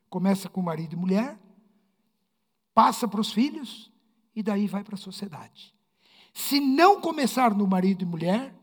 Começa 0.09 0.47
com 0.47 0.61
marido 0.61 0.93
e 0.93 0.95
mulher, 0.95 1.38
passa 2.73 3.07
para 3.07 3.19
os 3.19 3.33
filhos 3.33 3.91
e 4.36 4.43
daí 4.43 4.67
vai 4.67 4.83
para 4.83 4.95
a 4.95 4.97
sociedade. 4.97 5.73
Se 6.33 6.59
não 6.59 7.01
começar 7.01 7.53
no 7.53 7.67
marido 7.67 8.03
e 8.03 8.05
mulher, 8.05 8.55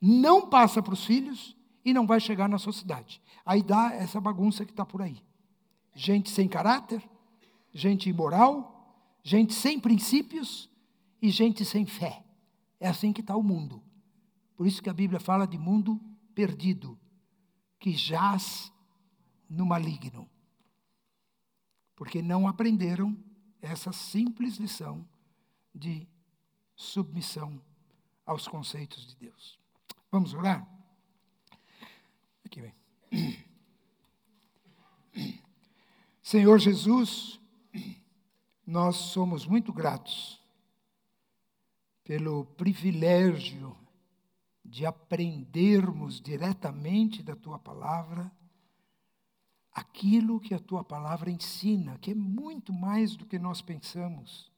não 0.00 0.48
passa 0.48 0.82
para 0.82 0.92
os 0.92 1.04
filhos 1.04 1.56
e 1.84 1.92
não 1.92 2.06
vai 2.06 2.20
chegar 2.20 2.48
na 2.48 2.58
sociedade. 2.58 3.20
Aí 3.44 3.62
dá 3.62 3.92
essa 3.94 4.20
bagunça 4.20 4.64
que 4.64 4.72
está 4.72 4.84
por 4.84 5.02
aí. 5.02 5.22
Gente 5.94 6.30
sem 6.30 6.48
caráter, 6.48 7.02
gente 7.72 8.08
imoral, 8.08 9.18
gente 9.22 9.54
sem 9.54 9.78
princípios 9.78 10.70
e 11.20 11.30
gente 11.30 11.64
sem 11.64 11.86
fé. 11.86 12.24
É 12.78 12.88
assim 12.88 13.12
que 13.12 13.20
está 13.20 13.36
o 13.36 13.42
mundo. 13.42 13.82
Por 14.56 14.66
isso 14.66 14.82
que 14.82 14.90
a 14.90 14.94
Bíblia 14.94 15.20
fala 15.20 15.46
de 15.46 15.58
mundo 15.58 16.00
perdido 16.34 16.98
que 17.78 17.92
jaz 17.92 18.72
no 19.48 19.66
maligno. 19.66 20.28
Porque 21.96 22.22
não 22.22 22.46
aprenderam 22.46 23.16
essa 23.60 23.92
simples 23.92 24.56
lição 24.56 25.06
de 25.74 26.06
submissão 26.74 27.60
aos 28.24 28.46
conceitos 28.48 29.06
de 29.06 29.16
Deus. 29.16 29.58
Vamos 30.10 30.34
orar? 30.34 30.66
Aqui 32.50 32.62
vem. 32.62 32.74
Senhor 36.20 36.58
Jesus, 36.58 37.40
nós 38.66 38.96
somos 38.96 39.46
muito 39.46 39.72
gratos 39.72 40.42
pelo 42.02 42.44
privilégio 42.44 43.76
de 44.64 44.84
aprendermos 44.84 46.20
diretamente 46.20 47.22
da 47.22 47.36
tua 47.36 47.56
palavra 47.56 48.32
aquilo 49.70 50.40
que 50.40 50.52
a 50.52 50.58
tua 50.58 50.82
palavra 50.82 51.30
ensina, 51.30 51.98
que 51.98 52.10
é 52.10 52.14
muito 52.16 52.72
mais 52.72 53.14
do 53.14 53.26
que 53.26 53.38
nós 53.38 53.62
pensamos. 53.62 54.50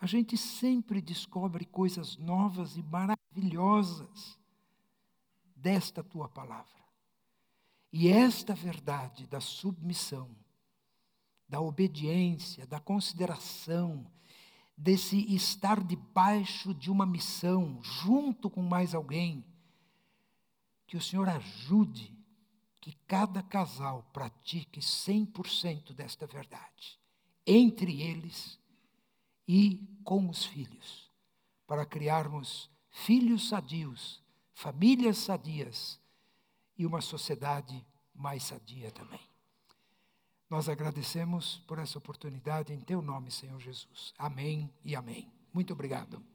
A 0.00 0.06
gente 0.06 0.36
sempre 0.36 1.00
descobre 1.00 1.66
coisas 1.66 2.16
novas 2.16 2.76
e 2.76 2.82
maravilhosas 2.82 4.36
desta 5.54 6.02
tua 6.02 6.28
palavra. 6.28 6.81
E 7.92 8.08
esta 8.08 8.54
verdade 8.54 9.26
da 9.26 9.38
submissão, 9.38 10.34
da 11.46 11.60
obediência, 11.60 12.66
da 12.66 12.80
consideração, 12.80 14.10
desse 14.74 15.18
estar 15.34 15.84
debaixo 15.84 16.72
de 16.72 16.90
uma 16.90 17.04
missão, 17.04 17.78
junto 17.82 18.48
com 18.48 18.62
mais 18.62 18.94
alguém. 18.94 19.44
Que 20.86 20.96
o 20.96 21.02
Senhor 21.02 21.28
ajude 21.28 22.16
que 22.80 22.92
cada 23.06 23.42
casal 23.42 24.02
pratique 24.12 24.80
100% 24.80 25.92
desta 25.92 26.26
verdade, 26.26 26.98
entre 27.46 28.00
eles 28.00 28.58
e 29.46 29.86
com 30.02 30.28
os 30.30 30.46
filhos, 30.46 31.10
para 31.66 31.84
criarmos 31.84 32.70
filhos 32.90 33.48
sadios, 33.48 34.22
famílias 34.52 35.18
sadias 35.18 36.01
e 36.82 36.86
uma 36.86 37.00
sociedade 37.00 37.86
mais 38.12 38.42
sadia 38.42 38.90
também. 38.90 39.20
Nós 40.50 40.68
agradecemos 40.68 41.62
por 41.66 41.78
essa 41.78 41.96
oportunidade 41.96 42.72
em 42.72 42.80
teu 42.80 43.00
nome, 43.00 43.30
Senhor 43.30 43.58
Jesus. 43.60 44.12
Amém 44.18 44.68
e 44.84 44.96
amém. 44.96 45.32
Muito 45.54 45.72
obrigado. 45.72 46.31